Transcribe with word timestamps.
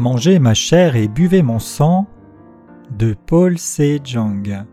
Mangez 0.00 0.38
ma 0.38 0.54
chair 0.54 0.96
et 0.96 1.08
buvez 1.08 1.42
mon 1.42 1.58
sang 1.58 2.06
de 2.90 3.12
Paul 3.12 3.58
C. 3.58 4.00
Jang. 4.02 4.64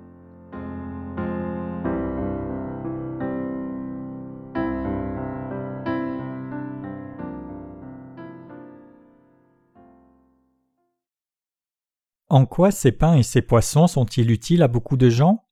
En 12.29 12.45
quoi 12.45 12.71
ces 12.71 12.93
pains 12.93 13.15
et 13.15 13.23
ces 13.23 13.41
poissons 13.41 13.87
sont-ils 13.87 14.31
utiles 14.31 14.63
à 14.63 14.69
beaucoup 14.69 14.95
de 14.95 15.09
gens? 15.09 15.45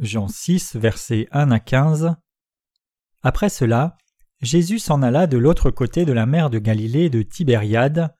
Jean 0.00 0.26
6, 0.26 0.74
versets 0.74 1.28
1 1.30 1.52
à 1.52 1.60
15 1.60 2.16
Après 3.22 3.48
cela, 3.48 3.96
Jésus 4.42 4.78
s'en 4.78 5.02
alla 5.02 5.26
de 5.26 5.38
l'autre 5.38 5.70
côté 5.70 6.04
de 6.04 6.12
la 6.12 6.26
mer 6.26 6.50
de 6.50 6.58
Galilée 6.58 7.08
de 7.08 7.22
Tibériade. 7.22 8.14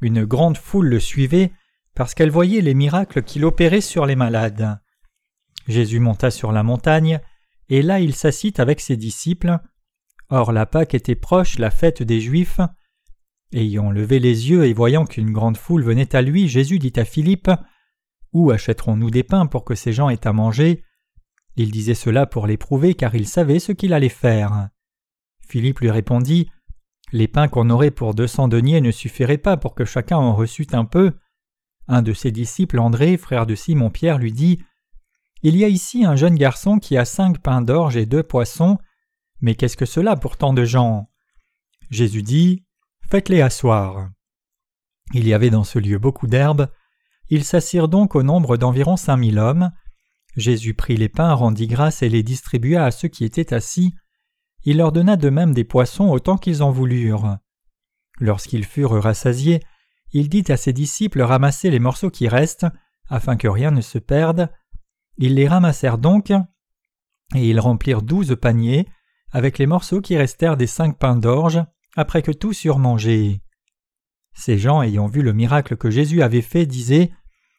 Une 0.00 0.24
grande 0.24 0.58
foule 0.58 0.88
le 0.88 1.00
suivait 1.00 1.52
parce 1.94 2.14
qu'elle 2.14 2.30
voyait 2.30 2.60
les 2.60 2.74
miracles 2.74 3.22
qu'il 3.22 3.44
opérait 3.44 3.80
sur 3.80 4.06
les 4.06 4.16
malades. 4.16 4.78
Jésus 5.66 6.00
monta 6.00 6.30
sur 6.30 6.52
la 6.52 6.62
montagne, 6.62 7.20
et 7.68 7.82
là 7.82 8.00
il 8.00 8.14
s'assit 8.14 8.60
avec 8.60 8.80
ses 8.80 8.96
disciples. 8.96 9.58
Or 10.28 10.52
la 10.52 10.66
Pâque 10.66 10.94
était 10.94 11.14
proche, 11.14 11.58
la 11.58 11.70
fête 11.70 12.02
des 12.02 12.20
Juifs. 12.20 12.60
Ayant 13.52 13.90
levé 13.90 14.18
les 14.18 14.50
yeux 14.50 14.66
et 14.66 14.72
voyant 14.72 15.06
qu'une 15.06 15.32
grande 15.32 15.56
foule 15.56 15.82
venait 15.82 16.14
à 16.14 16.22
lui, 16.22 16.48
Jésus 16.48 16.78
dit 16.78 16.92
à 16.96 17.04
Philippe 17.04 17.50
Où 18.32 18.50
achèterons-nous 18.50 19.10
des 19.10 19.22
pains 19.22 19.46
pour 19.46 19.64
que 19.64 19.74
ces 19.74 19.92
gens 19.92 20.10
aient 20.10 20.26
à 20.26 20.32
manger? 20.32 20.82
Il 21.54 21.70
disait 21.70 21.94
cela 21.94 22.26
pour 22.26 22.46
l'éprouver 22.46 22.94
car 22.94 23.14
il 23.14 23.26
savait 23.26 23.60
ce 23.60 23.72
qu'il 23.72 23.94
allait 23.94 24.08
faire. 24.08 24.68
Philippe 25.46 25.80
lui 25.80 25.90
répondit 25.90 26.50
Les 27.12 27.28
pains 27.28 27.48
qu'on 27.48 27.70
aurait 27.70 27.90
pour 27.90 28.14
deux 28.14 28.26
cents 28.26 28.48
deniers 28.48 28.80
ne 28.80 28.90
suffiraient 28.90 29.38
pas 29.38 29.56
pour 29.56 29.74
que 29.74 29.84
chacun 29.84 30.16
en 30.16 30.34
reçût 30.34 30.66
un 30.72 30.84
peu. 30.84 31.12
Un 31.88 32.02
de 32.02 32.12
ses 32.12 32.32
disciples, 32.32 32.80
André, 32.80 33.16
frère 33.16 33.46
de 33.46 33.54
Simon-Pierre, 33.54 34.18
lui 34.18 34.32
dit 34.32 34.60
Il 35.42 35.56
y 35.56 35.64
a 35.64 35.68
ici 35.68 36.04
un 36.04 36.16
jeune 36.16 36.34
garçon 36.34 36.78
qui 36.78 36.96
a 36.96 37.04
cinq 37.04 37.38
pains 37.38 37.62
d'orge 37.62 37.96
et 37.96 38.06
deux 38.06 38.24
poissons, 38.24 38.78
mais 39.40 39.54
qu'est-ce 39.54 39.76
que 39.76 39.86
cela 39.86 40.16
pour 40.16 40.36
tant 40.36 40.52
de 40.52 40.64
gens? 40.64 41.08
Jésus 41.90 42.22
dit 42.22 42.64
Faites-les 43.08 43.40
asseoir. 43.40 44.10
Il 45.14 45.28
y 45.28 45.34
avait 45.34 45.50
dans 45.50 45.62
ce 45.62 45.78
lieu 45.78 45.98
beaucoup 45.98 46.26
d'herbes. 46.26 46.68
Ils 47.28 47.44
s'assirent 47.44 47.88
donc 47.88 48.16
au 48.16 48.24
nombre 48.24 48.56
d'environ 48.56 48.96
cinq 48.96 49.18
mille 49.18 49.38
hommes. 49.38 49.70
Jésus 50.36 50.74
prit 50.74 50.96
les 50.96 51.08
pains, 51.08 51.34
rendit 51.34 51.68
grâce 51.68 52.02
et 52.02 52.08
les 52.08 52.24
distribua 52.24 52.84
à 52.84 52.90
ceux 52.90 53.08
qui 53.08 53.24
étaient 53.24 53.54
assis 53.54 53.94
il 54.64 54.78
leur 54.78 54.92
donna 54.92 55.16
de 55.16 55.30
même 55.30 55.54
des 55.54 55.64
poissons 55.64 56.08
autant 56.08 56.36
qu'ils 56.36 56.62
en 56.62 56.70
voulurent. 56.70 57.38
Lorsqu'ils 58.18 58.64
furent 58.64 59.02
rassasiés, 59.02 59.60
il 60.12 60.28
dit 60.28 60.44
à 60.48 60.56
ses 60.56 60.72
disciples 60.72 61.22
ramasser 61.22 61.70
les 61.70 61.78
morceaux 61.78 62.10
qui 62.10 62.28
restent, 62.28 62.66
afin 63.08 63.36
que 63.36 63.48
rien 63.48 63.70
ne 63.70 63.80
se 63.80 63.98
perde. 63.98 64.50
Ils 65.18 65.34
les 65.34 65.48
ramassèrent 65.48 65.98
donc, 65.98 66.30
et 67.34 67.48
ils 67.48 67.60
remplirent 67.60 68.02
douze 68.02 68.36
paniers, 68.40 68.88
avec 69.32 69.58
les 69.58 69.66
morceaux 69.66 70.00
qui 70.00 70.16
restèrent 70.16 70.56
des 70.56 70.66
cinq 70.66 70.98
pains 70.98 71.16
d'orge, 71.16 71.62
après 71.96 72.22
que 72.22 72.32
tous 72.32 72.64
eurent 72.64 72.78
mangé. 72.78 73.40
Ces 74.34 74.58
gens, 74.58 74.82
ayant 74.82 75.06
vu 75.06 75.22
le 75.22 75.32
miracle 75.32 75.76
que 75.76 75.90
Jésus 75.90 76.22
avait 76.22 76.42
fait, 76.42 76.66
disaient 76.66 77.10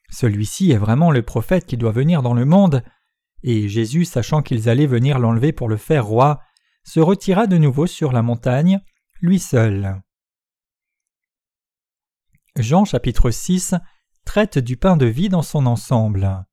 Celui-ci 0.09 0.71
est 0.71 0.77
vraiment 0.77 1.11
le 1.11 1.23
prophète 1.23 1.65
qui 1.65 1.75
doit 1.75 1.91
venir 1.91 2.21
dans 2.21 2.33
le 2.35 2.45
monde. 2.45 2.83
Et 3.43 3.67
Jésus, 3.67 4.05
sachant 4.05 4.41
qu'ils 4.41 4.69
allaient 4.69 4.85
venir 4.85 5.19
l'enlever 5.19 5.51
pour 5.51 5.69
le 5.69 5.77
faire 5.77 6.05
roi, 6.05 6.41
se 6.87 7.01
retira 7.01 7.47
de 7.47 7.57
nouveau 7.57 7.85
sur 7.85 8.13
la 8.13 8.21
montagne, 8.21 8.79
lui 9.19 9.39
seul. 9.39 10.01
Jean 12.57 12.85
chapitre 12.85 13.29
6 13.29 13.75
traite 14.23 14.57
du 14.57 14.77
pain 14.77 14.95
de 14.95 15.05
vie 15.05 15.27
dans 15.27 15.41
son 15.41 15.65
ensemble. 15.65 16.45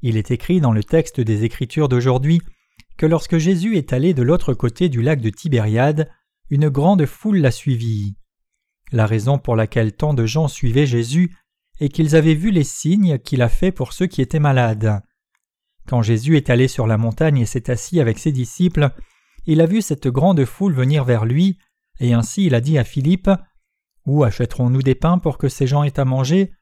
Il 0.00 0.16
est 0.16 0.30
écrit 0.30 0.62
dans 0.62 0.72
le 0.72 0.82
texte 0.82 1.20
des 1.20 1.44
Écritures 1.44 1.90
d'aujourd'hui 1.90 2.40
que 2.96 3.04
lorsque 3.04 3.36
Jésus 3.36 3.76
est 3.76 3.92
allé 3.92 4.14
de 4.14 4.22
l'autre 4.22 4.54
côté 4.54 4.88
du 4.88 5.02
lac 5.02 5.20
de 5.20 5.28
Tibériade, 5.30 6.10
une 6.48 6.70
grande 6.70 7.04
foule 7.04 7.38
l'a 7.38 7.50
suivi. 7.50 8.16
La 8.92 9.04
raison 9.04 9.38
pour 9.38 9.56
laquelle 9.56 9.92
tant 9.92 10.14
de 10.14 10.24
gens 10.24 10.48
suivaient 10.48 10.86
Jésus 10.86 11.36
est 11.80 11.90
qu'ils 11.90 12.16
avaient 12.16 12.34
vu 12.34 12.50
les 12.50 12.64
signes 12.64 13.18
qu'il 13.18 13.42
a 13.42 13.50
faits 13.50 13.74
pour 13.74 13.92
ceux 13.92 14.06
qui 14.06 14.22
étaient 14.22 14.38
malades. 14.38 15.02
Quand 15.86 16.00
Jésus 16.00 16.38
est 16.38 16.48
allé 16.48 16.66
sur 16.66 16.86
la 16.86 16.96
montagne 16.96 17.38
et 17.38 17.46
s'est 17.46 17.70
assis 17.70 18.00
avec 18.00 18.18
ses 18.18 18.32
disciples, 18.32 18.90
il 19.46 19.60
a 19.60 19.66
vu 19.66 19.82
cette 19.82 20.08
grande 20.08 20.44
foule 20.44 20.74
venir 20.74 21.04
vers 21.04 21.24
lui, 21.24 21.58
et 22.00 22.14
ainsi 22.14 22.46
il 22.46 22.54
a 22.54 22.60
dit 22.60 22.78
à 22.78 22.84
Philippe 22.84 23.30
Où 24.06 24.24
achèterons-nous 24.24 24.82
des 24.82 24.94
pains 24.94 25.18
pour 25.18 25.38
que 25.38 25.48
ces 25.48 25.66
gens 25.66 25.82
aient 25.82 25.98
à 25.98 26.04
manger? 26.04 26.52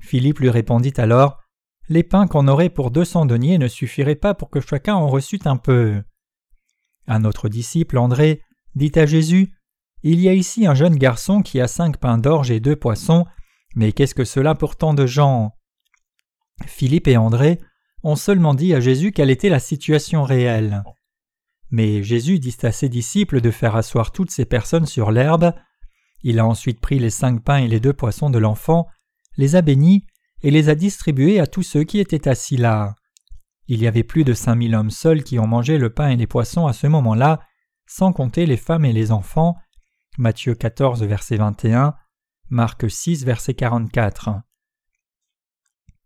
Philippe 0.00 0.40
lui 0.40 0.50
répondit 0.50 0.94
alors 0.96 1.40
Les 1.88 2.02
pains 2.02 2.26
qu'on 2.26 2.48
aurait 2.48 2.70
pour 2.70 2.90
deux 2.90 3.04
cents 3.04 3.26
deniers 3.26 3.58
ne 3.58 3.68
suffiraient 3.68 4.14
pas 4.14 4.34
pour 4.34 4.50
que 4.50 4.60
chacun 4.60 4.94
en 4.94 5.08
reçût 5.08 5.40
un 5.44 5.56
peu. 5.56 6.02
Un 7.06 7.24
autre 7.24 7.48
disciple, 7.48 7.98
André, 7.98 8.42
dit 8.74 8.92
à 8.96 9.06
Jésus 9.06 9.54
Il 10.02 10.20
y 10.20 10.28
a 10.28 10.34
ici 10.34 10.66
un 10.66 10.74
jeune 10.74 10.96
garçon 10.96 11.42
qui 11.42 11.60
a 11.60 11.68
cinq 11.68 11.98
pains 11.98 12.18
d'orge 12.18 12.50
et 12.50 12.60
deux 12.60 12.76
poissons, 12.76 13.26
mais 13.76 13.92
qu'est-ce 13.92 14.14
que 14.14 14.24
cela 14.24 14.54
pour 14.54 14.76
tant 14.76 14.94
de 14.94 15.06
gens? 15.06 15.52
Philippe 16.66 17.08
et 17.08 17.16
André 17.16 17.58
ont 18.02 18.16
seulement 18.16 18.54
dit 18.54 18.74
à 18.74 18.80
Jésus 18.80 19.12
quelle 19.12 19.30
était 19.30 19.48
la 19.48 19.58
situation 19.58 20.22
réelle. 20.22 20.84
Mais 21.74 22.04
Jésus 22.04 22.38
dit 22.38 22.56
à 22.62 22.70
ses 22.70 22.88
disciples 22.88 23.40
de 23.40 23.50
faire 23.50 23.74
asseoir 23.74 24.12
toutes 24.12 24.30
ces 24.30 24.44
personnes 24.44 24.86
sur 24.86 25.10
l'herbe. 25.10 25.52
Il 26.22 26.38
a 26.38 26.46
ensuite 26.46 26.78
pris 26.78 27.00
les 27.00 27.10
cinq 27.10 27.42
pains 27.42 27.56
et 27.56 27.66
les 27.66 27.80
deux 27.80 27.92
poissons 27.92 28.30
de 28.30 28.38
l'enfant, 28.38 28.86
les 29.36 29.56
a 29.56 29.60
bénis 29.60 30.06
et 30.44 30.52
les 30.52 30.68
a 30.68 30.76
distribués 30.76 31.40
à 31.40 31.48
tous 31.48 31.64
ceux 31.64 31.82
qui 31.82 31.98
étaient 31.98 32.28
assis 32.28 32.56
là. 32.56 32.94
Il 33.66 33.82
y 33.82 33.88
avait 33.88 34.04
plus 34.04 34.22
de 34.22 34.34
cinq 34.34 34.54
mille 34.54 34.76
hommes 34.76 34.92
seuls 34.92 35.24
qui 35.24 35.40
ont 35.40 35.48
mangé 35.48 35.76
le 35.76 35.90
pain 35.90 36.10
et 36.10 36.16
les 36.16 36.28
poissons 36.28 36.68
à 36.68 36.72
ce 36.72 36.86
moment-là, 36.86 37.40
sans 37.88 38.12
compter 38.12 38.46
les 38.46 38.56
femmes 38.56 38.84
et 38.84 38.92
les 38.92 39.10
enfants. 39.10 39.56
Matthieu 40.16 40.54
14, 40.54 41.02
verset 41.02 41.38
21, 41.38 41.96
Marc 42.50 42.88
6, 42.88 43.24
verset 43.24 43.54
44. 43.54 44.30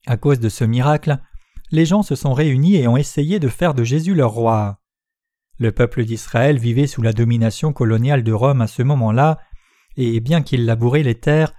À 0.07 0.17
cause 0.17 0.41
de 0.41 0.49
ce 0.49 0.65
miracle, 0.65 1.19
les 1.71 1.85
gens 1.85 2.03
se 2.03 2.15
sont 2.15 2.33
réunis 2.33 2.77
et 2.77 2.89
ont 2.89 2.97
essayé 2.97 3.39
de 3.39 3.49
faire 3.49 3.75
de 3.75 3.85
Jésus 3.85 4.15
leur 4.15 4.31
roi. 4.31 4.81
Le 5.59 5.73
peuple 5.73 6.05
d'Israël 6.05 6.59
vivait 6.59 6.87
sous 6.87 7.03
la 7.03 7.13
domination 7.13 7.73
coloniale 7.73 8.23
de 8.23 8.33
Rome 8.33 8.61
à 8.61 8.69
ce 8.69 8.83
moment-là, 8.83 9.39
et 9.97 10.21
bien 10.21 10.43
qu'ils 10.43 10.65
labouraient 10.65 11.03
les 11.03 11.19
terres, 11.19 11.53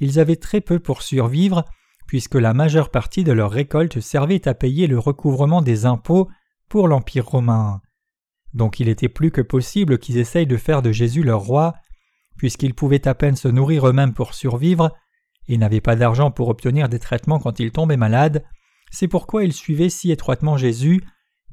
ils 0.00 0.18
avaient 0.18 0.36
très 0.36 0.60
peu 0.60 0.80
pour 0.80 1.02
survivre, 1.02 1.64
puisque 2.08 2.34
la 2.34 2.52
majeure 2.52 2.90
partie 2.90 3.22
de 3.22 3.32
leur 3.32 3.52
récolte 3.52 4.00
servait 4.00 4.48
à 4.48 4.54
payer 4.54 4.88
le 4.88 4.98
recouvrement 4.98 5.62
des 5.62 5.86
impôts 5.86 6.28
pour 6.68 6.88
l'Empire 6.88 7.26
romain. 7.26 7.80
Donc 8.54 8.80
il 8.80 8.88
était 8.88 9.08
plus 9.08 9.30
que 9.30 9.40
possible 9.40 9.98
qu'ils 9.98 10.18
essayent 10.18 10.46
de 10.46 10.56
faire 10.56 10.82
de 10.82 10.90
Jésus 10.90 11.22
leur 11.22 11.40
roi, 11.40 11.74
puisqu'ils 12.36 12.74
pouvaient 12.74 13.06
à 13.06 13.14
peine 13.14 13.36
se 13.36 13.48
nourrir 13.48 13.88
eux-mêmes 13.88 14.14
pour 14.14 14.34
survivre, 14.34 14.90
et 15.46 15.58
n'avaient 15.58 15.80
pas 15.80 15.94
d'argent 15.94 16.30
pour 16.30 16.48
obtenir 16.48 16.88
des 16.88 16.98
traitements 16.98 17.38
quand 17.38 17.60
ils 17.60 17.70
tombaient 17.70 17.96
malades, 17.96 18.44
c'est 18.90 19.08
pourquoi 19.08 19.44
ils 19.44 19.52
suivaient 19.52 19.90
si 19.90 20.10
étroitement 20.10 20.56
Jésus, 20.56 21.02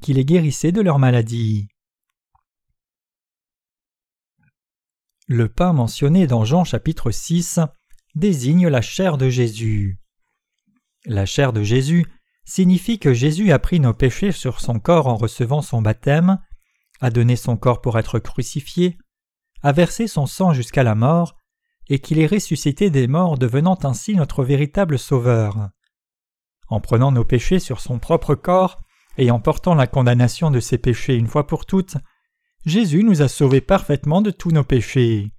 qui 0.00 0.14
les 0.14 0.24
guérissait 0.24 0.72
de 0.72 0.80
leur 0.80 0.98
maladie. 0.98 1.68
Le 5.32 5.48
pain 5.48 5.72
mentionné 5.72 6.26
dans 6.26 6.44
Jean 6.44 6.62
chapitre 6.62 7.10
6 7.10 7.58
désigne 8.14 8.68
la 8.68 8.82
chair 8.82 9.16
de 9.16 9.30
Jésus. 9.30 9.98
La 11.06 11.24
chair 11.24 11.54
de 11.54 11.62
Jésus 11.62 12.04
signifie 12.44 12.98
que 12.98 13.14
Jésus 13.14 13.50
a 13.50 13.58
pris 13.58 13.80
nos 13.80 13.94
péchés 13.94 14.30
sur 14.32 14.60
son 14.60 14.78
corps 14.78 15.06
en 15.06 15.16
recevant 15.16 15.62
son 15.62 15.80
baptême, 15.80 16.38
a 17.00 17.08
donné 17.08 17.36
son 17.36 17.56
corps 17.56 17.80
pour 17.80 17.98
être 17.98 18.18
crucifié, 18.18 18.98
a 19.62 19.72
versé 19.72 20.06
son 20.06 20.26
sang 20.26 20.52
jusqu'à 20.52 20.82
la 20.82 20.94
mort, 20.94 21.34
et 21.88 21.98
qu'il 21.98 22.18
est 22.18 22.26
ressuscité 22.26 22.90
des 22.90 23.06
morts 23.06 23.38
devenant 23.38 23.78
ainsi 23.84 24.14
notre 24.14 24.44
véritable 24.44 24.98
Sauveur. 24.98 25.70
En 26.68 26.80
prenant 26.80 27.10
nos 27.10 27.24
péchés 27.24 27.58
sur 27.58 27.80
son 27.80 27.98
propre 27.98 28.34
corps 28.34 28.82
et 29.16 29.30
en 29.30 29.40
portant 29.40 29.74
la 29.74 29.86
condamnation 29.86 30.50
de 30.50 30.60
ses 30.60 30.76
péchés 30.76 31.14
une 31.14 31.26
fois 31.26 31.46
pour 31.46 31.64
toutes, 31.64 31.96
Jésus 32.64 33.02
nous 33.02 33.22
a 33.22 33.28
sauvés 33.28 33.60
parfaitement 33.60 34.22
de 34.22 34.30
tous 34.30 34.50
nos 34.52 34.62
péchés. 34.62 35.32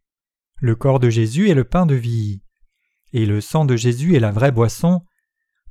Le 0.60 0.76
corps 0.76 1.00
de 1.00 1.10
Jésus 1.10 1.50
est 1.50 1.54
le 1.54 1.64
pain 1.64 1.86
de 1.86 1.96
vie. 1.96 2.42
Et 3.14 3.26
le 3.26 3.40
sang 3.40 3.64
de 3.64 3.78
Jésus 3.78 4.16
est 4.16 4.20
la 4.20 4.32
vraie 4.32 4.52
boisson. 4.52 5.04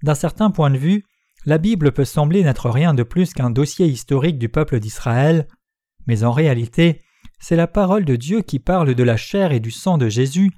D'un 0.02 0.14
certain 0.14 0.50
point 0.50 0.70
de 0.70 0.78
vue, 0.78 1.04
la 1.44 1.58
Bible 1.58 1.92
peut 1.92 2.06
sembler 2.06 2.42
n'être 2.42 2.70
rien 2.70 2.94
de 2.94 3.02
plus 3.02 3.34
qu'un 3.34 3.50
dossier 3.50 3.86
historique 3.86 4.38
du 4.38 4.48
peuple 4.48 4.80
d'Israël, 4.80 5.46
mais 6.06 6.24
en 6.24 6.32
réalité, 6.32 7.02
c'est 7.38 7.56
la 7.56 7.66
parole 7.66 8.06
de 8.06 8.16
Dieu 8.16 8.40
qui 8.40 8.58
parle 8.58 8.94
de 8.94 9.02
la 9.02 9.18
chair 9.18 9.52
et 9.52 9.60
du 9.60 9.70
sang 9.70 9.98
de 9.98 10.08
Jésus 10.08 10.52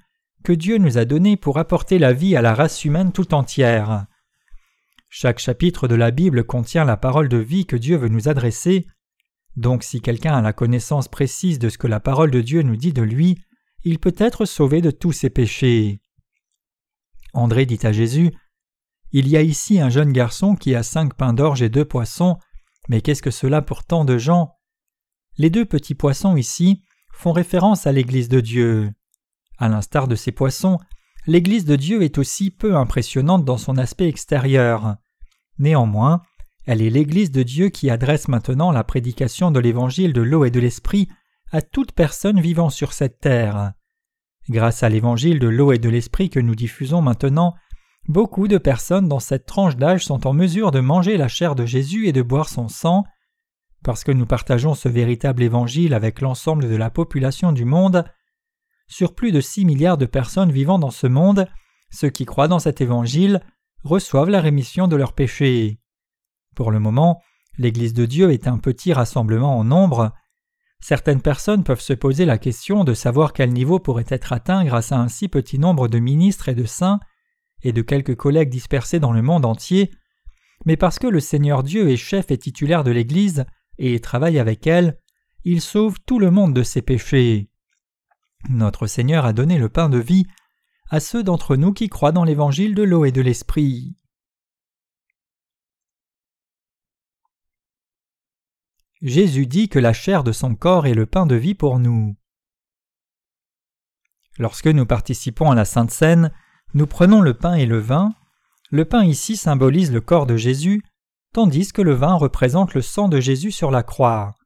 que 0.44 0.52
Dieu 0.52 0.78
nous 0.78 0.98
a 0.98 1.04
donné 1.04 1.36
pour 1.36 1.58
apporter 1.58 1.98
la 1.98 2.12
vie 2.12 2.36
à 2.36 2.42
la 2.42 2.54
race 2.54 2.84
humaine 2.84 3.12
tout 3.12 3.34
entière. 3.34 4.06
Chaque 5.08 5.38
chapitre 5.38 5.88
de 5.88 5.94
la 5.94 6.10
Bible 6.10 6.44
contient 6.44 6.84
la 6.84 6.96
parole 6.96 7.28
de 7.28 7.38
vie 7.38 7.66
que 7.66 7.76
Dieu 7.76 7.96
veut 7.96 8.08
nous 8.08 8.28
adresser, 8.28 8.86
donc 9.56 9.84
si 9.84 10.00
quelqu'un 10.00 10.34
a 10.34 10.42
la 10.42 10.52
connaissance 10.52 11.08
précise 11.08 11.58
de 11.58 11.68
ce 11.68 11.78
que 11.78 11.86
la 11.86 12.00
parole 12.00 12.30
de 12.30 12.40
Dieu 12.40 12.62
nous 12.62 12.76
dit 12.76 12.92
de 12.92 13.02
lui, 13.02 13.38
il 13.84 13.98
peut 13.98 14.14
être 14.18 14.44
sauvé 14.44 14.80
de 14.80 14.90
tous 14.90 15.12
ses 15.12 15.30
péchés. 15.30 16.00
André 17.32 17.66
dit 17.66 17.78
à 17.82 17.92
Jésus 17.92 18.32
Il 19.12 19.28
y 19.28 19.36
a 19.36 19.42
ici 19.42 19.80
un 19.80 19.90
jeune 19.90 20.12
garçon 20.12 20.56
qui 20.56 20.74
a 20.74 20.82
cinq 20.82 21.14
pains 21.14 21.32
d'orge 21.32 21.62
et 21.62 21.68
deux 21.68 21.84
poissons, 21.84 22.38
mais 22.88 23.00
qu'est-ce 23.00 23.22
que 23.22 23.30
cela 23.30 23.62
pour 23.62 23.84
tant 23.84 24.04
de 24.04 24.18
gens? 24.18 24.56
Les 25.36 25.50
deux 25.50 25.64
petits 25.64 25.94
poissons 25.94 26.36
ici 26.36 26.82
font 27.12 27.32
référence 27.32 27.86
à 27.86 27.92
l'Église 27.92 28.28
de 28.28 28.40
Dieu. 28.40 28.90
À 29.58 29.68
l'instar 29.68 30.08
de 30.08 30.16
ces 30.16 30.32
poissons, 30.32 30.78
l'Église 31.26 31.64
de 31.64 31.76
Dieu 31.76 32.02
est 32.02 32.18
aussi 32.18 32.50
peu 32.50 32.76
impressionnante 32.76 33.44
dans 33.44 33.58
son 33.58 33.78
aspect 33.78 34.08
extérieur. 34.08 34.96
Néanmoins, 35.58 36.22
elle 36.66 36.80
est 36.80 36.90
l'Église 36.90 37.30
de 37.30 37.42
Dieu 37.42 37.68
qui 37.68 37.90
adresse 37.90 38.28
maintenant 38.28 38.70
la 38.72 38.84
prédication 38.84 39.50
de 39.50 39.60
l'Évangile 39.60 40.12
de 40.12 40.22
l'eau 40.22 40.44
et 40.44 40.50
de 40.50 40.60
l'Esprit 40.60 41.08
à 41.52 41.62
toute 41.62 41.92
personne 41.92 42.40
vivant 42.40 42.70
sur 42.70 42.92
cette 42.92 43.20
terre. 43.20 43.72
Grâce 44.48 44.82
à 44.82 44.88
l'Évangile 44.88 45.38
de 45.38 45.48
l'eau 45.48 45.72
et 45.72 45.78
de 45.78 45.88
l'Esprit 45.88 46.30
que 46.30 46.40
nous 46.40 46.54
diffusons 46.54 47.02
maintenant, 47.02 47.54
beaucoup 48.08 48.48
de 48.48 48.58
personnes 48.58 49.08
dans 49.08 49.20
cette 49.20 49.46
tranche 49.46 49.76
d'âge 49.76 50.04
sont 50.04 50.26
en 50.26 50.32
mesure 50.32 50.70
de 50.70 50.80
manger 50.80 51.16
la 51.16 51.28
chair 51.28 51.54
de 51.54 51.66
Jésus 51.66 52.08
et 52.08 52.12
de 52.12 52.22
boire 52.22 52.48
son 52.48 52.68
sang. 52.68 53.04
Parce 53.82 54.04
que 54.04 54.12
nous 54.12 54.26
partageons 54.26 54.74
ce 54.74 54.88
véritable 54.88 55.42
Évangile 55.42 55.92
avec 55.92 56.20
l'ensemble 56.22 56.68
de 56.68 56.76
la 56.76 56.90
population 56.90 57.52
du 57.52 57.66
monde, 57.66 58.04
sur 58.88 59.14
plus 59.14 59.32
de 59.32 59.40
six 59.40 59.64
milliards 59.64 59.98
de 59.98 60.06
personnes 60.06 60.52
vivant 60.52 60.78
dans 60.78 60.90
ce 60.90 61.06
monde, 61.06 61.46
ceux 61.90 62.10
qui 62.10 62.24
croient 62.24 62.48
dans 62.48 62.58
cet 62.58 62.80
Évangile 62.80 63.40
reçoivent 63.82 64.30
la 64.30 64.40
rémission 64.40 64.88
de 64.88 64.96
leurs 64.96 65.12
péchés. 65.12 65.78
Pour 66.54 66.70
le 66.70 66.80
moment, 66.80 67.20
l'Église 67.58 67.94
de 67.94 68.06
Dieu 68.06 68.32
est 68.32 68.46
un 68.46 68.58
petit 68.58 68.92
rassemblement 68.92 69.58
en 69.58 69.64
nombre. 69.64 70.12
Certaines 70.80 71.22
personnes 71.22 71.64
peuvent 71.64 71.80
se 71.80 71.92
poser 71.92 72.24
la 72.24 72.38
question 72.38 72.84
de 72.84 72.94
savoir 72.94 73.32
quel 73.32 73.52
niveau 73.52 73.78
pourrait 73.78 74.04
être 74.08 74.32
atteint 74.32 74.64
grâce 74.64 74.92
à 74.92 74.98
un 74.98 75.08
si 75.08 75.28
petit 75.28 75.58
nombre 75.58 75.88
de 75.88 75.98
ministres 75.98 76.48
et 76.48 76.54
de 76.54 76.64
saints, 76.64 77.00
et 77.62 77.72
de 77.72 77.82
quelques 77.82 78.16
collègues 78.16 78.50
dispersés 78.50 79.00
dans 79.00 79.12
le 79.12 79.22
monde 79.22 79.44
entier, 79.44 79.90
mais 80.66 80.76
parce 80.76 80.98
que 80.98 81.06
le 81.06 81.20
Seigneur 81.20 81.62
Dieu 81.62 81.90
est 81.90 81.96
chef 81.96 82.30
et 82.30 82.38
titulaire 82.38 82.84
de 82.84 82.90
l'Église 82.90 83.44
et 83.78 83.98
travaille 84.00 84.38
avec 84.38 84.66
elle, 84.66 84.98
il 85.44 85.60
sauve 85.60 85.98
tout 86.06 86.18
le 86.18 86.30
monde 86.30 86.54
de 86.54 86.62
ses 86.62 86.82
péchés. 86.82 87.50
Notre 88.48 88.86
Seigneur 88.86 89.24
a 89.24 89.32
donné 89.32 89.58
le 89.58 89.68
pain 89.68 89.88
de 89.88 89.98
vie 89.98 90.26
à 90.90 91.00
ceux 91.00 91.22
d'entre 91.22 91.56
nous 91.56 91.72
qui 91.72 91.88
croient 91.88 92.12
dans 92.12 92.24
l'évangile 92.24 92.74
de 92.74 92.82
l'eau 92.82 93.04
et 93.04 93.12
de 93.12 93.20
l'esprit. 93.20 93.96
Jésus 99.04 99.46
dit 99.46 99.68
que 99.68 99.78
la 99.78 99.92
chair 99.92 100.24
de 100.24 100.32
son 100.32 100.54
corps 100.54 100.86
est 100.86 100.94
le 100.94 101.04
pain 101.04 101.26
de 101.26 101.34
vie 101.34 101.54
pour 101.54 101.78
nous. 101.78 102.16
Lorsque 104.38 104.66
nous 104.66 104.86
participons 104.86 105.50
à 105.50 105.54
la 105.54 105.66
Sainte 105.66 105.90
Seine, 105.90 106.32
nous 106.72 106.86
prenons 106.86 107.20
le 107.20 107.34
pain 107.34 107.52
et 107.52 107.66
le 107.66 107.76
vin. 107.76 108.14
Le 108.70 108.86
pain 108.86 109.04
ici 109.04 109.36
symbolise 109.36 109.92
le 109.92 110.00
corps 110.00 110.24
de 110.24 110.38
Jésus, 110.38 110.82
tandis 111.34 111.70
que 111.70 111.82
le 111.82 111.92
vin 111.92 112.14
représente 112.14 112.72
le 112.72 112.80
sang 112.80 113.08
de 113.08 113.20
Jésus 113.20 113.50
sur 113.50 113.70
la 113.70 113.82
croix. 113.82 114.36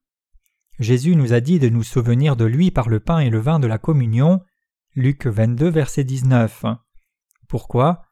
Jésus 0.80 1.14
nous 1.14 1.32
a 1.32 1.38
dit 1.38 1.60
de 1.60 1.68
nous 1.68 1.84
souvenir 1.84 2.34
de 2.34 2.44
lui 2.44 2.72
par 2.72 2.88
le 2.88 2.98
pain 2.98 3.20
et 3.20 3.30
le 3.30 3.38
vin 3.38 3.60
de 3.60 3.68
la 3.68 3.78
communion. 3.78 4.40
Luc 4.96 5.28
22, 5.28 5.68
verset 5.68 6.02
19. 6.02 6.64
Pourquoi? 7.46 8.02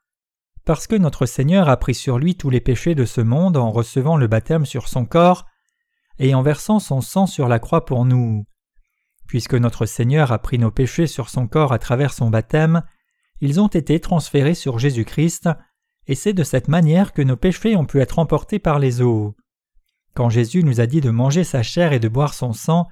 Parce 0.64 0.86
que 0.86 0.94
notre 0.94 1.26
Seigneur 1.26 1.68
a 1.68 1.76
pris 1.76 1.94
sur 1.96 2.20
lui 2.20 2.36
tous 2.36 2.50
les 2.50 2.60
péchés 2.60 2.94
de 2.94 3.04
ce 3.04 3.20
monde 3.20 3.56
en 3.56 3.72
recevant 3.72 4.16
le 4.16 4.28
baptême 4.28 4.64
sur 4.64 4.86
son 4.86 5.06
corps 5.06 5.44
et 6.18 6.34
en 6.34 6.42
versant 6.42 6.78
son 6.78 7.00
sang 7.00 7.26
sur 7.26 7.48
la 7.48 7.58
croix 7.58 7.84
pour 7.84 8.04
nous. 8.04 8.44
Puisque 9.26 9.54
notre 9.54 9.86
Seigneur 9.86 10.32
a 10.32 10.38
pris 10.38 10.58
nos 10.58 10.70
péchés 10.70 11.06
sur 11.06 11.28
son 11.28 11.46
corps 11.48 11.72
à 11.72 11.78
travers 11.78 12.12
son 12.12 12.30
baptême, 12.30 12.82
ils 13.40 13.60
ont 13.60 13.68
été 13.68 14.00
transférés 14.00 14.54
sur 14.54 14.78
Jésus-Christ, 14.78 15.48
et 16.06 16.14
c'est 16.14 16.32
de 16.32 16.44
cette 16.44 16.68
manière 16.68 17.12
que 17.12 17.22
nos 17.22 17.36
péchés 17.36 17.76
ont 17.76 17.84
pu 17.84 18.00
être 18.00 18.18
emportés 18.18 18.58
par 18.58 18.78
les 18.78 19.02
eaux. 19.02 19.34
Quand 20.14 20.30
Jésus 20.30 20.62
nous 20.62 20.80
a 20.80 20.86
dit 20.86 21.00
de 21.00 21.10
manger 21.10 21.44
sa 21.44 21.62
chair 21.62 21.92
et 21.92 21.98
de 21.98 22.08
boire 22.08 22.32
son 22.32 22.52
sang, 22.52 22.86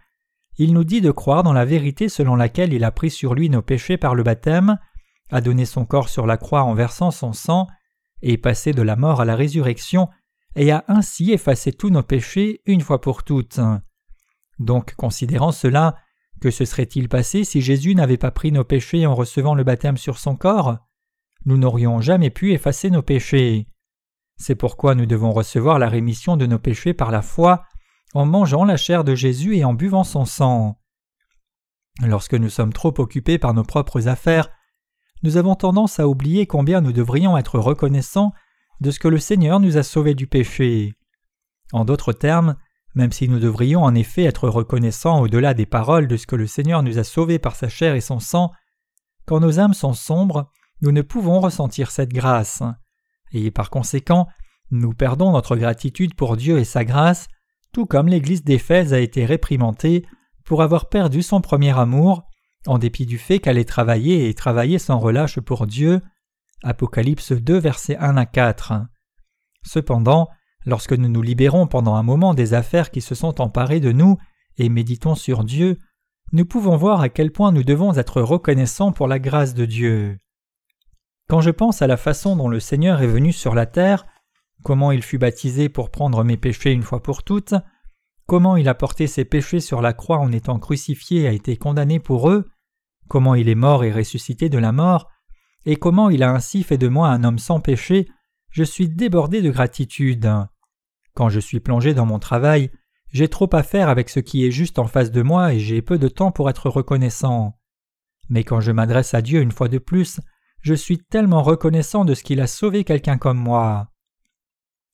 il 0.59 0.75
nous 0.75 0.85
dit 0.85 1.01
de 1.01 1.11
croire 1.11 1.43
dans 1.43 1.53
la 1.53 1.65
vérité 1.65 2.09
selon 2.09 2.37
laquelle 2.37 2.73
il 2.73 2.85
a 2.85 2.91
pris 2.91 3.11
sur 3.11 3.35
lui 3.35 3.49
nos 3.49 3.63
péchés 3.63 3.97
par 3.97 4.15
le 4.15 4.23
baptême, 4.23 4.79
a 5.31 5.41
donné 5.41 5.65
son 5.65 5.85
corps 5.85 6.09
sur 6.09 6.27
la 6.27 6.37
croix 6.37 6.63
en 6.63 6.75
versant 6.75 7.11
son 7.11 7.33
sang, 7.33 7.67
et 8.23 8.37
passé 8.37 8.73
de 8.73 8.83
la 8.83 8.97
mort 8.97 9.21
à 9.21 9.25
la 9.25 9.37
résurrection 9.37 10.09
et 10.57 10.71
a 10.71 10.85
ainsi 10.89 11.33
effacé 11.33 11.73
tous 11.73 11.91
nos 11.91 12.03
péchés 12.03 12.61
une 12.67 12.81
fois 12.81 13.01
pour 13.01 13.25
toutes. 13.25 13.61
Donc, 14.59 14.95
considérant 14.95 15.53
cela, 15.53 15.97
que 16.41 16.51
se 16.51 16.65
serait-il 16.65 17.09
passé 17.09 17.45
si 17.45 17.61
Jésus 17.61 17.95
n'avait 17.95 18.17
pas 18.17 18.31
pris 18.31 18.53
nos 18.53 18.65
péchés 18.65 19.07
en 19.07 19.15
recevant 19.15 19.55
le 19.55 19.65
baptême 19.65 19.97
sur 19.97 20.19
son 20.19 20.37
corps? 20.37 20.79
Nous 21.47 21.59
n'aurions 21.59 22.01
jamais 22.01 22.31
pu 22.31 22.53
effacer 22.53 22.91
nos 22.91 23.03
péchés. 23.03 23.69
C'est 24.37 24.55
pourquoi 24.55 24.95
nous 24.95 25.07
devons 25.07 25.33
recevoir 25.33 25.79
la 25.79 25.89
rémission 25.89 26.37
de 26.37 26.47
nos 26.47 26.59
péchés 26.59 26.95
par 26.95 27.11
la 27.11 27.23
foi, 27.23 27.65
en 28.15 28.27
mangeant 28.27 28.65
la 28.65 28.77
chair 28.77 29.05
de 29.05 29.15
Jésus 29.15 29.57
et 29.57 29.65
en 29.65 29.75
buvant 29.75 30.05
son 30.05 30.25
sang. 30.25 30.79
Lorsque 32.03 32.35
nous 32.35 32.49
sommes 32.49 32.73
trop 32.73 32.95
occupés 32.99 33.39
par 33.39 33.55
nos 33.55 33.63
propres 33.63 34.09
affaires, 34.09 34.49
nous 35.23 35.37
avons 35.37 35.55
tendance 35.55 36.01
à 36.01 36.09
oublier 36.09 36.47
combien 36.47 36.81
nous 36.81 36.93
devrions 36.93 37.37
être 37.37 37.59
reconnaissants 37.59 38.33
de 38.81 38.91
ce 38.91 38.99
que 38.99 39.09
le 39.09 39.19
Seigneur 39.19 39.61
nous 39.61 39.77
a 39.77 39.83
sauvés 39.83 40.15
du 40.15 40.27
péché. 40.27 40.95
En 41.73 41.85
d'autres 41.85 42.13
termes, 42.13 42.57
même 42.95 43.13
si 43.13 43.29
nous 43.29 43.39
devrions 43.39 43.83
en 43.83 43.95
effet 43.95 44.25
être 44.25 44.49
reconnaissants 44.49 45.21
au-delà 45.21 45.55
des 45.55 45.67
paroles 45.67 46.07
de 46.07 46.17
ce 46.17 46.27
que 46.27 46.37
le 46.37 46.47
Seigneur 46.47 46.83
nous 46.83 46.99
a 46.99 47.05
sauvés 47.05 47.39
par 47.39 47.57
sa 47.57 47.69
chair 47.69 47.95
et 47.95 48.01
son 48.01 48.21
sang, 48.21 48.53
quand 49.27 49.41
nos 49.41 49.59
âmes 49.59 49.75
sont 49.75 49.95
sombres, 49.95 50.51
nous 50.83 50.93
ne 50.93 51.03
pouvons 51.03 51.41
ressentir 51.41 51.91
cette 51.91 52.13
grâce. 52.13 52.63
Et 53.33 53.51
par 53.51 53.71
conséquent, 53.71 54.29
nous 54.71 54.93
perdons 54.93 55.33
notre 55.33 55.57
gratitude 55.57 56.15
pour 56.15 56.37
Dieu 56.37 56.59
et 56.59 56.65
sa 56.65 56.85
grâce, 56.85 57.27
tout 57.73 57.87
comme 57.87 58.09
l'Église 58.09 58.45
d'Éphèse 58.45 58.93
a 58.93 59.01
été 59.01 59.25
réprimandée 59.25 60.05
pour 60.45 60.63
avoir 60.63 60.89
perdu 60.89 61.23
son 61.23 61.41
premier 61.41 61.77
amour, 61.77 62.23
en 62.67 62.79
dépit 62.79 63.07
du 63.07 63.19
fait 63.19 63.41
qu'elle 63.41 63.59
ait 63.59 63.65
travaillé 63.65 64.29
et 64.29 64.35
travaillé 64.35 64.79
sans 64.79 64.99
relâche 64.99 65.41
pour 65.41 65.67
Dieu, 65.67 66.01
Apocalypse 66.65 67.33
2, 67.33 67.59
versets 67.59 67.97
1 67.99 68.17
à 68.17 68.27
4. 68.27 68.73
Cependant, 69.65 70.29
lorsque 70.67 70.93
nous 70.93 71.09
nous 71.09 71.23
libérons 71.23 71.67
pendant 71.67 71.95
un 71.95 72.03
moment 72.03 72.35
des 72.35 72.55
affaires 72.55 72.91
qui 72.91 73.01
se 73.01 73.15
sont 73.15 73.41
emparées 73.41 73.81
de 73.81 73.93
nous 73.93 74.17
et 74.57 74.69
méditons 74.69 75.15
sur 75.15 75.45
Dieu, 75.45 75.79
nous 76.33 76.47
pouvons 76.47 76.77
voir 76.77 77.01
à 77.01 77.09
quel 77.09 77.31
point 77.31 77.53
nous 77.53 77.63
devons 77.63 77.97
être 77.97 78.21
reconnaissants 78.21 78.93
pour 78.93 79.07
la 79.07 79.19
grâce 79.19 79.55
de 79.55 79.67
Dieu. 79.67 80.19
Quand 81.29 81.41
je 81.41 81.51
pense 81.51 81.83
à 81.83 81.87
la 81.87 81.97
façon 81.97 82.37
dont 82.37 82.49
le 82.49 82.61
Seigneur 82.61 83.03
est 83.03 83.07
venu 83.07 83.33
sur 83.33 83.55
la 83.55 83.67
terre, 83.67 84.07
comment 84.63 84.91
il 84.91 85.03
fut 85.03 85.19
baptisé 85.19 85.69
pour 85.69 85.91
prendre 85.91 86.25
mes 86.25 86.37
péchés 86.37 86.73
une 86.73 86.83
fois 86.83 87.03
pour 87.03 87.23
toutes, 87.23 87.55
comment 88.27 88.57
il 88.57 88.69
a 88.69 88.75
porté 88.75 89.07
ses 89.07 89.25
péchés 89.25 89.61
sur 89.61 89.81
la 89.81 89.93
croix 89.93 90.19
en 90.19 90.33
étant 90.33 90.59
crucifié 90.59 91.23
et 91.23 91.29
a 91.29 91.33
été 91.33 91.57
condamné 91.57 91.99
pour 91.99 92.31
eux, 92.31 92.49
comment 93.09 93.35
il 93.35 93.49
est 93.49 93.55
mort 93.55 93.85
et 93.85 93.93
ressuscité 93.93 94.49
de 94.49 94.59
la 94.59 94.73
mort, 94.73 95.11
et 95.67 95.77
comment 95.77 96.11
il 96.11 96.23
a 96.23 96.33
ainsi 96.33 96.63
fait 96.63 96.79
de 96.79 96.89
moi 96.89 97.09
un 97.09 97.25
homme 97.25 97.39
sans 97.39 97.61
péché, 97.61 98.09
je 98.51 98.65
suis 98.65 98.89
débordé 98.89 99.43
de 99.43 99.51
gratitude. 99.51 100.31
Quand 101.15 101.29
je 101.29 101.41
suis 101.41 101.61
plongé 101.61 101.95
dans 101.95 102.07
mon 102.07 102.19
travail, 102.19 102.71
j'ai 103.09 103.29
trop 103.29 103.49
à 103.53 103.63
faire 103.63 103.89
avec 103.89 104.09
ce 104.09 104.21
qui 104.21 104.45
est 104.45 104.51
juste 104.51 104.79
en 104.79 104.87
face 104.87 105.11
de 105.11 105.23
moi 105.23 105.55
et 105.55 105.61
j'ai 105.61 105.83
peu 105.83 105.99
de 105.99 106.09
temps 106.09 106.33
pour 106.33 106.51
être 106.51 106.69
reconnaissant. 106.69 107.59
Mais 108.29 108.45
quand 108.45 108.61
je 108.61 108.73
m'adresse 108.73 109.15
à 109.15 109.23
Dieu 109.23 109.41
une 109.41 109.53
fois 109.53 109.69
de 109.69 109.79
plus, 109.79 110.21
je 110.61 110.75
suis 110.75 110.99
tellement 110.99 111.43
reconnaissant 111.43 112.05
de 112.05 112.15
ce 112.15 112.25
qu'il 112.25 112.41
a 112.41 112.47
sauvé 112.47 112.85
quelqu'un 112.85 113.19
comme 113.19 113.39
moi. 113.39 113.91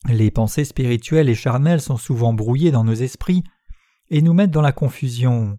Les 0.09 0.31
pensées 0.31 0.65
spirituelles 0.65 1.29
et 1.29 1.35
charnelles 1.35 1.81
sont 1.81 1.97
souvent 1.97 2.33
brouillées 2.33 2.71
dans 2.73 2.85
nos 2.85 2.95
esprits 2.95 3.45
et 4.11 4.23
nous 4.23 4.35
mettent 4.35 4.51
dans 4.51 4.63
la 4.63 4.73
confusion. 4.73 5.59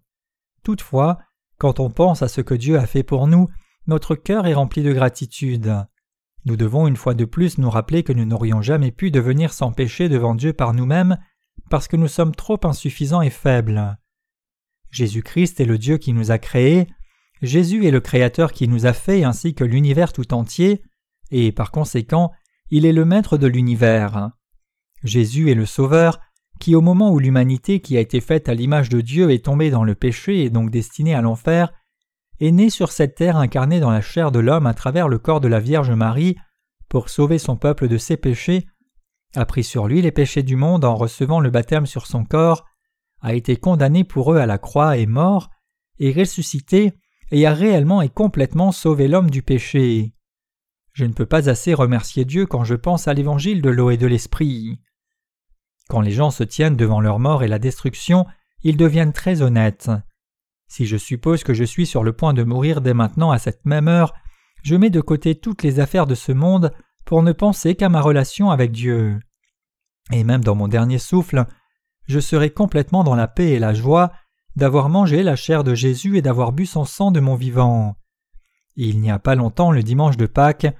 Toutefois, 0.62 1.18
quand 1.58 1.80
on 1.80 1.90
pense 1.90 2.22
à 2.22 2.28
ce 2.28 2.40
que 2.40 2.54
Dieu 2.54 2.78
a 2.78 2.86
fait 2.86 3.02
pour 3.04 3.26
nous, 3.26 3.48
notre 3.86 4.14
cœur 4.14 4.46
est 4.46 4.54
rempli 4.54 4.82
de 4.82 4.92
gratitude. 4.92 5.86
Nous 6.44 6.56
devons 6.56 6.86
une 6.86 6.96
fois 6.96 7.14
de 7.14 7.24
plus 7.24 7.58
nous 7.58 7.70
rappeler 7.70 8.02
que 8.02 8.12
nous 8.12 8.24
n'aurions 8.24 8.62
jamais 8.62 8.90
pu 8.90 9.10
devenir 9.10 9.52
sans 9.52 9.72
péché 9.72 10.08
devant 10.08 10.34
Dieu 10.34 10.52
par 10.52 10.74
nous-mêmes 10.74 11.18
parce 11.70 11.88
que 11.88 11.96
nous 11.96 12.08
sommes 12.08 12.34
trop 12.34 12.58
insuffisants 12.64 13.22
et 13.22 13.30
faibles. 13.30 13.98
Jésus-Christ 14.90 15.60
est 15.60 15.64
le 15.64 15.78
Dieu 15.78 15.98
qui 15.98 16.12
nous 16.12 16.30
a 16.30 16.38
créés, 16.38 16.86
Jésus 17.40 17.86
est 17.86 17.90
le 17.90 18.00
Créateur 18.00 18.52
qui 18.52 18.68
nous 18.68 18.86
a 18.86 18.92
fait 18.92 19.24
ainsi 19.24 19.54
que 19.54 19.64
l'univers 19.64 20.12
tout 20.12 20.32
entier, 20.32 20.82
et 21.30 21.50
par 21.50 21.72
conséquent, 21.72 22.30
il 22.70 22.86
est 22.86 22.92
le 22.92 23.04
Maître 23.04 23.36
de 23.36 23.46
l'univers. 23.46 24.30
Jésus 25.02 25.50
est 25.50 25.54
le 25.54 25.66
Sauveur, 25.66 26.20
qui 26.60 26.76
au 26.76 26.80
moment 26.80 27.10
où 27.10 27.18
l'humanité 27.18 27.80
qui 27.80 27.96
a 27.96 28.00
été 28.00 28.20
faite 28.20 28.48
à 28.48 28.54
l'image 28.54 28.88
de 28.88 29.00
Dieu 29.00 29.30
est 29.30 29.44
tombée 29.44 29.70
dans 29.70 29.82
le 29.82 29.96
péché 29.96 30.44
et 30.44 30.50
donc 30.50 30.70
destinée 30.70 31.14
à 31.14 31.22
l'enfer, 31.22 31.72
est 32.42 32.50
né 32.50 32.70
sur 32.70 32.90
cette 32.90 33.14
terre 33.14 33.36
incarné 33.36 33.78
dans 33.78 33.90
la 33.90 34.00
chair 34.00 34.32
de 34.32 34.40
l'homme 34.40 34.66
à 34.66 34.74
travers 34.74 35.08
le 35.08 35.18
corps 35.18 35.40
de 35.40 35.46
la 35.46 35.60
Vierge 35.60 35.92
Marie, 35.92 36.36
pour 36.88 37.08
sauver 37.08 37.38
son 37.38 37.56
peuple 37.56 37.86
de 37.86 37.96
ses 37.98 38.16
péchés, 38.16 38.66
a 39.36 39.46
pris 39.46 39.62
sur 39.62 39.86
lui 39.86 40.02
les 40.02 40.10
péchés 40.10 40.42
du 40.42 40.56
monde 40.56 40.84
en 40.84 40.96
recevant 40.96 41.38
le 41.38 41.50
baptême 41.50 41.86
sur 41.86 42.06
son 42.06 42.24
corps, 42.24 42.66
a 43.20 43.34
été 43.34 43.56
condamné 43.56 44.02
pour 44.02 44.32
eux 44.32 44.38
à 44.38 44.46
la 44.46 44.58
croix 44.58 44.96
et 44.96 45.06
mort, 45.06 45.50
et 46.00 46.12
ressuscité, 46.12 46.92
et 47.30 47.46
a 47.46 47.54
réellement 47.54 48.02
et 48.02 48.08
complètement 48.08 48.72
sauvé 48.72 49.06
l'homme 49.06 49.30
du 49.30 49.42
péché. 49.42 50.12
Je 50.92 51.04
ne 51.04 51.12
peux 51.12 51.26
pas 51.26 51.48
assez 51.48 51.72
remercier 51.72 52.24
Dieu 52.24 52.46
quand 52.46 52.64
je 52.64 52.74
pense 52.74 53.06
à 53.06 53.14
l'évangile 53.14 53.62
de 53.62 53.70
l'eau 53.70 53.90
et 53.90 53.96
de 53.96 54.06
l'esprit. 54.06 54.80
Quand 55.88 56.00
les 56.00 56.10
gens 56.10 56.32
se 56.32 56.42
tiennent 56.42 56.76
devant 56.76 57.00
leur 57.00 57.20
mort 57.20 57.44
et 57.44 57.48
la 57.48 57.60
destruction, 57.60 58.26
ils 58.64 58.76
deviennent 58.76 59.12
très 59.12 59.42
honnêtes. 59.42 59.90
Si 60.72 60.86
je 60.86 60.96
suppose 60.96 61.44
que 61.44 61.52
je 61.52 61.64
suis 61.64 61.84
sur 61.84 62.02
le 62.02 62.14
point 62.14 62.32
de 62.32 62.44
mourir 62.44 62.80
dès 62.80 62.94
maintenant 62.94 63.30
à 63.30 63.38
cette 63.38 63.66
même 63.66 63.88
heure, 63.88 64.14
je 64.62 64.74
mets 64.74 64.88
de 64.88 65.02
côté 65.02 65.34
toutes 65.34 65.62
les 65.62 65.80
affaires 65.80 66.06
de 66.06 66.14
ce 66.14 66.32
monde 66.32 66.72
pour 67.04 67.22
ne 67.22 67.32
penser 67.32 67.74
qu'à 67.74 67.90
ma 67.90 68.00
relation 68.00 68.50
avec 68.50 68.72
Dieu. 68.72 69.20
Et 70.12 70.24
même 70.24 70.42
dans 70.42 70.54
mon 70.54 70.68
dernier 70.68 70.96
souffle, 70.96 71.44
je 72.08 72.18
serai 72.20 72.48
complètement 72.48 73.04
dans 73.04 73.14
la 73.14 73.28
paix 73.28 73.50
et 73.50 73.58
la 73.58 73.74
joie 73.74 74.12
d'avoir 74.56 74.88
mangé 74.88 75.22
la 75.22 75.36
chair 75.36 75.62
de 75.62 75.74
Jésus 75.74 76.16
et 76.16 76.22
d'avoir 76.22 76.52
bu 76.52 76.64
son 76.64 76.86
sang 76.86 77.10
de 77.10 77.20
mon 77.20 77.34
vivant. 77.34 77.96
Il 78.74 78.98
n'y 79.02 79.10
a 79.10 79.18
pas 79.18 79.34
longtemps, 79.34 79.72
le 79.72 79.82
dimanche 79.82 80.16
de 80.16 80.24
Pâques, 80.24 80.74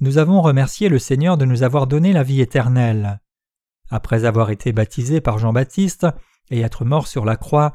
nous 0.00 0.18
avons 0.18 0.42
remercié 0.42 0.90
le 0.90 0.98
Seigneur 0.98 1.38
de 1.38 1.46
nous 1.46 1.62
avoir 1.62 1.86
donné 1.86 2.12
la 2.12 2.22
vie 2.22 2.42
éternelle. 2.42 3.22
Après 3.88 4.26
avoir 4.26 4.50
été 4.50 4.74
baptisé 4.74 5.22
par 5.22 5.38
Jean-Baptiste 5.38 6.06
et 6.50 6.60
être 6.60 6.84
mort 6.84 7.06
sur 7.06 7.24
la 7.24 7.36
croix, 7.36 7.72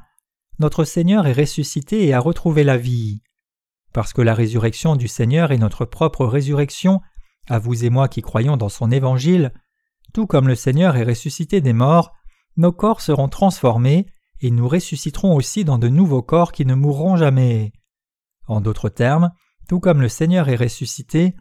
notre 0.60 0.84
Seigneur 0.84 1.28
est 1.28 1.34
ressuscité 1.34 2.06
et 2.06 2.14
a 2.14 2.20
retrouvé 2.20 2.64
la 2.64 2.78
vie. 2.78 3.22
Parce 3.94 4.14
que 4.14 4.22
la 4.22 4.34
résurrection 4.34 4.96
du 4.96 5.08
Seigneur 5.08 5.52
est 5.52 5.58
notre 5.58 5.86
propre 5.86 6.26
résurrection, 6.26 7.02
à 7.48 7.60
vous 7.60 7.86
et 7.86 7.90
moi 7.90 8.08
qui 8.08 8.22
croyons 8.22 8.58
dans 8.58 8.70
son 8.70 8.92
évangile, 8.92 9.54
tout 10.14 10.28
comme 10.28 10.48
le 10.48 10.56
Seigneur 10.56 10.96
est 10.96 11.04
ressuscité 11.04 11.62
des 11.62 11.74
morts, 11.74 12.14
nos 12.58 12.72
corps 12.72 13.02
seront 13.02 13.30
transformés 13.30 14.08
et 14.42 14.52
nous 14.52 14.68
ressusciterons 14.68 15.36
aussi 15.36 15.64
dans 15.64 15.78
de 15.78 15.90
nouveaux 15.90 16.22
corps 16.22 16.52
qui 16.52 16.66
ne 16.66 16.76
mourront 16.76 17.16
jamais. 17.16 17.72
En 18.48 18.62
d'autres 18.62 18.90
termes, 18.90 19.32
tout 19.68 19.80
comme 19.80 20.02
le 20.02 20.10
Seigneur 20.10 20.50
est 20.50 20.56
ressuscité, 20.56 21.36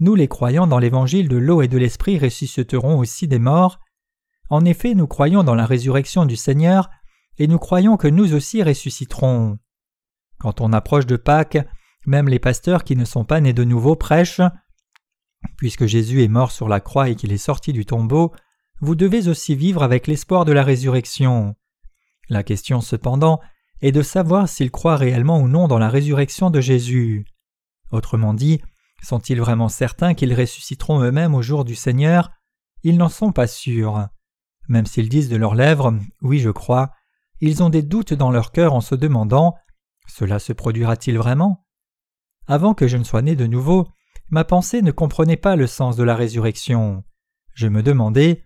nous 0.00 0.14
les 0.14 0.28
croyants 0.28 0.66
dans 0.66 0.78
l'évangile 0.78 1.28
de 1.28 1.36
l'eau 1.36 1.62
et 1.62 1.68
de 1.68 1.78
l'esprit 1.78 2.18
ressusciterons 2.18 2.98
aussi 2.98 3.28
des 3.28 3.38
morts. 3.38 3.78
En 4.50 4.64
effet, 4.64 4.94
nous 4.94 5.06
croyons 5.06 5.42
dans 5.42 5.54
la 5.54 5.66
résurrection 5.66 6.26
du 6.26 6.36
Seigneur, 6.36 6.90
et 7.38 7.46
nous 7.46 7.58
croyons 7.58 7.96
que 7.96 8.08
nous 8.08 8.34
aussi 8.34 8.62
ressusciterons. 8.62 9.58
Quand 10.38 10.60
on 10.60 10.72
approche 10.72 11.06
de 11.06 11.16
Pâques, 11.16 11.58
même 12.06 12.28
les 12.28 12.38
pasteurs 12.38 12.84
qui 12.84 12.96
ne 12.96 13.04
sont 13.04 13.24
pas 13.24 13.40
nés 13.40 13.52
de 13.52 13.64
nouveau 13.64 13.96
prêchent. 13.96 14.40
Puisque 15.56 15.86
Jésus 15.86 16.22
est 16.22 16.28
mort 16.28 16.52
sur 16.52 16.68
la 16.68 16.80
croix 16.80 17.08
et 17.08 17.16
qu'il 17.16 17.32
est 17.32 17.38
sorti 17.38 17.72
du 17.72 17.84
tombeau, 17.84 18.32
vous 18.80 18.94
devez 18.94 19.28
aussi 19.28 19.54
vivre 19.54 19.82
avec 19.82 20.06
l'espoir 20.06 20.44
de 20.44 20.52
la 20.52 20.62
résurrection. 20.62 21.56
La 22.28 22.42
question 22.42 22.80
cependant 22.80 23.40
est 23.82 23.92
de 23.92 24.02
savoir 24.02 24.48
s'ils 24.48 24.70
croient 24.70 24.96
réellement 24.96 25.40
ou 25.40 25.48
non 25.48 25.68
dans 25.68 25.78
la 25.78 25.88
résurrection 25.88 26.50
de 26.50 26.60
Jésus. 26.60 27.26
Autrement 27.90 28.34
dit, 28.34 28.60
sont-ils 29.02 29.40
vraiment 29.40 29.68
certains 29.68 30.14
qu'ils 30.14 30.34
ressusciteront 30.34 31.00
eux-mêmes 31.02 31.34
au 31.34 31.42
jour 31.42 31.64
du 31.64 31.74
Seigneur? 31.74 32.30
Ils 32.82 32.96
n'en 32.96 33.08
sont 33.08 33.32
pas 33.32 33.46
sûrs. 33.46 34.08
Même 34.68 34.86
s'ils 34.86 35.08
disent 35.08 35.28
de 35.28 35.36
leurs 35.36 35.54
lèvres 35.54 35.94
Oui, 36.22 36.38
je 36.40 36.50
crois, 36.50 36.90
ils 37.40 37.62
ont 37.62 37.68
des 37.68 37.82
doutes 37.82 38.14
dans 38.14 38.30
leur 38.30 38.52
cœur 38.52 38.74
en 38.74 38.80
se 38.80 38.94
demandant 38.94 39.54
Cela 40.06 40.38
se 40.38 40.52
produira-t-il 40.52 41.18
vraiment? 41.18 41.66
Avant 42.46 42.74
que 42.74 42.86
je 42.86 42.96
ne 42.96 43.04
sois 43.04 43.22
né 43.22 43.36
de 43.36 43.46
nouveau, 43.46 43.88
ma 44.30 44.44
pensée 44.44 44.82
ne 44.82 44.92
comprenait 44.92 45.36
pas 45.36 45.56
le 45.56 45.66
sens 45.66 45.96
de 45.96 46.02
la 46.02 46.14
résurrection. 46.14 47.04
Je 47.54 47.68
me 47.68 47.82
demandais 47.82 48.44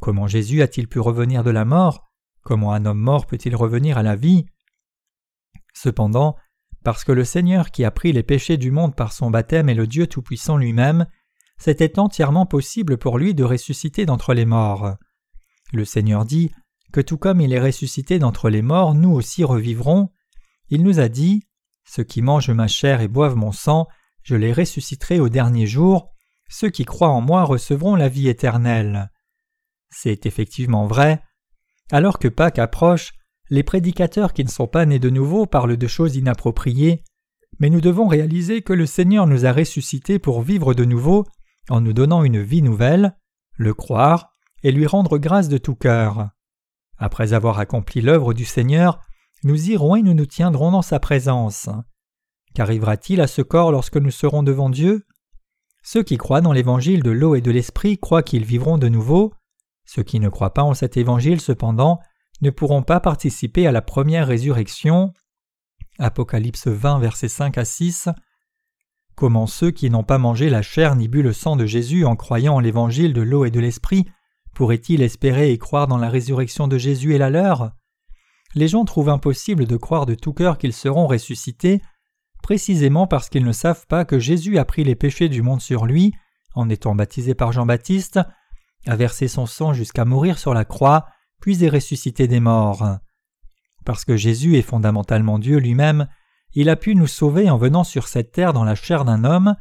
Comment 0.00 0.26
Jésus 0.26 0.62
a-t-il 0.62 0.88
pu 0.88 0.98
revenir 0.98 1.44
de 1.44 1.50
la 1.50 1.64
mort? 1.64 2.10
Comment 2.42 2.72
un 2.72 2.86
homme 2.86 3.00
mort 3.00 3.26
peut-il 3.26 3.54
revenir 3.54 3.98
à 3.98 4.02
la 4.02 4.16
vie? 4.16 4.46
Cependant, 5.74 6.36
parce 6.82 7.04
que 7.04 7.12
le 7.12 7.24
Seigneur 7.24 7.70
qui 7.70 7.84
a 7.84 7.90
pris 7.90 8.12
les 8.12 8.22
péchés 8.22 8.56
du 8.56 8.70
monde 8.70 8.96
par 8.96 9.12
son 9.12 9.30
baptême 9.30 9.68
est 9.68 9.74
le 9.74 9.86
Dieu 9.86 10.06
Tout-Puissant 10.06 10.56
lui-même, 10.56 11.06
c'était 11.58 11.98
entièrement 11.98 12.46
possible 12.46 12.96
pour 12.96 13.18
lui 13.18 13.34
de 13.34 13.44
ressusciter 13.44 14.06
d'entre 14.06 14.32
les 14.32 14.46
morts. 14.46 14.96
Le 15.72 15.84
Seigneur 15.84 16.24
dit 16.24 16.50
que 16.92 17.00
tout 17.00 17.18
comme 17.18 17.40
il 17.40 17.52
est 17.52 17.60
ressuscité 17.60 18.18
d'entre 18.18 18.50
les 18.50 18.62
morts, 18.62 18.94
nous 18.94 19.10
aussi 19.10 19.44
revivrons. 19.44 20.10
Il 20.68 20.82
nous 20.82 21.00
a 21.00 21.08
dit 21.08 21.46
Ceux 21.84 22.04
qui 22.04 22.22
mangent 22.22 22.50
ma 22.50 22.68
chair 22.68 23.00
et 23.00 23.08
boivent 23.08 23.36
mon 23.36 23.52
sang, 23.52 23.88
je 24.22 24.36
les 24.36 24.52
ressusciterai 24.52 25.20
au 25.20 25.28
dernier 25.28 25.66
jour. 25.66 26.12
Ceux 26.48 26.70
qui 26.70 26.84
croient 26.84 27.10
en 27.10 27.20
moi 27.20 27.44
recevront 27.44 27.94
la 27.94 28.08
vie 28.08 28.28
éternelle. 28.28 29.10
C'est 29.90 30.26
effectivement 30.26 30.86
vrai. 30.86 31.22
Alors 31.90 32.18
que 32.18 32.28
Pâques 32.28 32.58
approche, 32.58 33.12
les 33.50 33.62
prédicateurs 33.62 34.32
qui 34.32 34.44
ne 34.44 34.48
sont 34.48 34.68
pas 34.68 34.86
nés 34.86 34.98
de 34.98 35.10
nouveau 35.10 35.46
parlent 35.46 35.76
de 35.76 35.86
choses 35.86 36.16
inappropriées, 36.16 37.02
mais 37.58 37.70
nous 37.70 37.80
devons 37.80 38.06
réaliser 38.06 38.62
que 38.62 38.72
le 38.72 38.86
Seigneur 38.86 39.26
nous 39.26 39.44
a 39.44 39.52
ressuscités 39.52 40.18
pour 40.18 40.42
vivre 40.42 40.74
de 40.74 40.84
nouveau 40.84 41.26
en 41.68 41.80
nous 41.80 41.92
donnant 41.92 42.24
une 42.24 42.42
vie 42.42 42.62
nouvelle, 42.62 43.16
le 43.56 43.74
croire 43.74 44.32
et 44.62 44.72
lui 44.72 44.86
rendre 44.86 45.18
grâce 45.18 45.48
de 45.48 45.58
tout 45.58 45.74
cœur. 45.74 46.30
Après 47.00 47.32
avoir 47.32 47.58
accompli 47.58 48.02
l'œuvre 48.02 48.34
du 48.34 48.44
Seigneur, 48.44 49.00
nous 49.42 49.70
irons 49.70 49.96
et 49.96 50.02
nous 50.02 50.12
nous 50.12 50.26
tiendrons 50.26 50.70
dans 50.70 50.82
sa 50.82 51.00
présence. 51.00 51.70
Qu'arrivera-t-il 52.54 53.22
à 53.22 53.26
ce 53.26 53.40
corps 53.40 53.72
lorsque 53.72 53.96
nous 53.96 54.10
serons 54.10 54.42
devant 54.42 54.68
Dieu? 54.68 55.06
Ceux 55.82 56.02
qui 56.02 56.18
croient 56.18 56.42
dans 56.42 56.52
l'évangile 56.52 57.02
de 57.02 57.10
l'eau 57.10 57.34
et 57.34 57.40
de 57.40 57.50
l'esprit 57.50 57.96
croient 57.96 58.22
qu'ils 58.22 58.44
vivront 58.44 58.76
de 58.76 58.88
nouveau. 58.88 59.32
Ceux 59.86 60.02
qui 60.02 60.20
ne 60.20 60.28
croient 60.28 60.52
pas 60.52 60.62
en 60.62 60.74
cet 60.74 60.98
évangile 60.98 61.40
cependant 61.40 62.00
ne 62.42 62.50
pourront 62.50 62.82
pas 62.82 63.00
participer 63.00 63.66
à 63.66 63.72
la 63.72 63.80
première 63.80 64.26
résurrection. 64.26 65.14
Apocalypse 65.98 66.66
20, 66.66 66.98
versets 66.98 67.28
5 67.28 67.56
à 67.56 67.64
6. 67.64 68.10
Comment 69.14 69.46
ceux 69.46 69.70
qui 69.70 69.88
n'ont 69.88 70.04
pas 70.04 70.18
mangé 70.18 70.50
la 70.50 70.60
chair 70.60 70.96
ni 70.96 71.08
bu 71.08 71.22
le 71.22 71.32
sang 71.32 71.56
de 71.56 71.64
Jésus 71.64 72.04
en 72.04 72.14
croyant 72.14 72.56
en 72.56 72.60
l'évangile 72.60 73.14
de 73.14 73.22
l'eau 73.22 73.46
et 73.46 73.50
de 73.50 73.60
l'esprit 73.60 74.04
pourraient-ils 74.54 75.02
espérer 75.02 75.52
et 75.52 75.58
croire 75.58 75.86
dans 75.86 75.98
la 75.98 76.08
résurrection 76.08 76.68
de 76.68 76.78
Jésus 76.78 77.14
et 77.14 77.18
la 77.18 77.30
leur? 77.30 77.72
Les 78.54 78.68
gens 78.68 78.84
trouvent 78.84 79.08
impossible 79.08 79.66
de 79.66 79.76
croire 79.76 80.06
de 80.06 80.14
tout 80.14 80.32
cœur 80.32 80.58
qu'ils 80.58 80.72
seront 80.72 81.06
ressuscités, 81.06 81.80
précisément 82.42 83.06
parce 83.06 83.28
qu'ils 83.28 83.44
ne 83.44 83.52
savent 83.52 83.86
pas 83.86 84.04
que 84.04 84.18
Jésus 84.18 84.58
a 84.58 84.64
pris 84.64 84.84
les 84.84 84.96
péchés 84.96 85.28
du 85.28 85.42
monde 85.42 85.60
sur 85.60 85.86
lui, 85.86 86.12
en 86.54 86.68
étant 86.68 86.94
baptisé 86.94 87.34
par 87.34 87.52
Jean-Baptiste, 87.52 88.20
a 88.86 88.96
versé 88.96 89.28
son 89.28 89.46
sang 89.46 89.72
jusqu'à 89.72 90.04
mourir 90.04 90.38
sur 90.38 90.54
la 90.54 90.64
croix, 90.64 91.06
puis 91.40 91.64
est 91.64 91.68
ressuscité 91.68 92.26
des 92.26 92.40
morts. 92.40 92.98
Parce 93.84 94.04
que 94.04 94.16
Jésus 94.16 94.56
est 94.56 94.62
fondamentalement 94.62 95.38
Dieu 95.38 95.58
lui-même, 95.58 96.08
il 96.54 96.68
a 96.68 96.76
pu 96.76 96.94
nous 96.94 97.06
sauver 97.06 97.48
en 97.50 97.56
venant 97.56 97.84
sur 97.84 98.08
cette 98.08 98.32
terre 98.32 98.52
dans 98.52 98.64
la 98.64 98.74
chair 98.74 99.04
d'un 99.04 99.24
homme, 99.24 99.54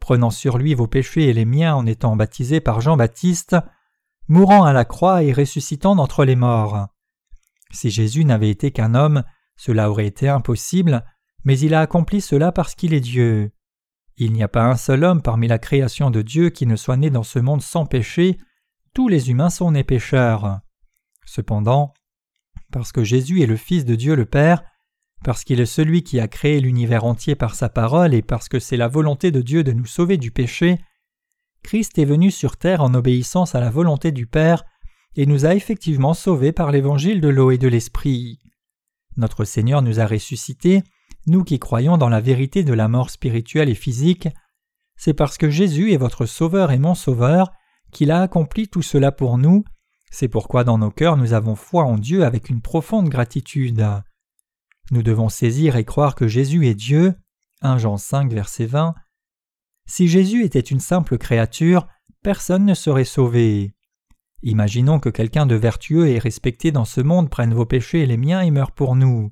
prenant 0.00 0.30
sur 0.30 0.58
lui 0.58 0.74
vos 0.74 0.86
péchés 0.86 1.28
et 1.28 1.32
les 1.32 1.44
miens 1.44 1.74
en 1.74 1.86
étant 1.86 2.14
baptisé 2.14 2.60
par 2.60 2.80
Jean-Baptiste, 2.80 3.56
mourant 4.28 4.64
à 4.64 4.72
la 4.72 4.84
croix 4.84 5.22
et 5.22 5.32
ressuscitant 5.32 5.96
d'entre 5.96 6.24
les 6.24 6.36
morts. 6.36 6.88
Si 7.70 7.90
Jésus 7.90 8.24
n'avait 8.24 8.50
été 8.50 8.70
qu'un 8.70 8.94
homme, 8.94 9.24
cela 9.56 9.90
aurait 9.90 10.06
été 10.06 10.28
impossible, 10.28 11.04
mais 11.44 11.58
il 11.58 11.74
a 11.74 11.80
accompli 11.80 12.20
cela 12.20 12.52
parce 12.52 12.74
qu'il 12.74 12.94
est 12.94 13.00
Dieu. 13.00 13.52
Il 14.16 14.32
n'y 14.32 14.42
a 14.42 14.48
pas 14.48 14.64
un 14.64 14.76
seul 14.76 15.04
homme 15.04 15.22
parmi 15.22 15.46
la 15.46 15.58
création 15.58 16.10
de 16.10 16.22
Dieu 16.22 16.50
qui 16.50 16.66
ne 16.66 16.76
soit 16.76 16.96
né 16.96 17.10
dans 17.10 17.22
ce 17.22 17.38
monde 17.38 17.62
sans 17.62 17.86
péché, 17.86 18.38
tous 18.94 19.08
les 19.08 19.30
humains 19.30 19.50
sont 19.50 19.72
nés 19.72 19.84
pécheurs. 19.84 20.60
Cependant, 21.26 21.92
parce 22.72 22.92
que 22.92 23.04
Jésus 23.04 23.42
est 23.42 23.46
le 23.46 23.56
Fils 23.56 23.84
de 23.84 23.94
Dieu 23.94 24.14
le 24.14 24.24
Père, 24.24 24.64
parce 25.22 25.44
qu'il 25.44 25.60
est 25.60 25.66
celui 25.66 26.02
qui 26.02 26.20
a 26.20 26.28
créé 26.28 26.60
l'univers 26.60 27.04
entier 27.04 27.34
par 27.34 27.54
sa 27.54 27.68
parole 27.68 28.14
et 28.14 28.22
parce 28.22 28.48
que 28.48 28.58
c'est 28.58 28.76
la 28.76 28.88
volonté 28.88 29.30
de 29.30 29.42
Dieu 29.42 29.64
de 29.64 29.72
nous 29.72 29.86
sauver 29.86 30.16
du 30.16 30.30
péché, 30.30 30.78
Christ 31.66 31.98
est 31.98 32.04
venu 32.04 32.30
sur 32.30 32.56
terre 32.56 32.80
en 32.80 32.94
obéissance 32.94 33.56
à 33.56 33.60
la 33.60 33.70
volonté 33.70 34.12
du 34.12 34.28
Père 34.28 34.62
et 35.16 35.26
nous 35.26 35.46
a 35.46 35.56
effectivement 35.56 36.14
sauvés 36.14 36.52
par 36.52 36.70
l'évangile 36.70 37.20
de 37.20 37.28
l'eau 37.28 37.50
et 37.50 37.58
de 37.58 37.66
l'esprit. 37.66 38.38
Notre 39.16 39.44
Seigneur 39.44 39.82
nous 39.82 39.98
a 39.98 40.06
ressuscités, 40.06 40.84
nous 41.26 41.42
qui 41.42 41.58
croyons 41.58 41.98
dans 41.98 42.08
la 42.08 42.20
vérité 42.20 42.62
de 42.62 42.72
la 42.72 42.86
mort 42.86 43.10
spirituelle 43.10 43.68
et 43.68 43.74
physique, 43.74 44.28
c'est 44.96 45.12
parce 45.12 45.38
que 45.38 45.50
Jésus 45.50 45.92
est 45.92 45.96
votre 45.96 46.24
Sauveur 46.24 46.70
et 46.70 46.78
mon 46.78 46.94
Sauveur 46.94 47.50
qu'il 47.90 48.12
a 48.12 48.22
accompli 48.22 48.68
tout 48.68 48.82
cela 48.82 49.10
pour 49.10 49.36
nous 49.36 49.64
c'est 50.10 50.28
pourquoi 50.28 50.62
dans 50.62 50.78
nos 50.78 50.92
cœurs 50.92 51.16
nous 51.16 51.32
avons 51.32 51.56
foi 51.56 51.82
en 51.82 51.98
Dieu 51.98 52.24
avec 52.24 52.48
une 52.48 52.62
profonde 52.62 53.08
gratitude. 53.08 53.84
Nous 54.92 55.02
devons 55.02 55.28
saisir 55.28 55.74
et 55.74 55.84
croire 55.84 56.14
que 56.14 56.28
Jésus 56.28 56.68
est 56.68 56.74
Dieu. 56.74 57.14
1 57.62 57.78
Jean 57.78 57.96
5 57.96 58.32
verset 58.32 58.66
20. 58.66 58.94
Si 59.86 60.08
Jésus 60.08 60.44
était 60.44 60.60
une 60.60 60.80
simple 60.80 61.16
créature, 61.16 61.86
personne 62.22 62.64
ne 62.64 62.74
serait 62.74 63.04
sauvé. 63.04 63.74
Imaginons 64.42 65.00
que 65.00 65.08
quelqu'un 65.08 65.46
de 65.46 65.54
vertueux 65.54 66.08
et 66.08 66.18
respecté 66.18 66.72
dans 66.72 66.84
ce 66.84 67.00
monde 67.00 67.30
prenne 67.30 67.54
vos 67.54 67.66
péchés 67.66 68.00
et 68.00 68.06
les 68.06 68.16
miens 68.16 68.40
et 68.40 68.50
meure 68.50 68.72
pour 68.72 68.96
nous. 68.96 69.30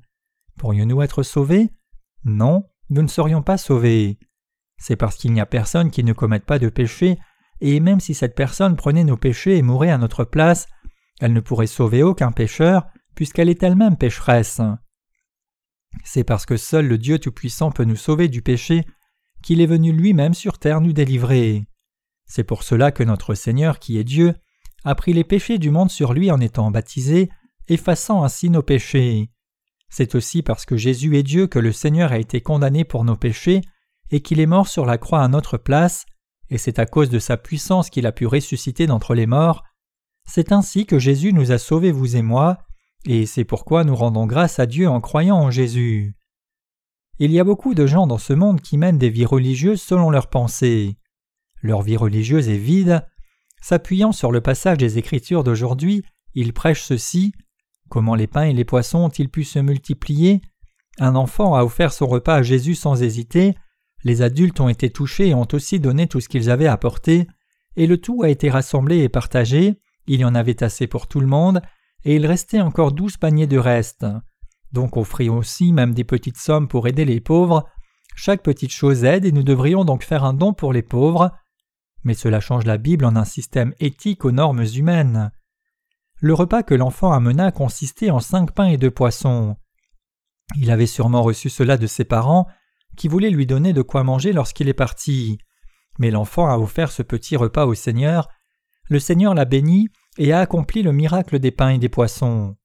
Pourrions-nous 0.57 1.01
être 1.01 1.23
sauvés? 1.23 1.69
Non, 2.23 2.65
nous 2.89 3.01
ne 3.01 3.07
serions 3.07 3.43
pas 3.43 3.57
sauvés. 3.57 4.17
C'est 4.77 4.95
parce 4.95 5.15
qu'il 5.15 5.33
n'y 5.33 5.41
a 5.41 5.45
personne 5.45 5.91
qui 5.91 6.03
ne 6.03 6.13
commette 6.13 6.45
pas 6.45 6.59
de 6.59 6.69
péché 6.69 7.19
et 7.61 7.79
même 7.79 7.99
si 7.99 8.13
cette 8.13 8.35
personne 8.35 8.75
prenait 8.75 9.03
nos 9.03 9.17
péchés 9.17 9.57
et 9.57 9.61
mourait 9.61 9.91
à 9.91 9.97
notre 9.97 10.23
place, 10.23 10.67
elle 11.21 11.33
ne 11.33 11.39
pourrait 11.39 11.67
sauver 11.67 12.03
aucun 12.03 12.31
pécheur, 12.31 12.87
puisqu'elle 13.15 13.49
est 13.49 13.63
elle-même 13.63 13.97
pécheresse. 13.97 14.61
C'est 16.03 16.25
parce 16.25 16.45
que 16.45 16.57
seul 16.57 16.87
le 16.87 16.97
Dieu 16.97 17.19
Tout-Puissant 17.19 17.71
peut 17.71 17.85
nous 17.85 17.95
sauver 17.95 18.27
du 18.27 18.41
péché 18.41 18.85
qu'il 19.45 19.61
est 19.61 19.67
venu 19.67 19.91
lui-même 19.91 20.33
sur 20.33 20.57
terre 20.57 20.81
nous 20.81 20.91
délivrer. 20.91 21.67
C'est 22.25 22.43
pour 22.43 22.63
cela 22.63 22.91
que 22.91 23.03
notre 23.03 23.35
Seigneur, 23.35 23.77
qui 23.77 23.99
est 23.99 24.03
Dieu, 24.03 24.33
a 24.83 24.95
pris 24.95 25.13
les 25.13 25.23
péchés 25.23 25.59
du 25.59 25.69
monde 25.69 25.91
sur 25.91 26.13
lui 26.13 26.31
en 26.31 26.39
étant 26.39 26.71
baptisé, 26.71 27.29
effaçant 27.67 28.23
ainsi 28.23 28.49
nos 28.49 28.63
péchés. 28.63 29.29
C'est 29.87 30.15
aussi 30.15 30.41
parce 30.41 30.65
que 30.65 30.77
Jésus 30.77 31.15
est 31.15 31.21
Dieu 31.21 31.45
que 31.45 31.59
le 31.59 31.71
Seigneur 31.71 32.11
a 32.11 32.17
été 32.17 32.41
condamné 32.41 32.85
pour 32.85 33.05
nos 33.05 33.15
péchés 33.15 33.61
et 34.09 34.21
qu'il 34.21 34.39
est 34.39 34.47
mort 34.47 34.67
sur 34.67 34.83
la 34.83 34.97
croix 34.97 35.21
à 35.21 35.27
notre 35.27 35.57
place, 35.57 36.07
et 36.49 36.57
c'est 36.57 36.79
à 36.79 36.87
cause 36.87 37.11
de 37.11 37.19
sa 37.19 37.37
puissance 37.37 37.91
qu'il 37.91 38.07
a 38.07 38.11
pu 38.11 38.25
ressusciter 38.25 38.87
d'entre 38.87 39.13
les 39.13 39.27
morts. 39.27 39.63
C'est 40.27 40.53
ainsi 40.53 40.87
que 40.87 40.97
Jésus 40.97 41.33
nous 41.33 41.51
a 41.51 41.59
sauvés, 41.59 41.91
vous 41.91 42.15
et 42.15 42.23
moi, 42.23 42.57
et 43.05 43.27
c'est 43.27 43.45
pourquoi 43.45 43.83
nous 43.83 43.95
rendons 43.95 44.25
grâce 44.25 44.57
à 44.57 44.65
Dieu 44.65 44.89
en 44.89 45.01
croyant 45.01 45.37
en 45.37 45.51
Jésus. 45.51 46.15
Il 47.17 47.31
y 47.31 47.39
a 47.39 47.45
beaucoup 47.45 47.73
de 47.73 47.87
gens 47.87 48.07
dans 48.07 48.17
ce 48.17 48.33
monde 48.33 48.59
qui 48.59 48.77
mènent 48.77 48.97
des 48.97 49.09
vies 49.09 49.25
religieuses 49.25 49.81
selon 49.81 50.09
leurs 50.09 50.27
pensées. 50.27 50.97
Leur 51.61 51.81
vie 51.81 51.95
religieuse 51.95 52.49
est 52.49 52.57
vide. 52.57 53.07
S'appuyant 53.61 54.11
sur 54.11 54.31
le 54.31 54.41
passage 54.41 54.77
des 54.77 54.97
Écritures 54.97 55.43
d'aujourd'hui, 55.43 56.03
ils 56.33 56.53
prêchent 56.53 56.83
ceci 56.83 57.33
Comment 57.89 58.15
les 58.15 58.27
pains 58.27 58.43
et 58.43 58.53
les 58.53 58.65
poissons 58.65 58.99
ont-ils 58.99 59.29
pu 59.29 59.43
se 59.43 59.59
multiplier? 59.59 60.41
Un 60.99 61.15
enfant 61.15 61.55
a 61.55 61.63
offert 61.63 61.93
son 61.93 62.07
repas 62.07 62.35
à 62.35 62.43
Jésus 62.43 62.75
sans 62.75 63.01
hésiter, 63.01 63.55
les 64.03 64.21
adultes 64.21 64.59
ont 64.59 64.69
été 64.69 64.89
touchés 64.89 65.29
et 65.29 65.33
ont 65.33 65.47
aussi 65.53 65.79
donné 65.79 66.07
tout 66.07 66.19
ce 66.19 66.29
qu'ils 66.29 66.49
avaient 66.49 66.67
apporté, 66.67 67.27
et 67.75 67.87
le 67.87 67.97
tout 67.97 68.23
a 68.23 68.29
été 68.29 68.49
rassemblé 68.49 68.99
et 68.99 69.09
partagé, 69.09 69.79
il 70.07 70.19
y 70.19 70.25
en 70.25 70.35
avait 70.35 70.63
assez 70.63 70.87
pour 70.87 71.07
tout 71.07 71.19
le 71.19 71.27
monde, 71.27 71.61
et 72.03 72.15
il 72.15 72.25
restait 72.25 72.61
encore 72.61 72.91
douze 72.91 73.17
paniers 73.17 73.47
de 73.47 73.57
reste. 73.57 74.05
Donc 74.71 74.97
offrit 74.97 75.29
aussi 75.29 75.71
même 75.71 75.93
des 75.93 76.03
petites 76.03 76.37
sommes 76.37 76.67
pour 76.67 76.87
aider 76.87 77.05
les 77.05 77.21
pauvres. 77.21 77.67
Chaque 78.15 78.43
petite 78.43 78.71
chose 78.71 79.03
aide 79.03 79.25
et 79.25 79.31
nous 79.31 79.43
devrions 79.43 79.85
donc 79.85 80.03
faire 80.03 80.23
un 80.23 80.33
don 80.33 80.53
pour 80.53 80.73
les 80.73 80.81
pauvres. 80.81 81.31
Mais 82.03 82.13
cela 82.13 82.39
change 82.39 82.65
la 82.65 82.77
Bible 82.77 83.05
en 83.05 83.15
un 83.15 83.25
système 83.25 83.73
éthique 83.79 84.25
aux 84.25 84.31
normes 84.31 84.65
humaines. 84.75 85.31
Le 86.21 86.33
repas 86.33 86.63
que 86.63 86.75
l'enfant 86.75 87.11
amena 87.11 87.51
consistait 87.51 88.09
en 88.09 88.19
cinq 88.19 88.53
pains 88.53 88.67
et 88.67 88.77
deux 88.77 88.91
poissons. 88.91 89.57
Il 90.55 90.71
avait 90.71 90.85
sûrement 90.85 91.23
reçu 91.23 91.49
cela 91.49 91.77
de 91.77 91.87
ses 91.87 92.05
parents, 92.05 92.47
qui 92.95 93.07
voulaient 93.07 93.29
lui 93.29 93.45
donner 93.45 93.73
de 93.73 93.81
quoi 93.81 94.03
manger 94.03 94.31
lorsqu'il 94.31 94.69
est 94.69 94.73
parti. 94.73 95.37
Mais 95.99 96.11
l'enfant 96.11 96.47
a 96.47 96.57
offert 96.57 96.91
ce 96.91 97.03
petit 97.03 97.35
repas 97.35 97.65
au 97.65 97.73
Seigneur. 97.73 98.29
Le 98.89 98.99
Seigneur 98.99 99.33
l'a 99.33 99.45
béni 99.45 99.89
et 100.17 100.31
a 100.31 100.39
accompli 100.39 100.83
le 100.83 100.91
miracle 100.91 101.39
des 101.39 101.51
pains 101.51 101.71
et 101.71 101.79
des 101.79 101.89
poissons. 101.89 102.55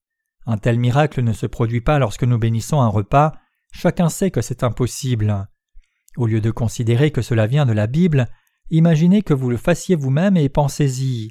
Un 0.47 0.59
tel 0.59 0.79
miracle 0.79 1.23
ne 1.23 1.33
se 1.33 1.47
produit 1.47 1.81
pas 1.81 1.99
lorsque 1.99 2.25
nous 2.25 2.39
bénissons 2.39 2.81
un 2.81 2.89
repas, 2.89 3.33
chacun 3.73 4.09
sait 4.09 4.31
que 4.31 4.41
c'est 4.41 4.65
impossible. 4.65 5.49
Au 6.17 6.27
lieu 6.27 6.41
de 6.41 6.51
considérer 6.51 7.11
que 7.11 7.23
cela 7.23 7.47
vient 7.47 7.67
de 7.67 7.73
la 7.73 7.87
Bible, 7.87 8.29
imaginez 8.71 9.23
que 9.23 9.35
vous 9.35 9.51
le 9.51 9.57
fassiez 9.57 9.97
vous-même 9.97 10.37
et 10.37 10.49
pensez-y. 10.49 11.31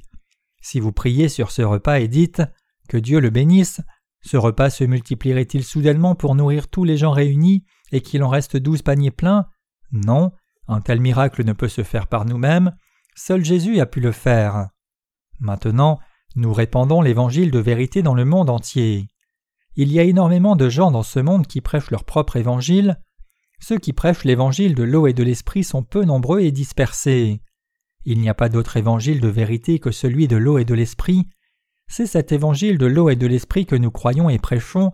Si 0.62 0.80
vous 0.80 0.92
priez 0.92 1.28
sur 1.28 1.50
ce 1.50 1.62
repas 1.62 2.00
et 2.00 2.08
dites 2.08 2.42
Que 2.88 2.96
Dieu 2.96 3.20
le 3.20 3.30
bénisse, 3.30 3.80
ce 4.22 4.36
repas 4.36 4.70
se 4.70 4.84
multiplierait-il 4.84 5.64
soudainement 5.64 6.14
pour 6.14 6.34
nourrir 6.34 6.68
tous 6.68 6.84
les 6.84 6.96
gens 6.96 7.12
réunis 7.12 7.64
et 7.92 8.02
qu'il 8.02 8.22
en 8.22 8.28
reste 8.28 8.56
douze 8.56 8.82
paniers 8.82 9.10
pleins? 9.10 9.46
Non, 9.92 10.32
un 10.68 10.80
tel 10.80 11.00
miracle 11.00 11.44
ne 11.44 11.52
peut 11.52 11.68
se 11.68 11.82
faire 11.82 12.06
par 12.06 12.24
nous-mêmes, 12.24 12.76
seul 13.16 13.44
Jésus 13.44 13.80
a 13.80 13.86
pu 13.86 14.00
le 14.00 14.12
faire. 14.12 14.68
Maintenant, 15.40 15.98
nous 16.36 16.52
répandons 16.52 17.02
l'évangile 17.02 17.50
de 17.50 17.58
vérité 17.58 18.02
dans 18.02 18.14
le 18.14 18.24
monde 18.24 18.50
entier. 18.50 19.08
Il 19.76 19.92
y 19.92 19.98
a 19.98 20.04
énormément 20.04 20.56
de 20.56 20.68
gens 20.68 20.90
dans 20.90 21.02
ce 21.02 21.20
monde 21.20 21.46
qui 21.46 21.60
prêchent 21.60 21.90
leur 21.90 22.04
propre 22.04 22.36
évangile. 22.36 23.00
Ceux 23.60 23.78
qui 23.78 23.92
prêchent 23.92 24.24
l'évangile 24.24 24.74
de 24.74 24.82
l'eau 24.82 25.06
et 25.06 25.12
de 25.12 25.22
l'esprit 25.22 25.64
sont 25.64 25.82
peu 25.82 26.04
nombreux 26.04 26.40
et 26.40 26.52
dispersés. 26.52 27.42
Il 28.04 28.20
n'y 28.20 28.28
a 28.28 28.34
pas 28.34 28.48
d'autre 28.48 28.76
évangile 28.76 29.20
de 29.20 29.28
vérité 29.28 29.78
que 29.78 29.90
celui 29.90 30.28
de 30.28 30.36
l'eau 30.36 30.58
et 30.58 30.64
de 30.64 30.74
l'esprit. 30.74 31.28
C'est 31.86 32.06
cet 32.06 32.32
évangile 32.32 32.78
de 32.78 32.86
l'eau 32.86 33.10
et 33.10 33.16
de 33.16 33.26
l'esprit 33.26 33.66
que 33.66 33.76
nous 33.76 33.90
croyons 33.90 34.30
et 34.30 34.38
prêchons, 34.38 34.92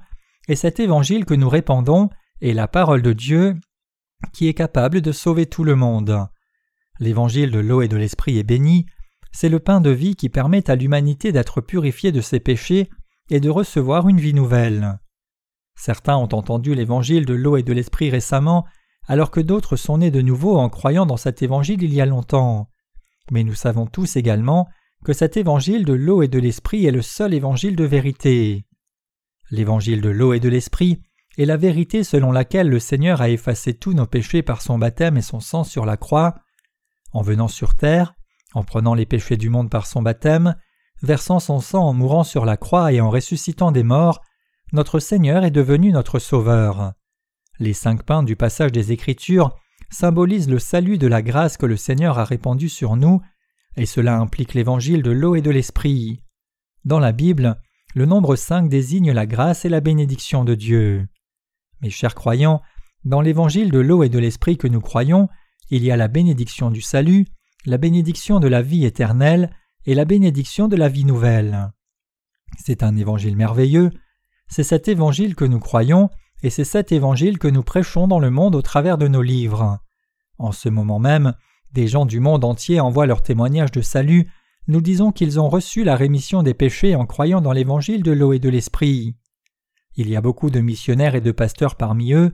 et 0.49 0.57
cet 0.57 0.81
évangile 0.81 1.25
que 1.25 1.35
nous 1.35 1.49
répandons 1.49 2.11
est 2.41 2.53
la 2.53 2.69
parole 2.69 3.03
de 3.03 3.13
Dieu 3.13 3.57
qui 4.33 4.49
est 4.49 4.55
capable 4.55 5.01
de 5.03 5.13
sauver 5.13 5.47
tout 5.47 5.65
le 5.65 5.77
monde. 5.77 6.27
L'évangile 6.99 7.51
de 7.51 7.59
l'eau 7.59 7.83
et 7.83 7.89
de 7.89 7.97
l'esprit 7.97 8.39
est 8.39 8.45
béni, 8.45 8.87
c'est 9.37 9.51
le 9.51 9.61
pain 9.61 9.83
de 9.83 9.91
vie 9.91 10.17
qui 10.17 10.31
permet 10.31 10.71
à 10.71 10.77
l'humanité 10.77 11.31
d'être 11.31 11.61
purifiée 11.61 12.11
de 12.11 12.23
ses 12.23 12.41
péchés 12.41 12.89
et 13.29 13.39
de 13.39 13.51
recevoir 13.51 14.09
une 14.09 14.19
vie 14.19 14.33
nouvelle. 14.33 14.99
Certains 15.79 16.17
ont 16.17 16.33
entendu 16.33 16.75
l'évangile 16.75 17.27
de 17.27 17.35
l'eau 17.35 17.59
et 17.59 17.63
de 17.63 17.75
l'esprit 17.75 18.09
récemment, 18.09 18.65
alors 19.07 19.31
que 19.31 19.41
d'autres 19.41 19.77
sont 19.77 19.99
nés 19.99 20.11
de 20.11 20.23
nouveau 20.23 20.57
en 20.57 20.71
croyant 20.71 21.05
dans 21.05 21.19
cet 21.19 21.43
évangile 21.43 21.83
il 21.83 21.93
y 21.93 22.01
a 22.01 22.07
longtemps. 22.07 22.71
Mais 23.31 23.45
nous 23.45 23.55
savons 23.55 23.85
tous 23.85 24.17
également 24.17 24.71
que 25.05 25.13
cet 25.13 25.37
évangile 25.37 25.85
de 25.85 25.93
l'eau 25.93 26.23
et 26.23 26.29
de 26.29 26.39
l'esprit 26.39 26.87
est 26.87 26.91
le 26.91 27.03
seul 27.03 27.35
évangile 27.35 27.77
de 27.77 27.85
vérité. 27.85 28.65
L'évangile 29.51 30.01
de 30.01 30.09
l'eau 30.09 30.33
et 30.33 30.41
de 30.41 30.49
l'esprit 30.49 31.03
est 31.37 31.45
la 31.45 31.59
vérité 31.59 32.05
selon 32.05 32.33
laquelle 32.33 32.71
le 32.71 32.79
Seigneur 32.79 33.21
a 33.21 33.29
effacé 33.29 33.75
tous 33.75 33.93
nos 33.93 34.07
péchés 34.07 34.43
par 34.43 34.63
son 34.63 34.79
baptême 34.79 35.19
et 35.19 35.23
son 35.23 35.41
sang 35.41 35.63
sur 35.63 35.85
la 35.85 35.99
croix. 35.99 36.37
En 37.13 37.21
venant 37.21 37.49
sur 37.49 37.75
terre, 37.75 38.15
en 38.57 38.65
prenant 38.65 38.95
les 38.95 39.05
péchés 39.05 39.37
du 39.37 39.51
monde 39.51 39.69
par 39.69 39.87
son 39.87 40.01
baptême, 40.01 40.57
versant 41.03 41.41
son 41.41 41.61
sang 41.61 41.85
en 41.85 41.93
mourant 41.93 42.25
sur 42.25 42.47
la 42.47 42.57
croix 42.57 42.91
et 42.91 43.03
en 43.03 43.11
ressuscitant 43.11 43.71
des 43.71 43.83
morts, 43.83 44.23
notre 44.73 44.99
Seigneur 44.99 45.45
est 45.45 45.51
devenu 45.51 45.93
notre 45.93 46.19
Sauveur. 46.19 46.95
Les 47.59 47.75
cinq 47.75 48.03
pains 48.03 48.23
du 48.23 48.35
passage 48.35 48.73
des 48.73 48.93
Écritures 48.93 49.55
symbolisent 49.91 50.49
le 50.49 50.59
salut 50.59 50.97
de 50.97 51.07
la 51.07 51.21
grâce 51.21 51.59
que 51.59 51.67
le 51.67 51.77
Seigneur 51.77 52.19
a 52.19 52.25
répandue 52.25 52.71
sur 52.71 52.97
nous, 52.97 53.21
et 53.77 53.85
cela 53.85 54.17
implique 54.17 54.55
l'évangile 54.55 55.03
de 55.03 55.11
l'eau 55.11 55.35
et 55.35 55.43
de 55.43 55.51
l'esprit. 55.51 56.23
Dans 56.87 56.99
la 56.99 57.13
Bible, 57.13 57.61
le 57.95 58.07
nombre 58.07 58.37
cinq 58.37 58.71
désigne 58.71 59.13
la 59.13 59.27
grâce 59.27 59.67
et 59.67 59.69
la 59.69 59.81
bénédiction 59.83 60.45
de 60.45 60.55
Dieu. 60.55 61.07
Mes 61.83 61.91
chers 61.91 62.15
croyants, 62.15 62.63
dans 63.05 63.21
l'évangile 63.21 63.71
de 63.71 63.81
l'eau 63.81 64.03
et 64.03 64.09
de 64.09 64.19
l'esprit 64.19 64.57
que 64.57 64.67
nous 64.67 64.81
croyons, 64.81 65.29
il 65.69 65.85
y 65.85 65.91
a 65.91 65.97
la 65.97 66.09
bénédiction 66.09 66.71
du 66.71 66.81
salut, 66.81 67.27
la 67.67 67.79
bénédiction 67.79 68.41
de 68.41 68.49
la 68.49 68.63
vie 68.63 68.85
éternelle 68.85 69.51
et 69.85 69.95
la 69.95 70.05
bénédiction 70.05 70.69
de 70.69 70.77
la 70.77 70.89
vie 70.89 71.05
nouvelle. 71.05 71.73
C'est 72.59 72.83
un 72.83 72.97
évangile 72.97 73.37
merveilleux, 73.37 73.91
c'est 74.49 74.63
cet 74.63 74.89
évangile 74.89 75.35
que 75.35 75.45
nous 75.45 75.59
croyons, 75.59 76.09
et 76.43 76.51
c'est 76.51 76.65
cet 76.65 76.93
évangile 76.93 77.39
que 77.39 77.49
nous 77.49 77.63
prêchons 77.63 78.07
dans 78.07 78.21
le 78.21 78.31
monde 78.31 78.55
au 78.55 78.63
travers 78.63 78.99
de 78.99 79.09
nos 79.09 79.23
livres. 79.23 79.81
En 80.39 80.53
ce 80.53 80.69
moment 80.69 81.01
même, 81.01 81.35
des 81.73 81.89
gens 81.89 82.07
du 82.07 82.21
monde 82.21 82.45
entier 82.45 82.79
envoient 82.79 83.07
leurs 83.07 83.23
témoignages 83.23 83.73
de 83.73 83.83
salut, 83.83 84.31
nous 84.69 84.81
disons 84.81 85.11
qu'ils 85.13 85.41
ont 85.41 85.49
reçu 85.49 85.85
la 85.85 85.97
rémission 85.97 86.43
des 86.43 86.55
péchés 86.55 86.95
en 86.95 87.07
croyant 87.07 87.41
dans 87.41 87.53
l'évangile 87.53 88.03
de 88.03 88.13
l'eau 88.13 88.33
et 88.33 88.39
de 88.39 88.49
l'esprit. 88.49 89.17
Il 89.97 90.09
y 90.09 90.17
a 90.17 90.21
beaucoup 90.21 90.51
de 90.51 90.61
missionnaires 90.61 91.15
et 91.15 91.21
de 91.21 91.33
pasteurs 91.33 91.77
parmi 91.77 92.13
eux. 92.13 92.33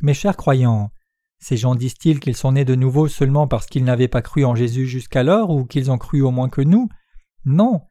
Mes 0.00 0.14
chers 0.14 0.36
croyants, 0.36 0.90
ces 1.38 1.56
gens 1.56 1.74
disent-ils 1.74 2.20
qu'ils 2.20 2.36
sont 2.36 2.52
nés 2.52 2.64
de 2.64 2.74
nouveau 2.74 3.08
seulement 3.08 3.46
parce 3.46 3.66
qu'ils 3.66 3.84
n'avaient 3.84 4.08
pas 4.08 4.22
cru 4.22 4.44
en 4.44 4.54
Jésus 4.54 4.86
jusqu'alors 4.86 5.50
ou 5.50 5.64
qu'ils 5.64 5.90
ont 5.90 5.98
cru 5.98 6.20
au 6.20 6.30
moins 6.30 6.48
que 6.48 6.62
nous? 6.62 6.88
Non. 7.44 7.82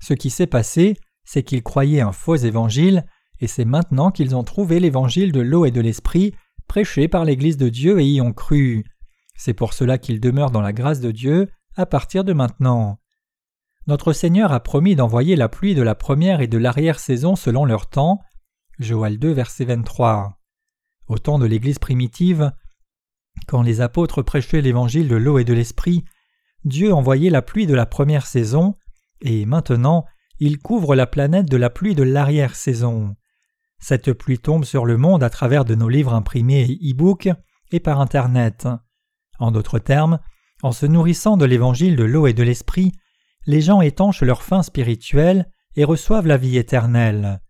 Ce 0.00 0.14
qui 0.14 0.30
s'est 0.30 0.46
passé, 0.46 0.96
c'est 1.24 1.42
qu'ils 1.42 1.62
croyaient 1.62 2.00
un 2.00 2.12
faux 2.12 2.36
évangile, 2.36 3.06
et 3.40 3.46
c'est 3.46 3.64
maintenant 3.64 4.10
qu'ils 4.10 4.34
ont 4.34 4.44
trouvé 4.44 4.80
l'évangile 4.80 5.32
de 5.32 5.40
l'eau 5.40 5.64
et 5.66 5.70
de 5.70 5.80
l'esprit, 5.80 6.34
prêché 6.66 7.08
par 7.08 7.24
l'Église 7.24 7.56
de 7.56 7.68
Dieu 7.68 8.00
et 8.00 8.06
y 8.06 8.20
ont 8.20 8.32
cru. 8.32 8.84
C'est 9.36 9.54
pour 9.54 9.72
cela 9.72 9.98
qu'ils 9.98 10.20
demeurent 10.20 10.50
dans 10.50 10.62
la 10.62 10.72
grâce 10.72 11.00
de 11.00 11.10
Dieu 11.10 11.48
à 11.76 11.86
partir 11.86 12.24
de 12.24 12.32
maintenant. 12.32 12.98
Notre 13.86 14.12
Seigneur 14.12 14.52
a 14.52 14.60
promis 14.60 14.96
d'envoyer 14.96 15.36
la 15.36 15.48
pluie 15.48 15.74
de 15.74 15.82
la 15.82 15.94
première 15.94 16.40
et 16.40 16.48
de 16.48 16.58
l'arrière-saison 16.58 17.36
selon 17.36 17.64
leur 17.64 17.88
temps. 17.88 18.20
Joël 18.80 19.18
2, 19.18 19.30
verset 19.30 19.64
23. 19.64 20.40
Au 21.06 21.18
temps 21.18 21.38
de 21.38 21.46
l'Église 21.46 21.78
primitive, 21.78 22.50
quand 23.46 23.62
les 23.62 23.80
apôtres 23.80 24.22
prêchaient 24.22 24.60
l'évangile 24.60 25.08
de 25.08 25.16
l'eau 25.16 25.38
et 25.38 25.44
de 25.44 25.54
l'esprit, 25.54 26.04
Dieu 26.64 26.92
envoyait 26.92 27.30
la 27.30 27.42
pluie 27.42 27.66
de 27.66 27.74
la 27.74 27.86
première 27.86 28.26
saison, 28.26 28.74
et 29.20 29.46
maintenant 29.46 30.04
il 30.38 30.58
couvre 30.58 30.94
la 30.94 31.06
planète 31.06 31.48
de 31.48 31.56
la 31.56 31.70
pluie 31.70 31.94
de 31.94 32.02
l'arrière-saison. 32.02 33.14
Cette 33.78 34.12
pluie 34.12 34.38
tombe 34.38 34.64
sur 34.64 34.84
le 34.84 34.96
monde 34.96 35.22
à 35.22 35.30
travers 35.30 35.64
de 35.64 35.74
nos 35.74 35.88
livres 35.88 36.14
imprimés 36.14 36.62
et 36.62 36.90
e-books 36.90 37.28
et 37.70 37.80
par 37.80 38.00
Internet. 38.00 38.68
En 39.38 39.50
d'autres 39.50 39.78
termes, 39.78 40.18
en 40.62 40.72
se 40.72 40.86
nourrissant 40.86 41.36
de 41.36 41.44
l'évangile 41.44 41.96
de 41.96 42.04
l'eau 42.04 42.26
et 42.26 42.32
de 42.32 42.42
l'esprit, 42.42 42.92
les 43.46 43.60
gens 43.60 43.80
étanchent 43.80 44.22
leur 44.22 44.42
faim 44.42 44.62
spirituelle 44.62 45.48
et 45.76 45.84
reçoivent 45.84 46.26
la 46.26 46.36
vie 46.36 46.56
éternelle. 46.56 47.40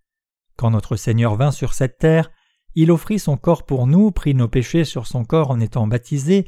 Quand 0.57 0.71
notre 0.71 0.97
Seigneur 0.97 1.37
vint 1.37 1.53
sur 1.53 1.75
cette 1.75 1.99
terre, 1.99 2.31
il 2.77 2.93
offrit 2.93 3.19
son 3.19 3.39
corps 3.39 3.65
pour 3.65 3.87
nous, 3.87 4.13
prit 4.13 4.35
nos 4.35 4.49
péchés 4.49 4.85
sur 4.85 5.07
son 5.07 5.25
corps 5.25 5.51
en 5.51 5.61
étant 5.61 5.87
baptisé, 5.87 6.45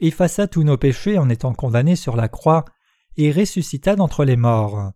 effaça 0.00 0.48
tous 0.48 0.64
nos 0.64 0.78
péchés 0.78 1.18
en 1.18 1.28
étant 1.28 1.52
condamné 1.52 1.94
sur 1.94 2.16
la 2.16 2.28
croix, 2.28 2.64
et 3.18 3.30
ressuscita 3.30 3.94
d'entre 3.94 4.24
les 4.24 4.36
morts. 4.36 4.92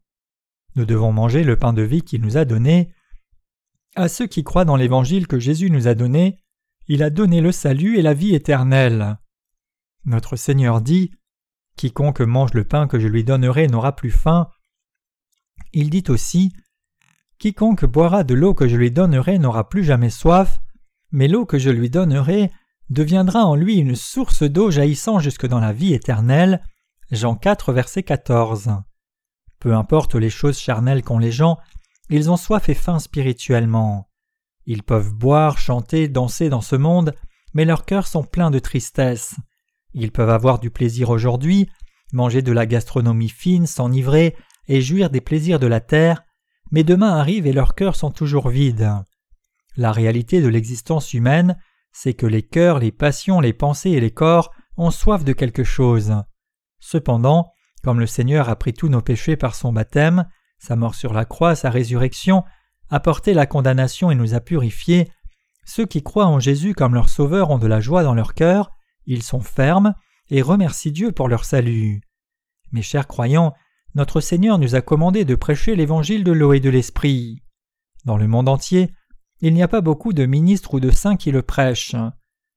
Nous 0.74 0.86
devons 0.86 1.12
manger 1.12 1.44
le 1.44 1.56
pain 1.56 1.74
de 1.74 1.82
vie 1.82 2.02
qu'il 2.02 2.22
nous 2.22 2.38
a 2.38 2.46
donné. 2.46 2.94
À 3.94 4.08
ceux 4.08 4.26
qui 4.26 4.44
croient 4.44 4.64
dans 4.64 4.76
l'évangile 4.76 5.26
que 5.26 5.38
Jésus 5.38 5.70
nous 5.70 5.88
a 5.88 5.94
donné, 5.94 6.38
il 6.88 7.02
a 7.02 7.10
donné 7.10 7.42
le 7.42 7.52
salut 7.52 7.98
et 7.98 8.02
la 8.02 8.14
vie 8.14 8.34
éternelle. 8.34 9.18
Notre 10.04 10.36
Seigneur 10.36 10.80
dit 10.80 11.10
Quiconque 11.76 12.20
mange 12.22 12.54
le 12.54 12.64
pain 12.64 12.86
que 12.86 12.98
je 12.98 13.08
lui 13.08 13.24
donnerai 13.24 13.66
n'aura 13.66 13.94
plus 13.94 14.10
faim. 14.10 14.48
Il 15.74 15.90
dit 15.90 16.04
aussi 16.08 16.54
Quiconque 17.42 17.86
boira 17.86 18.22
de 18.22 18.34
l'eau 18.34 18.54
que 18.54 18.68
je 18.68 18.76
lui 18.76 18.92
donnerai 18.92 19.40
n'aura 19.40 19.68
plus 19.68 19.82
jamais 19.82 20.10
soif, 20.10 20.60
mais 21.10 21.26
l'eau 21.26 21.44
que 21.44 21.58
je 21.58 21.70
lui 21.70 21.90
donnerai 21.90 22.52
deviendra 22.88 23.44
en 23.46 23.56
lui 23.56 23.78
une 23.78 23.96
source 23.96 24.44
d'eau 24.44 24.70
jaillissant 24.70 25.18
jusque 25.18 25.48
dans 25.48 25.58
la 25.58 25.72
vie 25.72 25.92
éternelle. 25.92 26.62
Jean 27.10 27.34
4, 27.34 27.72
verset 27.72 28.04
14. 28.04 28.76
Peu 29.58 29.74
importe 29.74 30.14
les 30.14 30.30
choses 30.30 30.56
charnelles 30.56 31.02
qu'ont 31.02 31.18
les 31.18 31.32
gens, 31.32 31.58
ils 32.10 32.30
ont 32.30 32.36
soif 32.36 32.68
et 32.68 32.74
faim 32.74 33.00
spirituellement. 33.00 34.08
Ils 34.66 34.84
peuvent 34.84 35.12
boire, 35.12 35.58
chanter, 35.58 36.06
danser 36.06 36.48
dans 36.48 36.60
ce 36.60 36.76
monde, 36.76 37.12
mais 37.54 37.64
leurs 37.64 37.86
cœurs 37.86 38.06
sont 38.06 38.22
pleins 38.22 38.52
de 38.52 38.60
tristesse. 38.60 39.34
Ils 39.94 40.12
peuvent 40.12 40.30
avoir 40.30 40.60
du 40.60 40.70
plaisir 40.70 41.10
aujourd'hui, 41.10 41.68
manger 42.12 42.40
de 42.40 42.52
la 42.52 42.66
gastronomie 42.66 43.30
fine, 43.30 43.66
s'enivrer 43.66 44.36
et 44.68 44.80
jouir 44.80 45.10
des 45.10 45.20
plaisirs 45.20 45.58
de 45.58 45.66
la 45.66 45.80
terre, 45.80 46.22
mais 46.72 46.82
demain 46.82 47.16
arrive 47.16 47.46
et 47.46 47.52
leurs 47.52 47.74
cœurs 47.74 47.96
sont 47.96 48.10
toujours 48.10 48.48
vides. 48.48 48.90
La 49.76 49.92
réalité 49.92 50.42
de 50.42 50.48
l'existence 50.48 51.14
humaine, 51.14 51.56
c'est 51.92 52.14
que 52.14 52.26
les 52.26 52.42
cœurs, 52.42 52.78
les 52.78 52.90
passions, 52.92 53.40
les 53.40 53.52
pensées 53.52 53.90
et 53.90 54.00
les 54.00 54.10
corps 54.10 54.50
ont 54.76 54.90
soif 54.90 55.24
de 55.24 55.32
quelque 55.32 55.64
chose. 55.64 56.14
Cependant, 56.80 57.52
comme 57.84 58.00
le 58.00 58.06
Seigneur 58.06 58.48
a 58.48 58.56
pris 58.56 58.72
tous 58.72 58.88
nos 58.88 59.02
péchés 59.02 59.36
par 59.36 59.54
son 59.54 59.72
baptême, 59.72 60.26
sa 60.58 60.76
mort 60.76 60.94
sur 60.94 61.12
la 61.12 61.24
croix, 61.24 61.54
sa 61.54 61.70
résurrection, 61.70 62.44
a 62.90 63.00
porté 63.00 63.34
la 63.34 63.46
condamnation 63.46 64.10
et 64.10 64.14
nous 64.14 64.34
a 64.34 64.40
purifiés, 64.40 65.10
ceux 65.64 65.86
qui 65.86 66.02
croient 66.02 66.26
en 66.26 66.40
Jésus 66.40 66.74
comme 66.74 66.94
leur 66.94 67.08
Sauveur 67.08 67.50
ont 67.50 67.58
de 67.58 67.66
la 67.66 67.80
joie 67.80 68.02
dans 68.02 68.14
leur 68.14 68.34
cœur, 68.34 68.70
ils 69.06 69.22
sont 69.22 69.40
fermes 69.40 69.94
et 70.30 70.42
remercient 70.42 70.90
Dieu 70.90 71.12
pour 71.12 71.28
leur 71.28 71.44
salut. 71.44 72.00
Mes 72.72 72.82
chers 72.82 73.06
croyants, 73.06 73.54
notre 73.94 74.20
Seigneur 74.20 74.58
nous 74.58 74.74
a 74.74 74.80
commandé 74.80 75.24
de 75.24 75.34
prêcher 75.34 75.76
l'évangile 75.76 76.24
de 76.24 76.32
l'eau 76.32 76.52
et 76.52 76.60
de 76.60 76.70
l'esprit. 76.70 77.42
Dans 78.04 78.16
le 78.16 78.26
monde 78.26 78.48
entier, 78.48 78.90
il 79.40 79.54
n'y 79.54 79.62
a 79.62 79.68
pas 79.68 79.80
beaucoup 79.80 80.12
de 80.12 80.24
ministres 80.24 80.74
ou 80.74 80.80
de 80.80 80.90
saints 80.90 81.16
qui 81.16 81.30
le 81.30 81.42
prêchent. 81.42 81.96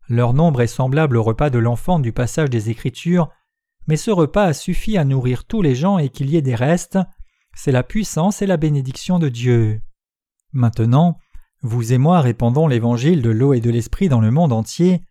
Leur 0.08 0.34
nombre 0.34 0.62
est 0.62 0.68
semblable 0.68 1.18
au 1.18 1.24
repas 1.24 1.50
de 1.50 1.60
l'enfant 1.60 2.00
du 2.00 2.14
passage 2.14 2.50
des 2.50 2.70
Écritures, 2.70 3.30
mais 3.88 3.98
ce 3.98 4.12
repas 4.12 4.46
a 4.46 4.54
suffi 4.54 4.98
à 4.98 5.04
nourrir 5.04 5.46
tous 5.46 5.62
les 5.62 5.76
gens 5.76 5.98
et 5.98 6.10
qu'il 6.10 6.30
y 6.30 6.38
ait 6.38 6.42
des 6.42 6.56
restes, 6.56 7.00
c'est 7.56 7.72
la 7.72 7.84
puissance 7.84 8.42
et 8.42 8.46
la 8.46 8.58
bénédiction 8.58 9.20
de 9.20 9.30
Dieu. 9.30 9.82
Maintenant, 10.54 11.18
vous 11.62 11.94
et 11.94 11.98
moi 11.98 12.22
répandons 12.22 12.68
l'évangile 12.68 13.22
de 13.22 13.30
l'eau 13.30 13.54
et 13.54 13.62
de 13.62 13.72
l'esprit 13.72 14.10
dans 14.10 14.22
le 14.22 14.32
monde 14.32 14.54
entier. 14.54 15.02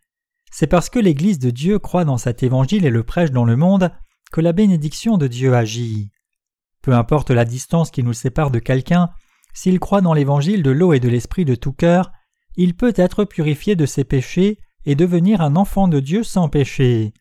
C'est 0.51 0.67
parce 0.67 0.89
que 0.89 0.99
l'Église 0.99 1.39
de 1.39 1.49
Dieu 1.49 1.79
croit 1.79 2.05
dans 2.05 2.17
cet 2.17 2.43
évangile 2.43 2.85
et 2.85 2.89
le 2.89 3.03
prêche 3.03 3.31
dans 3.31 3.45
le 3.45 3.57
monde 3.57 3.91
que 4.31 4.41
la 4.41 4.53
bénédiction 4.53 5.17
de 5.17 5.27
Dieu 5.27 5.53
agit. 5.53 6.11
Peu 6.85 6.93
importe 6.93 7.31
la 7.31 7.45
distance 7.45 7.89
qui 7.89 8.03
nous 8.03 8.13
sépare 8.13 8.51
de 8.51 8.59
quelqu'un, 8.59 9.09
s'il 9.55 9.79
croit 9.79 10.01
dans 10.01 10.13
l'évangile 10.13 10.61
de 10.61 10.69
l'eau 10.69 10.93
et 10.93 10.99
de 10.99 11.09
l'esprit 11.09 11.43
de 11.43 11.55
tout 11.55 11.73
cœur, 11.73 12.11
il 12.57 12.75
peut 12.75 12.93
être 12.95 13.25
purifié 13.25 13.75
de 13.75 13.87
ses 13.87 14.03
péchés 14.03 14.59
et 14.85 14.93
devenir 14.93 15.41
un 15.41 15.55
enfant 15.55 15.87
de 15.87 15.99
Dieu 15.99 16.21
sans 16.21 16.47
péché. 16.47 17.11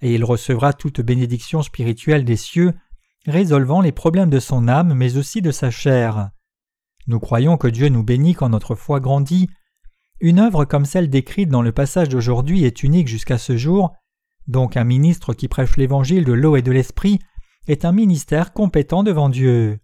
Et 0.00 0.14
il 0.14 0.24
recevra 0.24 0.72
toute 0.72 1.00
bénédiction 1.00 1.60
spirituelle 1.62 2.24
des 2.24 2.36
cieux, 2.36 2.72
résolvant 3.26 3.80
les 3.80 3.90
problèmes 3.90 4.30
de 4.30 4.38
son 4.38 4.68
âme 4.68 4.94
mais 4.94 5.16
aussi 5.16 5.42
de 5.42 5.50
sa 5.50 5.72
chair. 5.72 6.30
Nous 7.08 7.18
croyons 7.18 7.56
que 7.56 7.66
Dieu 7.66 7.88
nous 7.88 8.04
bénit 8.04 8.34
quand 8.34 8.50
notre 8.50 8.76
foi 8.76 9.00
grandit. 9.00 9.48
Une 10.20 10.38
œuvre 10.38 10.64
comme 10.64 10.84
celle 10.84 11.10
décrite 11.10 11.48
dans 11.48 11.62
le 11.62 11.72
passage 11.72 12.10
d'aujourd'hui 12.10 12.62
est 12.62 12.84
unique 12.84 13.08
jusqu'à 13.08 13.38
ce 13.38 13.56
jour, 13.56 13.92
donc 14.46 14.76
un 14.76 14.84
ministre 14.84 15.34
qui 15.34 15.48
prêche 15.48 15.76
l'évangile 15.76 16.24
de 16.24 16.32
l'eau 16.32 16.54
et 16.54 16.62
de 16.62 16.70
l'esprit 16.70 17.18
est 17.66 17.84
un 17.84 17.92
ministère 17.92 18.52
compétent 18.52 19.02
devant 19.02 19.28
Dieu. 19.28 19.78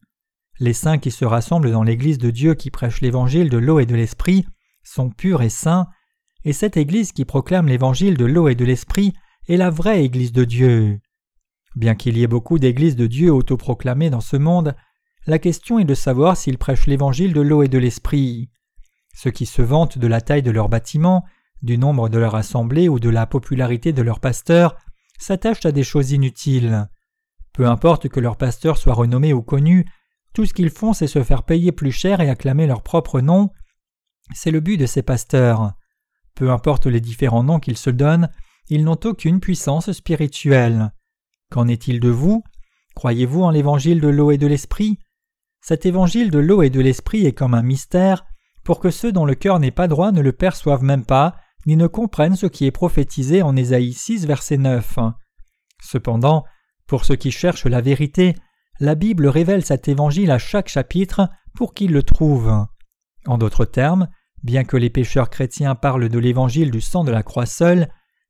Les 0.59 0.73
saints 0.73 0.99
qui 0.99 1.11
se 1.11 1.25
rassemblent 1.25 1.71
dans 1.71 1.83
l'Église 1.83 2.19
de 2.19 2.31
Dieu 2.31 2.55
qui 2.55 2.71
prêche 2.71 3.01
l'Évangile 3.01 3.51
de 3.51 3.59
l'eau 3.59 3.79
et 3.79 3.87
de 3.87 3.95
l'Esprit 3.95 4.47
sont 4.83 5.11
purs 5.11 5.43
et 5.43 5.51
saints, 5.51 5.87
et 6.45 6.53
cette 6.53 6.77
Église 6.77 7.13
qui 7.13 7.25
proclame 7.25 7.67
l'Évangile 7.67 8.17
de 8.17 8.25
l'eau 8.25 8.49
et 8.49 8.55
de 8.55 8.65
l'Esprit 8.65 9.13
est 9.49 9.57
la 9.57 9.71
vraie 9.71 10.05
Église 10.05 10.33
de 10.33 10.45
Dieu. 10.45 11.01
Bien 11.75 11.95
qu'il 11.95 12.17
y 12.17 12.23
ait 12.23 12.29
beaucoup 12.29 12.59
d'Églises 12.59 12.97
de 12.97 13.07
Dieu 13.07 13.33
autoproclamées 13.33 14.11
dans 14.11 14.21
ce 14.21 14.37
monde, 14.37 14.75
la 15.27 15.39
question 15.39 15.79
est 15.79 15.85
de 15.85 15.95
savoir 15.95 16.37
s'ils 16.37 16.57
prêchent 16.57 16.87
l'Évangile 16.87 17.33
de 17.33 17.41
l'eau 17.41 17.63
et 17.63 17.69
de 17.69 17.79
l'Esprit. 17.79 18.49
Ceux 19.15 19.31
qui 19.31 19.45
se 19.45 19.61
vantent 19.61 19.99
de 19.99 20.07
la 20.07 20.21
taille 20.21 20.43
de 20.43 20.51
leur 20.51 20.69
bâtiment, 20.69 21.25
du 21.63 21.79
nombre 21.79 22.09
de 22.09 22.19
leur 22.19 22.35
assemblée 22.35 22.89
ou 22.89 23.01
de 23.01 23.11
la 23.11 23.27
popularité 23.27 23.93
de 23.93 24.03
leur 24.03 24.21
pasteur 24.21 24.77
s'attachent 25.19 25.67
à 25.67 25.73
des 25.73 25.83
choses 25.83 26.13
inutiles. 26.13 26.89
Peu 27.57 27.67
importe 27.67 28.11
que 28.11 28.21
leur 28.21 28.37
pasteur 28.37 28.77
soit 28.77 28.93
renommé 28.93 29.33
ou 29.33 29.41
connu, 29.41 29.87
tout 30.35 30.45
ce 30.45 30.53
qu'ils 30.53 30.69
font, 30.69 30.93
c'est 30.93 31.07
se 31.07 31.23
faire 31.23 31.43
payer 31.43 31.73
plus 31.73 31.91
cher 31.91 32.21
et 32.21 32.29
acclamer 32.29 32.67
leur 32.67 32.83
propre 32.83 33.23
nom. 33.23 33.49
C'est 34.35 34.51
le 34.51 34.61
but 34.61 34.77
de 34.77 34.85
ces 34.85 35.03
pasteurs. 35.03 35.73
Peu 36.35 36.51
importe 36.51 36.85
les 36.85 37.01
différents 37.01 37.45
noms 37.45 37.59
qu'ils 37.59 37.79
se 37.79 37.89
donnent, 37.89 38.29
ils 38.69 38.85
n'ont 38.85 39.01
aucune 39.05 39.41
puissance 39.41 39.91
spirituelle. 39.93 40.93
Qu'en 41.51 41.67
est-il 41.67 41.99
de 41.99 42.11
vous? 42.11 42.45
Croyez-vous 42.95 43.43
en 43.43 43.51
l'évangile 43.51 44.03
de 44.03 44.09
l'eau 44.09 44.31
et 44.33 44.39
de 44.39 44.47
l'esprit? 44.47 44.99
Cet 45.63 45.87
évangile 45.87 46.31
de 46.31 46.39
l'eau 46.39 46.63
et 46.63 46.69
de 46.69 46.83
l'esprit 46.83 47.25
est 47.25 47.33
comme 47.33 47.55
un 47.55 47.63
mystère, 47.63 48.27
pour 48.65 48.81
que 48.81 48.91
ceux 48.91 49.13
dont 49.13 49.25
le 49.25 49.35
cœur 49.35 49.61
n'est 49.61 49.71
pas 49.71 49.89
droit 49.89 50.13
ne 50.13 50.21
le 50.21 50.33
perçoivent 50.33 50.85
même 50.85 51.07
pas, 51.07 51.37
ni 51.65 51.77
ne 51.77 51.87
comprennent 51.87 52.37
ce 52.37 52.47
qui 52.47 52.67
est 52.67 52.71
prophétisé 52.71 53.41
en 53.41 53.57
Ésaïe 53.57 53.95
6, 53.95 54.27
verset 54.27 54.59
9. 54.59 54.99
Cependant, 55.83 56.45
pour 56.87 57.05
ceux 57.05 57.17
qui 57.17 57.31
cherchent 57.31 57.67
la 57.67 57.81
vérité, 57.81 58.35
la 58.81 58.95
Bible 58.95 59.27
révèle 59.27 59.65
cet 59.65 59.89
évangile 59.89 60.31
à 60.31 60.39
chaque 60.39 60.69
chapitre 60.69 61.29
pour 61.55 61.75
qu'ils 61.75 61.93
le 61.93 62.03
trouvent. 62.03 62.67
En 63.27 63.39
d'autres 63.39 63.65
termes, 63.65 64.09
bien 64.43 64.65
que 64.65 64.77
les 64.77 64.91
pécheurs 64.91 65.31
chrétiens 65.31 65.75
parlent 65.75 66.09
de 66.09 66.19
l'évangile 66.19 66.71
du 66.71 66.81
sang 66.81 67.03
de 67.03 67.11
la 67.11 67.23
croix 67.23 67.47
seul, 67.47 67.89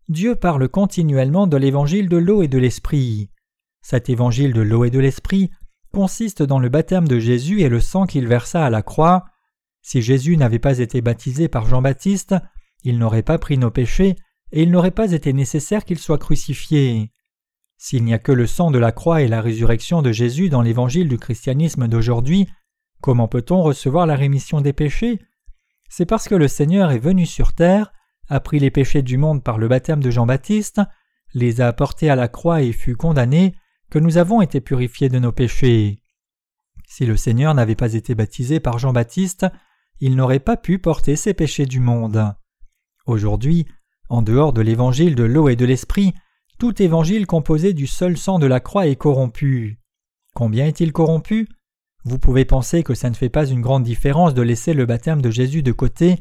Dieu 0.08 0.36
parle 0.36 0.68
continuellement 0.68 1.46
de 1.46 1.56
l'évangile 1.56 2.08
de 2.08 2.16
l'eau 2.16 2.42
et 2.42 2.48
de 2.48 2.58
l'esprit. 2.58 3.30
Cet 3.82 4.08
évangile 4.08 4.52
de 4.52 4.62
l'eau 4.62 4.84
et 4.84 4.90
de 4.90 5.00
l'esprit 5.00 5.50
consiste 5.92 6.42
dans 6.42 6.58
le 6.58 6.68
baptême 6.68 7.08
de 7.08 7.18
Jésus 7.18 7.60
et 7.62 7.68
le 7.68 7.80
sang 7.80 8.06
qu'il 8.06 8.28
versa 8.28 8.64
à 8.64 8.70
la 8.70 8.82
croix. 8.82 9.24
Si 9.82 10.02
Jésus 10.02 10.36
n'avait 10.36 10.58
pas 10.58 10.78
été 10.78 11.00
baptisé 11.00 11.48
par 11.48 11.66
Jean-Baptiste, 11.66 12.36
il 12.84 12.98
n'aurait 12.98 13.22
pas 13.22 13.38
pris 13.38 13.58
nos 13.58 13.70
péchés 13.70 14.14
et 14.52 14.62
il 14.62 14.70
n'aurait 14.70 14.90
pas 14.92 15.12
été 15.12 15.32
nécessaire 15.32 15.84
qu'il 15.84 15.98
soit 15.98 16.18
crucifié. 16.18 17.12
S'il 17.78 18.04
n'y 18.04 18.14
a 18.14 18.18
que 18.18 18.32
le 18.32 18.46
sang 18.46 18.70
de 18.70 18.78
la 18.78 18.92
croix 18.92 19.22
et 19.22 19.28
la 19.28 19.40
résurrection 19.40 20.02
de 20.02 20.12
Jésus 20.12 20.48
dans 20.48 20.62
l'évangile 20.62 21.08
du 21.08 21.18
christianisme 21.18 21.88
d'aujourd'hui, 21.88 22.48
comment 23.00 23.28
peut-on 23.28 23.62
recevoir 23.62 24.06
la 24.06 24.16
rémission 24.16 24.60
des 24.60 24.72
péchés? 24.72 25.20
C'est 25.88 26.06
parce 26.06 26.28
que 26.28 26.34
le 26.34 26.48
Seigneur 26.48 26.90
est 26.90 26.98
venu 26.98 27.26
sur 27.26 27.52
terre, 27.52 27.92
a 28.28 28.40
pris 28.40 28.58
les 28.58 28.70
péchés 28.70 29.02
du 29.02 29.18
monde 29.18 29.44
par 29.44 29.58
le 29.58 29.68
baptême 29.68 30.02
de 30.02 30.10
Jean-Baptiste, 30.10 30.80
les 31.34 31.60
a 31.60 31.72
portés 31.72 32.10
à 32.10 32.16
la 32.16 32.28
croix 32.28 32.62
et 32.62 32.72
fut 32.72 32.96
condamné, 32.96 33.54
que 33.90 33.98
nous 33.98 34.18
avons 34.18 34.40
été 34.40 34.60
purifiés 34.60 35.08
de 35.08 35.18
nos 35.18 35.32
péchés. 35.32 36.00
Si 36.88 37.06
le 37.06 37.16
Seigneur 37.16 37.54
n'avait 37.54 37.76
pas 37.76 37.94
été 37.94 38.14
baptisé 38.14 38.58
par 38.58 38.78
Jean-Baptiste, 38.78 39.46
il 40.00 40.16
n'aurait 40.16 40.40
pas 40.40 40.56
pu 40.56 40.78
porter 40.78 41.14
ces 41.16 41.34
péchés 41.34 41.66
du 41.66 41.80
monde. 41.80 42.34
Aujourd'hui, 43.06 43.66
en 44.08 44.22
dehors 44.22 44.52
de 44.52 44.62
l'évangile 44.62 45.14
de 45.14 45.24
l'eau 45.24 45.48
et 45.48 45.56
de 45.56 45.64
l'esprit, 45.64 46.14
tout 46.58 46.82
évangile 46.82 47.26
composé 47.26 47.72
du 47.72 47.86
seul 47.86 48.16
sang 48.16 48.38
de 48.38 48.46
la 48.46 48.60
croix 48.60 48.86
est 48.86 48.96
corrompu. 48.96 49.78
Combien 50.34 50.66
est-il 50.66 50.92
corrompu? 50.92 51.48
Vous 52.04 52.18
pouvez 52.18 52.44
penser 52.44 52.82
que 52.82 52.94
ça 52.94 53.10
ne 53.10 53.14
fait 53.14 53.28
pas 53.28 53.46
une 53.46 53.60
grande 53.60 53.82
différence 53.82 54.32
de 54.32 54.42
laisser 54.42 54.74
le 54.74 54.86
baptême 54.86 55.20
de 55.20 55.30
Jésus 55.30 55.62
de 55.62 55.72
côté, 55.72 56.20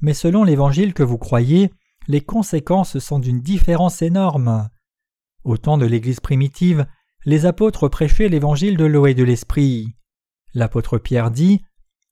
mais 0.00 0.14
selon 0.14 0.44
l'évangile 0.44 0.94
que 0.94 1.02
vous 1.02 1.18
croyez, 1.18 1.70
les 2.08 2.20
conséquences 2.20 2.98
sont 2.98 3.18
d'une 3.18 3.40
différence 3.40 4.02
énorme. 4.02 4.68
Au 5.44 5.56
temps 5.56 5.78
de 5.78 5.86
l'Église 5.86 6.20
primitive, 6.20 6.86
les 7.24 7.46
apôtres 7.46 7.88
prêchaient 7.88 8.28
l'évangile 8.28 8.76
de 8.76 8.84
l'eau 8.84 9.06
et 9.06 9.14
de 9.14 9.24
l'esprit. 9.24 9.94
L'apôtre 10.54 10.98
Pierre 10.98 11.30
dit 11.30 11.62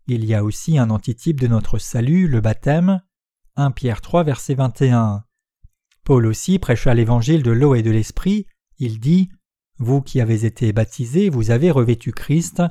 Il 0.06 0.24
y 0.24 0.34
a 0.34 0.44
aussi 0.44 0.78
un 0.78 0.90
antitype 0.90 1.40
de 1.40 1.46
notre 1.46 1.78
salut, 1.78 2.28
le 2.28 2.40
baptême. 2.40 3.00
1 3.56 3.72
Pierre 3.72 4.00
3, 4.00 4.24
verset 4.24 4.54
21. 4.54 5.24
Paul 6.10 6.26
aussi 6.26 6.58
prêcha 6.58 6.92
l'évangile 6.92 7.44
de 7.44 7.52
l'eau 7.52 7.76
et 7.76 7.84
de 7.84 7.90
l'esprit. 7.92 8.48
Il 8.80 8.98
dit 8.98 9.30
Vous 9.78 10.02
qui 10.02 10.20
avez 10.20 10.44
été 10.44 10.72
baptisés, 10.72 11.30
vous 11.30 11.52
avez 11.52 11.70
revêtu 11.70 12.10
Christ. 12.10 12.64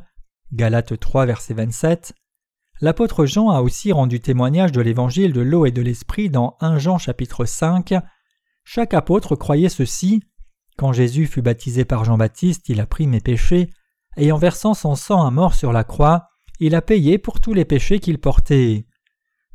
Galates 0.51 0.99
3, 0.99 1.25
verset 1.25 1.53
27. 1.53 2.13
L'apôtre 2.81 3.25
Jean 3.25 3.49
a 3.49 3.61
aussi 3.61 3.93
rendu 3.93 4.19
témoignage 4.19 4.73
de 4.73 4.81
l'évangile 4.81 5.31
de 5.31 5.39
l'eau 5.39 5.65
et 5.65 5.71
de 5.71 5.81
l'esprit 5.81 6.29
dans 6.29 6.57
1 6.59 6.79
Jean 6.79 6.97
chapitre 6.97 7.45
5. 7.45 7.93
Chaque 8.65 8.93
apôtre 8.93 9.37
croyait 9.37 9.69
ceci 9.69 10.21
Quand 10.77 10.91
Jésus 10.91 11.25
fut 11.25 11.41
baptisé 11.41 11.85
par 11.85 12.03
Jean-Baptiste, 12.03 12.67
il 12.67 12.81
a 12.81 12.85
pris 12.85 13.07
mes 13.07 13.21
péchés, 13.21 13.69
et 14.17 14.33
en 14.33 14.37
versant 14.37 14.73
son 14.73 14.95
sang 14.95 15.25
à 15.25 15.31
mort 15.31 15.53
sur 15.53 15.71
la 15.71 15.85
croix, 15.85 16.27
il 16.59 16.75
a 16.75 16.81
payé 16.81 17.17
pour 17.17 17.39
tous 17.39 17.53
les 17.53 17.63
péchés 17.63 17.99
qu'il 17.99 18.19
portait. 18.19 18.85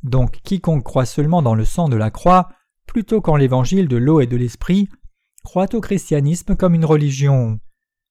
Donc 0.02 0.40
quiconque 0.42 0.84
croit 0.84 1.04
seulement 1.04 1.42
dans 1.42 1.54
le 1.54 1.66
sang 1.66 1.90
de 1.90 1.96
la 1.96 2.10
croix, 2.10 2.48
plutôt 2.86 3.20
qu'en 3.20 3.36
l'évangile 3.36 3.88
de 3.88 3.96
l'eau 3.96 4.20
et 4.20 4.26
de 4.26 4.36
l'esprit, 4.36 4.88
croit 5.44 5.74
au 5.74 5.80
christianisme 5.80 6.56
comme 6.56 6.74
une 6.74 6.84
religion. 6.84 7.58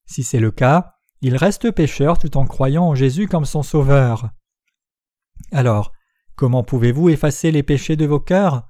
Si 0.05 0.23
c'est 0.23 0.39
le 0.39 0.51
cas, 0.51 0.93
il 1.21 1.35
reste 1.35 1.71
pécheur 1.71 2.17
tout 2.17 2.37
en 2.37 2.45
croyant 2.45 2.85
en 2.85 2.95
Jésus 2.95 3.27
comme 3.27 3.45
son 3.45 3.63
sauveur. 3.63 4.29
Alors, 5.51 5.91
comment 6.35 6.63
pouvez-vous 6.63 7.09
effacer 7.09 7.51
les 7.51 7.63
péchés 7.63 7.95
de 7.95 8.05
vos 8.05 8.19
cœurs? 8.19 8.69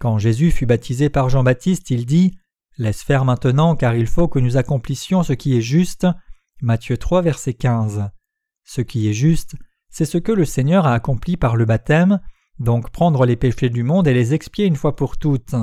Quand 0.00 0.18
Jésus 0.18 0.50
fut 0.50 0.66
baptisé 0.66 1.08
par 1.08 1.28
Jean-Baptiste, 1.28 1.90
il 1.90 2.04
dit 2.06 2.36
Laisse 2.78 3.02
faire 3.02 3.24
maintenant, 3.24 3.74
car 3.74 3.94
il 3.94 4.06
faut 4.06 4.28
que 4.28 4.38
nous 4.38 4.58
accomplissions 4.58 5.22
ce 5.22 5.32
qui 5.32 5.56
est 5.56 5.62
juste. 5.62 6.06
Matthieu 6.60 6.98
3, 6.98 7.22
verset 7.22 7.54
15. 7.54 8.10
Ce 8.64 8.80
qui 8.82 9.08
est 9.08 9.14
juste, 9.14 9.56
c'est 9.88 10.04
ce 10.04 10.18
que 10.18 10.32
le 10.32 10.44
Seigneur 10.44 10.86
a 10.86 10.92
accompli 10.92 11.36
par 11.36 11.56
le 11.56 11.64
baptême, 11.64 12.20
donc 12.58 12.90
prendre 12.90 13.26
les 13.26 13.36
péchés 13.36 13.70
du 13.70 13.82
monde 13.82 14.08
et 14.08 14.14
les 14.14 14.34
expier 14.34 14.66
une 14.66 14.76
fois 14.76 14.96
pour 14.96 15.18
toutes. 15.18 15.54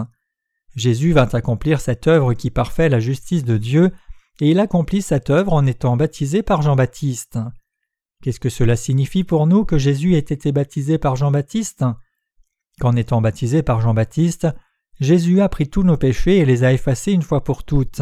Jésus 0.75 1.13
vint 1.13 1.29
accomplir 1.33 1.81
cette 1.81 2.07
œuvre 2.07 2.33
qui 2.33 2.49
parfait 2.49 2.89
la 2.89 2.99
justice 2.99 3.43
de 3.43 3.57
Dieu, 3.57 3.91
et 4.39 4.49
il 4.49 4.59
accomplit 4.59 5.01
cette 5.01 5.29
œuvre 5.29 5.53
en 5.53 5.65
étant 5.65 5.95
baptisé 5.95 6.41
par 6.41 6.61
Jean-Baptiste. 6.61 7.37
Qu'est-ce 8.21 8.39
que 8.39 8.49
cela 8.49 8.75
signifie 8.75 9.23
pour 9.23 9.45
nous 9.47 9.65
que 9.65 9.77
Jésus 9.77 10.15
ait 10.15 10.19
été 10.19 10.51
baptisé 10.51 10.97
par 10.97 11.15
Jean-Baptiste? 11.15 11.85
Qu'en 12.79 12.95
étant 12.95 13.21
baptisé 13.21 13.61
par 13.61 13.81
Jean-Baptiste, 13.81 14.47
Jésus 14.99 15.41
a 15.41 15.49
pris 15.49 15.69
tous 15.69 15.83
nos 15.83 15.97
péchés 15.97 16.37
et 16.37 16.45
les 16.45 16.63
a 16.63 16.73
effacés 16.73 17.11
une 17.11 17.21
fois 17.21 17.43
pour 17.43 17.63
toutes. 17.63 18.01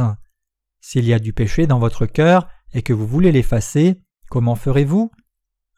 S'il 0.79 1.05
y 1.05 1.13
a 1.13 1.19
du 1.19 1.33
péché 1.33 1.67
dans 1.67 1.79
votre 1.79 2.05
cœur 2.05 2.47
et 2.73 2.81
que 2.81 2.93
vous 2.93 3.07
voulez 3.07 3.31
l'effacer, 3.31 3.99
comment 4.29 4.55
ferez-vous? 4.55 5.11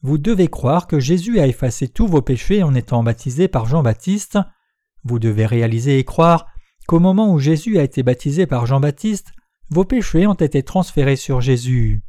Vous 0.03 0.17
devez 0.17 0.49
croire 0.49 0.87
que 0.87 0.99
Jésus 0.99 1.39
a 1.39 1.47
effacé 1.47 1.87
tous 1.87 2.07
vos 2.07 2.21
péchés 2.21 2.61
en 2.61 2.75
étant 2.75 3.03
baptisé 3.03 3.47
par 3.47 3.65
Jean-Baptiste. 3.65 4.37
Vous 5.05 5.17
devez 5.17 5.45
réaliser 5.45 5.97
et 5.97 6.03
croire 6.03 6.47
qu'au 6.87 6.99
moment 6.99 7.31
où 7.31 7.39
Jésus 7.39 7.79
a 7.79 7.83
été 7.83 8.03
baptisé 8.03 8.45
par 8.45 8.65
Jean-Baptiste, 8.65 9.31
vos 9.69 9.85
péchés 9.85 10.27
ont 10.27 10.33
été 10.33 10.61
transférés 10.61 11.15
sur 11.15 11.39
Jésus. 11.39 12.03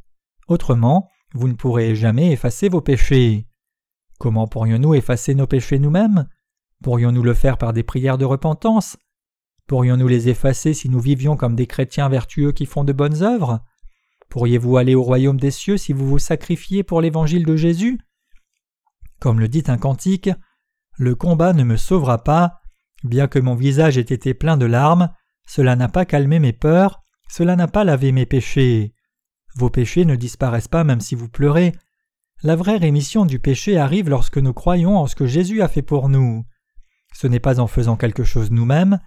Autrement, 0.49 1.09
vous 1.33 1.47
ne 1.47 1.53
pourrez 1.53 1.95
jamais 1.95 2.33
effacer 2.33 2.67
vos 2.67 2.81
péchés. 2.81 3.47
Comment 4.19 4.47
pourrions-nous 4.47 4.93
effacer 4.93 5.33
nos 5.33 5.47
péchés 5.47 5.79
nous-mêmes? 5.79 6.27
Pourrions-nous 6.83 7.23
le 7.23 7.33
faire 7.33 7.57
par 7.57 7.71
des 7.71 7.83
prières 7.83 8.17
de 8.17 8.25
repentance? 8.25 8.97
Pourrions-nous 9.67 10.09
les 10.09 10.27
effacer 10.27 10.73
si 10.73 10.89
nous 10.89 10.99
vivions 10.99 11.37
comme 11.37 11.55
des 11.55 11.65
chrétiens 11.65 12.09
vertueux 12.09 12.51
qui 12.51 12.65
font 12.65 12.83
de 12.83 12.93
bonnes 12.93 13.23
œuvres? 13.23 13.61
Pourriez-vous 14.29 14.77
aller 14.77 14.95
au 14.95 15.03
royaume 15.03 15.39
des 15.39 15.51
cieux 15.51 15.77
si 15.77 15.93
vous 15.93 16.07
vous 16.07 16.19
sacrifiez 16.19 16.83
pour 16.83 17.01
l'évangile 17.01 17.45
de 17.45 17.55
Jésus? 17.55 17.99
Comme 19.19 19.39
le 19.39 19.47
dit 19.47 19.63
un 19.67 19.77
cantique, 19.77 20.29
le 20.97 21.15
combat 21.15 21.53
ne 21.53 21.63
me 21.63 21.77
sauvera 21.77 22.23
pas, 22.23 22.59
bien 23.03 23.27
que 23.27 23.39
mon 23.39 23.55
visage 23.55 23.97
ait 23.97 24.01
été 24.01 24.33
plein 24.33 24.57
de 24.57 24.65
larmes, 24.65 25.09
cela 25.47 25.75
n'a 25.75 25.87
pas 25.87 26.05
calmé 26.05 26.39
mes 26.39 26.53
peurs, 26.53 27.01
cela 27.29 27.55
n'a 27.55 27.67
pas 27.67 27.83
lavé 27.83 28.11
mes 28.11 28.25
péchés. 28.25 28.93
Vos 29.55 29.69
péchés 29.69 30.05
ne 30.05 30.15
disparaissent 30.15 30.67
pas 30.67 30.83
même 30.83 31.01
si 31.01 31.15
vous 31.15 31.29
pleurez. 31.29 31.73
La 32.43 32.55
vraie 32.55 32.77
rémission 32.77 33.25
du 33.25 33.39
péché 33.39 33.77
arrive 33.77 34.09
lorsque 34.09 34.37
nous 34.37 34.53
croyons 34.53 34.97
en 34.97 35.07
ce 35.07 35.15
que 35.15 35.25
Jésus 35.25 35.61
a 35.61 35.67
fait 35.67 35.81
pour 35.81 36.09
nous. 36.09 36.45
Ce 37.13 37.27
n'est 37.27 37.39
pas 37.39 37.59
en 37.59 37.67
faisant 37.67 37.95
quelque 37.95 38.25
chose 38.25 38.51
nous-mêmes, 38.51 38.99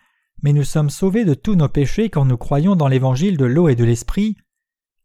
mais 0.42 0.52
nous 0.52 0.64
sommes 0.64 0.90
sauvés 0.90 1.24
de 1.24 1.34
tous 1.34 1.54
nos 1.54 1.68
péchés 1.68 2.08
quand 2.08 2.24
nous 2.24 2.38
croyons 2.38 2.76
dans 2.76 2.88
l'évangile 2.88 3.36
de 3.36 3.44
l'eau 3.44 3.68
et 3.68 3.76
de 3.76 3.84
l'esprit, 3.84 4.36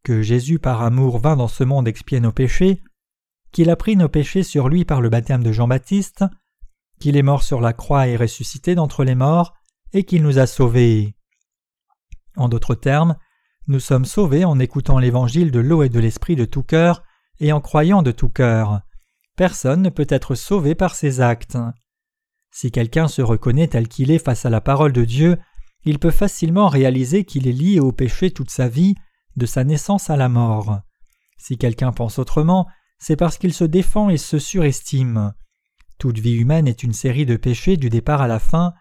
que 0.03 0.21
Jésus 0.21 0.59
par 0.59 0.81
amour 0.81 1.19
vint 1.19 1.35
dans 1.35 1.47
ce 1.47 1.63
monde 1.63 1.87
expier 1.87 2.19
nos 2.19 2.31
péchés, 2.31 2.81
qu'il 3.51 3.69
a 3.69 3.75
pris 3.75 3.95
nos 3.95 4.09
péchés 4.09 4.43
sur 4.43 4.69
lui 4.69 4.85
par 4.85 5.01
le 5.01 5.09
baptême 5.09 5.43
de 5.43 5.51
Jean-Baptiste, 5.51 6.25
qu'il 6.99 7.17
est 7.17 7.23
mort 7.23 7.43
sur 7.43 7.61
la 7.61 7.73
croix 7.73 8.07
et 8.07 8.15
ressuscité 8.15 8.75
d'entre 8.75 9.03
les 9.03 9.15
morts, 9.15 9.53
et 9.93 10.03
qu'il 10.03 10.23
nous 10.23 10.39
a 10.39 10.47
sauvés. 10.47 11.15
En 12.35 12.49
d'autres 12.49 12.75
termes, 12.75 13.15
nous 13.67 13.79
sommes 13.79 14.05
sauvés 14.05 14.43
en 14.43 14.59
écoutant 14.59 14.99
l'évangile 14.99 15.51
de 15.51 15.59
l'eau 15.59 15.83
et 15.83 15.89
de 15.89 15.99
l'esprit 15.99 16.35
de 16.35 16.45
tout 16.45 16.63
cœur 16.63 17.03
et 17.39 17.53
en 17.53 17.61
croyant 17.61 18.01
de 18.01 18.11
tout 18.11 18.29
cœur. 18.29 18.81
Personne 19.35 19.81
ne 19.81 19.89
peut 19.89 20.07
être 20.09 20.35
sauvé 20.35 20.75
par 20.75 20.95
ses 20.95 21.21
actes. 21.21 21.57
Si 22.51 22.71
quelqu'un 22.71 23.07
se 23.07 23.21
reconnaît 23.21 23.67
tel 23.67 23.87
qu'il 23.87 24.11
est 24.11 24.23
face 24.23 24.45
à 24.45 24.49
la 24.49 24.61
parole 24.61 24.93
de 24.93 25.05
Dieu, 25.05 25.37
il 25.85 25.99
peut 25.99 26.11
facilement 26.11 26.67
réaliser 26.67 27.23
qu'il 27.23 27.47
est 27.47 27.53
lié 27.53 27.79
au 27.79 27.91
péché 27.91 28.31
toute 28.31 28.51
sa 28.51 28.67
vie, 28.67 28.95
de 29.35 29.45
sa 29.45 29.63
naissance 29.63 30.09
à 30.09 30.17
la 30.17 30.29
mort. 30.29 30.79
Si 31.37 31.57
quelqu'un 31.57 31.91
pense 31.91 32.19
autrement, 32.19 32.67
c'est 32.99 33.15
parce 33.15 33.37
qu'il 33.37 33.53
se 33.53 33.63
défend 33.63 34.09
et 34.09 34.17
se 34.17 34.39
surestime. 34.39 35.33
Toute 35.97 36.19
vie 36.19 36.35
humaine 36.35 36.67
est 36.67 36.83
une 36.83 36.93
série 36.93 37.25
de 37.25 37.35
péchés 37.35 37.77
du 37.77 37.89
départ 37.89 38.21
à 38.21 38.27
la 38.27 38.39
fin. 38.39 38.73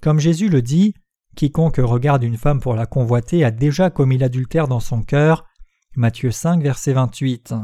Comme 0.00 0.20
Jésus 0.20 0.48
le 0.48 0.62
dit, 0.62 0.94
quiconque 1.36 1.78
regarde 1.78 2.22
une 2.22 2.36
femme 2.36 2.60
pour 2.60 2.74
la 2.74 2.86
convoiter 2.86 3.44
a 3.44 3.50
déjà 3.50 3.90
commis 3.90 4.18
l'adultère 4.18 4.68
dans 4.68 4.80
son 4.80 5.02
cœur. 5.02 5.46
Matthieu 5.94 6.30
5, 6.30 6.62
verset 6.62 6.92
28. 6.92 7.54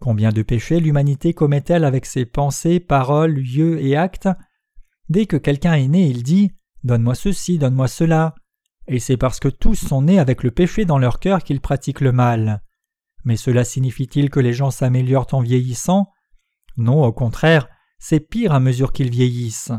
Combien 0.00 0.32
de 0.32 0.42
péchés 0.42 0.80
l'humanité 0.80 1.32
commet-elle 1.32 1.84
avec 1.84 2.06
ses 2.06 2.26
pensées, 2.26 2.80
paroles, 2.80 3.34
lieux 3.34 3.80
et 3.80 3.96
actes? 3.96 4.28
Dès 5.08 5.26
que 5.26 5.36
quelqu'un 5.36 5.74
est 5.74 5.88
né, 5.88 6.08
il 6.08 6.22
dit 6.22 6.50
Donne-moi 6.82 7.14
ceci, 7.14 7.58
donne-moi 7.58 7.88
cela. 7.88 8.34
Et 8.88 8.98
c'est 8.98 9.16
parce 9.16 9.40
que 9.40 9.48
tous 9.48 9.76
sont 9.76 10.02
nés 10.02 10.18
avec 10.18 10.42
le 10.42 10.50
péché 10.50 10.84
dans 10.84 10.98
leur 10.98 11.18
cœur 11.18 11.42
qu'ils 11.42 11.60
pratiquent 11.60 12.02
le 12.02 12.12
mal. 12.12 12.62
Mais 13.24 13.36
cela 13.36 13.64
signifie-t-il 13.64 14.30
que 14.30 14.40
les 14.40 14.52
gens 14.52 14.70
s'améliorent 14.70 15.32
en 15.32 15.40
vieillissant? 15.40 16.08
Non, 16.76 17.02
au 17.02 17.12
contraire, 17.12 17.68
c'est 17.98 18.20
pire 18.20 18.52
à 18.52 18.60
mesure 18.60 18.92
qu'ils 18.92 19.10
vieillissent. 19.10 19.72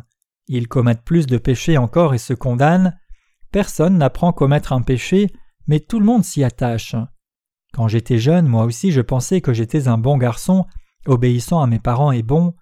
Ils 0.47 0.67
commettent 0.67 1.03
plus 1.03 1.27
de 1.27 1.37
péchés 1.37 1.77
encore 1.77 2.13
et 2.13 2.19
se 2.19 2.33
condamnent. 2.33 2.97
Personne 3.51 3.97
n'apprend 3.97 4.31
à 4.31 4.33
commettre 4.33 4.73
un 4.73 4.81
péché, 4.81 5.31
mais 5.67 5.79
tout 5.79 5.99
le 5.99 6.05
monde 6.05 6.23
s'y 6.23 6.43
attache. 6.43 6.95
Quand 7.73 7.87
j'étais 7.87 8.17
jeune, 8.17 8.47
moi 8.47 8.63
aussi 8.63 8.91
je 8.91 9.01
pensais 9.01 9.41
que 9.41 9.53
j'étais 9.53 9.87
un 9.87 9.97
bon 9.97 10.17
garçon, 10.17 10.65
obéissant 11.05 11.61
à 11.61 11.67
mes 11.67 11.79
parents 11.79 12.11
et 12.11 12.23
bon. 12.23 12.53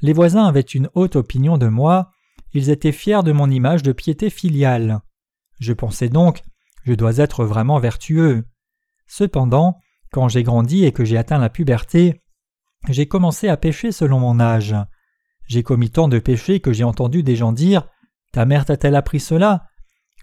Les 0.00 0.12
voisins 0.12 0.46
avaient 0.46 0.60
une 0.60 0.88
haute 0.94 1.16
opinion 1.16 1.58
de 1.58 1.68
moi, 1.68 2.10
ils 2.52 2.70
étaient 2.70 2.92
fiers 2.92 3.22
de 3.22 3.32
mon 3.32 3.50
image 3.50 3.82
de 3.82 3.92
piété 3.92 4.30
filiale. 4.30 5.00
Je 5.62 5.72
pensais 5.72 6.08
donc 6.08 6.42
je 6.84 6.92
dois 6.94 7.18
être 7.18 7.44
vraiment 7.44 7.78
vertueux. 7.78 8.44
Cependant, 9.06 9.78
quand 10.10 10.28
j'ai 10.28 10.42
grandi 10.42 10.84
et 10.84 10.90
que 10.90 11.04
j'ai 11.04 11.16
atteint 11.16 11.38
la 11.38 11.50
puberté, 11.50 12.20
j'ai 12.88 13.06
commencé 13.06 13.46
à 13.46 13.56
pécher 13.56 13.92
selon 13.92 14.18
mon 14.18 14.40
âge. 14.40 14.74
J'ai 15.46 15.62
commis 15.62 15.90
tant 15.90 16.08
de 16.08 16.18
péchés 16.18 16.58
que 16.58 16.72
j'ai 16.72 16.82
entendu 16.82 17.22
des 17.22 17.36
gens 17.36 17.52
dire 17.52 17.86
Ta 18.32 18.44
mère 18.44 18.64
t'a-t-elle 18.64 18.96
appris 18.96 19.20
cela? 19.20 19.68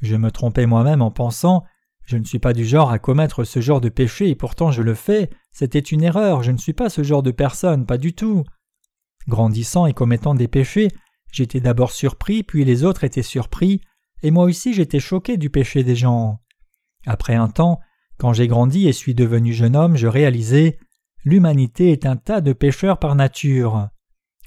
Je 0.01 0.17
me 0.17 0.29
trompais 0.29 0.65
moi-même 0.65 1.01
en 1.01 1.09
pensant 1.09 1.63
Je 2.03 2.17
ne 2.17 2.25
suis 2.25 2.39
pas 2.39 2.51
du 2.51 2.65
genre 2.65 2.91
à 2.91 2.99
commettre 2.99 3.45
ce 3.45 3.61
genre 3.61 3.79
de 3.79 3.87
péché 3.87 4.27
et 4.27 4.35
pourtant 4.35 4.71
je 4.71 4.81
le 4.81 4.93
fais, 4.93 5.29
c'était 5.53 5.79
une 5.79 6.03
erreur, 6.03 6.43
je 6.43 6.51
ne 6.51 6.57
suis 6.57 6.73
pas 6.73 6.89
ce 6.89 7.01
genre 7.01 7.23
de 7.23 7.31
personne, 7.31 7.85
pas 7.85 7.97
du 7.97 8.13
tout. 8.13 8.43
Grandissant 9.29 9.85
et 9.85 9.93
commettant 9.93 10.35
des 10.35 10.49
péchés, 10.49 10.89
j'étais 11.31 11.61
d'abord 11.61 11.91
surpris, 11.91 12.43
puis 12.43 12.65
les 12.65 12.83
autres 12.83 13.05
étaient 13.05 13.21
surpris, 13.21 13.79
et 14.23 14.31
moi 14.31 14.45
aussi 14.45 14.73
j'étais 14.73 14.99
choqué 14.99 15.37
du 15.37 15.49
péché 15.49 15.83
des 15.83 15.95
gens. 15.95 16.39
Après 17.05 17.35
un 17.35 17.47
temps, 17.47 17.79
quand 18.17 18.33
j'ai 18.33 18.47
grandi 18.47 18.87
et 18.87 18.93
suis 18.93 19.15
devenu 19.15 19.53
jeune 19.53 19.75
homme, 19.75 19.95
je 19.95 20.07
réalisais 20.07 20.77
l'humanité 21.25 21.91
est 21.91 22.05
un 22.05 22.15
tas 22.15 22.41
de 22.41 22.53
pécheurs 22.53 22.99
par 22.99 23.15
nature. 23.15 23.89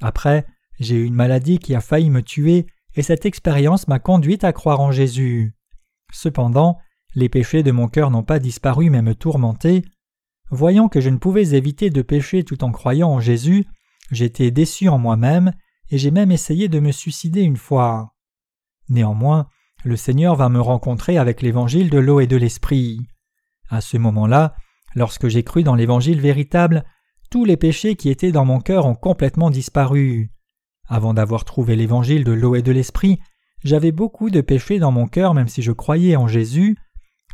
Après, 0.00 0.46
j'ai 0.80 0.96
eu 0.96 1.04
une 1.04 1.14
maladie 1.14 1.58
qui 1.58 1.74
a 1.74 1.80
failli 1.80 2.10
me 2.10 2.22
tuer, 2.22 2.66
et 2.94 3.02
cette 3.02 3.26
expérience 3.26 3.88
m'a 3.88 3.98
conduit 3.98 4.38
à 4.42 4.52
croire 4.52 4.80
en 4.80 4.90
Jésus. 4.90 5.54
Cependant, 6.12 6.78
les 7.14 7.28
péchés 7.28 7.62
de 7.62 7.70
mon 7.70 7.88
cœur 7.88 8.10
n'ont 8.10 8.22
pas 8.22 8.38
disparu 8.38 8.90
mais 8.90 9.02
me 9.02 9.14
tourmentaient. 9.14 9.82
Voyant 10.50 10.88
que 10.88 11.00
je 11.00 11.10
ne 11.10 11.18
pouvais 11.18 11.54
éviter 11.54 11.90
de 11.90 12.02
pécher 12.02 12.42
tout 12.42 12.64
en 12.64 12.72
croyant 12.72 13.10
en 13.10 13.20
Jésus, 13.20 13.66
J'étais 14.12 14.50
déçu 14.50 14.88
en 14.88 14.98
moi-même, 14.98 15.52
et 15.90 15.96
j'ai 15.96 16.10
même 16.10 16.30
essayé 16.30 16.68
de 16.68 16.80
me 16.80 16.92
suicider 16.92 17.40
une 17.40 17.56
fois. 17.56 18.14
Néanmoins, 18.90 19.48
le 19.84 19.96
Seigneur 19.96 20.36
va 20.36 20.48
me 20.48 20.60
rencontrer 20.60 21.18
avec 21.18 21.42
l'évangile 21.42 21.90
de 21.90 21.98
l'eau 21.98 22.20
et 22.20 22.26
de 22.26 22.36
l'esprit. 22.36 23.00
À 23.68 23.80
ce 23.80 23.96
moment-là, 23.96 24.54
lorsque 24.94 25.28
j'ai 25.28 25.42
cru 25.42 25.62
dans 25.62 25.74
l'évangile 25.74 26.20
véritable, 26.20 26.84
tous 27.30 27.44
les 27.44 27.56
péchés 27.56 27.96
qui 27.96 28.10
étaient 28.10 28.32
dans 28.32 28.44
mon 28.44 28.60
cœur 28.60 28.86
ont 28.86 28.94
complètement 28.94 29.50
disparu. 29.50 30.30
Avant 30.88 31.14
d'avoir 31.14 31.44
trouvé 31.44 31.76
l'évangile 31.76 32.24
de 32.24 32.32
l'eau 32.32 32.54
et 32.54 32.62
de 32.62 32.72
l'esprit, 32.72 33.18
j'avais 33.64 33.92
beaucoup 33.92 34.30
de 34.30 34.40
péchés 34.40 34.78
dans 34.78 34.92
mon 34.92 35.06
cœur 35.06 35.34
même 35.34 35.48
si 35.48 35.62
je 35.62 35.72
croyais 35.72 36.16
en 36.16 36.28
Jésus, 36.28 36.76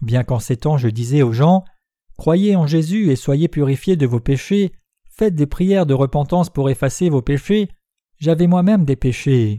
bien 0.02 0.24
qu'en 0.24 0.38
ces 0.38 0.56
temps 0.56 0.78
je 0.78 0.88
disais 0.88 1.22
aux 1.22 1.32
gens 1.32 1.64
Croyez 2.16 2.56
en 2.56 2.66
Jésus 2.66 3.10
et 3.10 3.16
soyez 3.16 3.46
purifiés 3.46 3.96
de 3.96 4.06
vos 4.06 4.18
péchés, 4.20 4.72
Faites 5.18 5.34
des 5.34 5.46
prières 5.48 5.84
de 5.84 5.94
repentance 5.94 6.48
pour 6.48 6.70
effacer 6.70 7.10
vos 7.10 7.22
péchés. 7.22 7.68
J'avais 8.20 8.46
moi-même 8.46 8.84
des 8.84 8.94
péchés. 8.94 9.58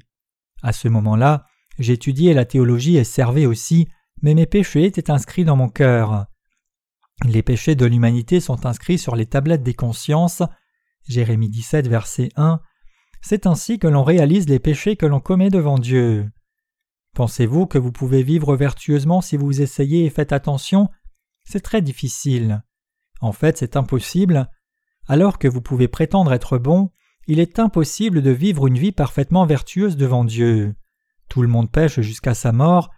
À 0.64 0.72
ce 0.72 0.88
moment-là, 0.88 1.48
j'étudiais 1.80 2.34
la 2.34 2.46
théologie 2.46 2.98
et 2.98 3.04
servais 3.04 3.46
aussi, 3.46 3.88
mais 4.22 4.36
mes 4.36 4.46
péchés 4.46 4.86
étaient 4.86 5.10
inscrits 5.10 5.46
dans 5.46 5.56
mon 5.56 5.70
cœur. 5.70 6.28
Les 7.26 7.44
péchés 7.44 7.76
de 7.76 7.86
l'humanité 7.86 8.40
sont 8.40 8.66
inscrits 8.66 8.98
sur 8.98 9.16
les 9.16 9.26
tablettes 9.26 9.64
des 9.64 9.74
consciences. 9.74 10.44
Jérémie 11.08 11.50
17, 11.50 11.88
verset 11.88 12.30
1. 12.36 12.62
C'est 13.22 13.46
ainsi 13.46 13.80
que 13.80 13.88
l'on 13.88 14.04
réalise 14.04 14.48
les 14.48 14.60
péchés 14.60 14.96
que 14.96 15.06
l'on 15.06 15.20
commet 15.20 15.50
devant 15.50 15.78
Dieu. 15.78 16.30
Pensez-vous 17.16 17.66
que 17.66 17.78
vous 17.78 17.92
pouvez 17.92 18.24
vivre 18.24 18.56
vertueusement 18.56 19.22
si 19.22 19.36
vous 19.36 19.62
essayez 19.62 20.06
et 20.06 20.10
faites 20.10 20.32
attention? 20.32 20.90
C'est 21.44 21.60
très 21.60 21.82
difficile. 21.82 22.64
En 23.20 23.32
fait, 23.32 23.58
c'est 23.58 23.76
impossible. 23.76 24.50
Alors 25.08 25.40
que 25.40 25.48
vous 25.48 25.62
pouvez 25.62 25.88
prétendre 25.88 26.32
être 26.32 26.58
bon, 26.58 26.92
il 27.28 27.40
est 27.40 27.60
impossible 27.60 28.22
de 28.22 28.32
vivre 28.32 28.68
une 28.68 28.78
vie 28.78 28.92
parfaitement 28.92 29.46
vertueuse 29.46 29.98
devant 29.98 30.24
Dieu. 30.24 30.76
Tout 31.30 31.42
le 31.44 31.48
monde 31.48 31.72
pêche 31.72 32.02
jusqu'à 32.02 32.34
sa 32.34 32.52
mort. 32.52 32.90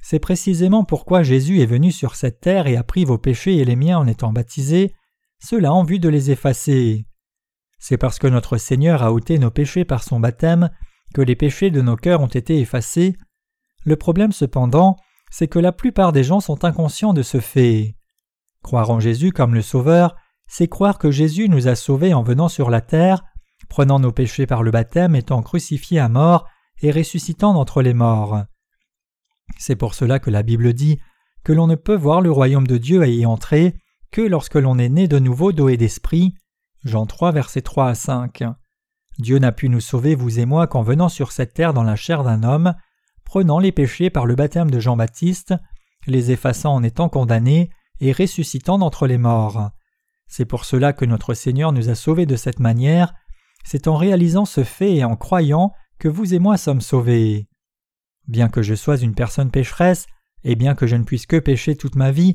C'est 0.00 0.20
précisément 0.20 0.84
pourquoi 0.84 1.22
Jésus 1.22 1.60
est 1.60 1.66
venu 1.66 1.92
sur 1.92 2.14
cette 2.14 2.40
terre 2.40 2.66
et 2.66 2.76
a 2.76 2.84
pris 2.84 3.04
vos 3.04 3.18
péchés 3.18 3.56
et 3.56 3.64
les 3.64 3.76
miens 3.76 3.98
en 3.98 4.06
étant 4.06 4.32
baptisé, 4.32 4.94
cela 5.40 5.72
en 5.72 5.84
vue 5.84 5.98
de 5.98 6.08
les 6.08 6.30
effacer. 6.30 7.04
C'est 7.78 7.98
parce 7.98 8.18
que 8.18 8.26
notre 8.26 8.56
Seigneur 8.56 9.02
a 9.02 9.12
ôté 9.12 9.38
nos 9.38 9.50
péchés 9.50 9.84
par 9.84 10.02
son 10.02 10.20
baptême 10.20 10.70
que 11.14 11.20
les 11.20 11.36
péchés 11.36 11.70
de 11.70 11.80
nos 11.80 11.96
cœurs 11.96 12.20
ont 12.20 12.26
été 12.26 12.60
effacés. 12.60 13.16
Le 13.84 13.96
problème 13.96 14.32
cependant, 14.32 14.96
c'est 15.30 15.48
que 15.48 15.58
la 15.58 15.72
plupart 15.72 16.12
des 16.12 16.24
gens 16.24 16.40
sont 16.40 16.64
inconscients 16.64 17.14
de 17.14 17.22
ce 17.22 17.40
fait. 17.40 17.96
Croire 18.62 18.90
en 18.90 19.00
Jésus 19.00 19.32
comme 19.32 19.54
le 19.54 19.62
Sauveur, 19.62 20.16
c'est 20.46 20.68
croire 20.68 20.98
que 20.98 21.10
Jésus 21.10 21.48
nous 21.48 21.68
a 21.68 21.74
sauvés 21.74 22.14
en 22.14 22.22
venant 22.22 22.48
sur 22.48 22.70
la 22.70 22.80
terre, 22.80 23.24
prenant 23.68 23.98
nos 23.98 24.12
péchés 24.12 24.46
par 24.46 24.62
le 24.62 24.70
baptême, 24.70 25.16
étant 25.16 25.42
crucifié 25.42 25.98
à 25.98 26.08
mort 26.08 26.46
et 26.82 26.90
ressuscitant 26.90 27.54
d'entre 27.54 27.82
les 27.82 27.94
morts. 27.94 28.44
C'est 29.58 29.76
pour 29.76 29.94
cela 29.94 30.18
que 30.18 30.30
la 30.30 30.42
Bible 30.42 30.72
dit 30.72 30.98
que 31.44 31.52
l'on 31.52 31.66
ne 31.66 31.74
peut 31.74 31.96
voir 31.96 32.20
le 32.20 32.30
royaume 32.30 32.66
de 32.66 32.78
Dieu 32.78 33.04
et 33.04 33.14
y 33.14 33.26
entrer 33.26 33.76
que 34.10 34.20
lorsque 34.20 34.56
l'on 34.56 34.78
est 34.78 34.88
né 34.88 35.08
de 35.08 35.18
nouveau 35.18 35.52
d'eau 35.52 35.68
et 35.68 35.76
d'esprit. 35.76 36.34
Jean 36.84 37.06
3, 37.06 37.32
versets 37.32 37.62
3 37.62 37.88
à 37.88 37.94
5. 37.94 38.44
Dieu 39.18 39.38
n'a 39.38 39.52
pu 39.52 39.68
nous 39.68 39.80
sauver, 39.80 40.14
vous 40.14 40.40
et 40.40 40.46
moi, 40.46 40.66
qu'en 40.66 40.82
venant 40.82 41.08
sur 41.08 41.32
cette 41.32 41.54
terre 41.54 41.74
dans 41.74 41.82
la 41.82 41.96
chair 41.96 42.24
d'un 42.24 42.42
homme, 42.42 42.74
prenant 43.24 43.58
les 43.58 43.72
péchés 43.72 44.10
par 44.10 44.26
le 44.26 44.34
baptême 44.34 44.70
de 44.70 44.80
Jean-Baptiste, 44.80 45.54
les 46.06 46.30
effaçant 46.30 46.74
en 46.74 46.82
étant 46.82 47.08
condamnés 47.08 47.70
et 48.00 48.12
ressuscitant 48.12 48.78
d'entre 48.78 49.06
les 49.06 49.18
morts. 49.18 49.70
C'est 50.26 50.46
pour 50.46 50.64
cela 50.64 50.92
que 50.92 51.04
notre 51.04 51.34
Seigneur 51.34 51.72
nous 51.72 51.90
a 51.90 51.94
sauvés 51.94 52.26
de 52.26 52.36
cette 52.36 52.60
manière, 52.60 53.12
c'est 53.64 53.88
en 53.88 53.96
réalisant 53.96 54.46
ce 54.46 54.64
fait 54.64 54.94
et 54.94 55.04
en 55.04 55.16
croyant 55.16 55.72
que 56.00 56.08
vous 56.08 56.34
et 56.34 56.40
moi 56.40 56.56
sommes 56.56 56.80
sauvés. 56.80 57.46
Bien 58.26 58.48
que 58.48 58.62
je 58.62 58.74
sois 58.74 58.96
une 58.96 59.14
personne 59.14 59.50
pécheresse, 59.50 60.06
et 60.42 60.56
bien 60.56 60.74
que 60.74 60.86
je 60.86 60.96
ne 60.96 61.04
puisse 61.04 61.26
que 61.26 61.36
pécher 61.36 61.76
toute 61.76 61.94
ma 61.94 62.10
vie, 62.10 62.34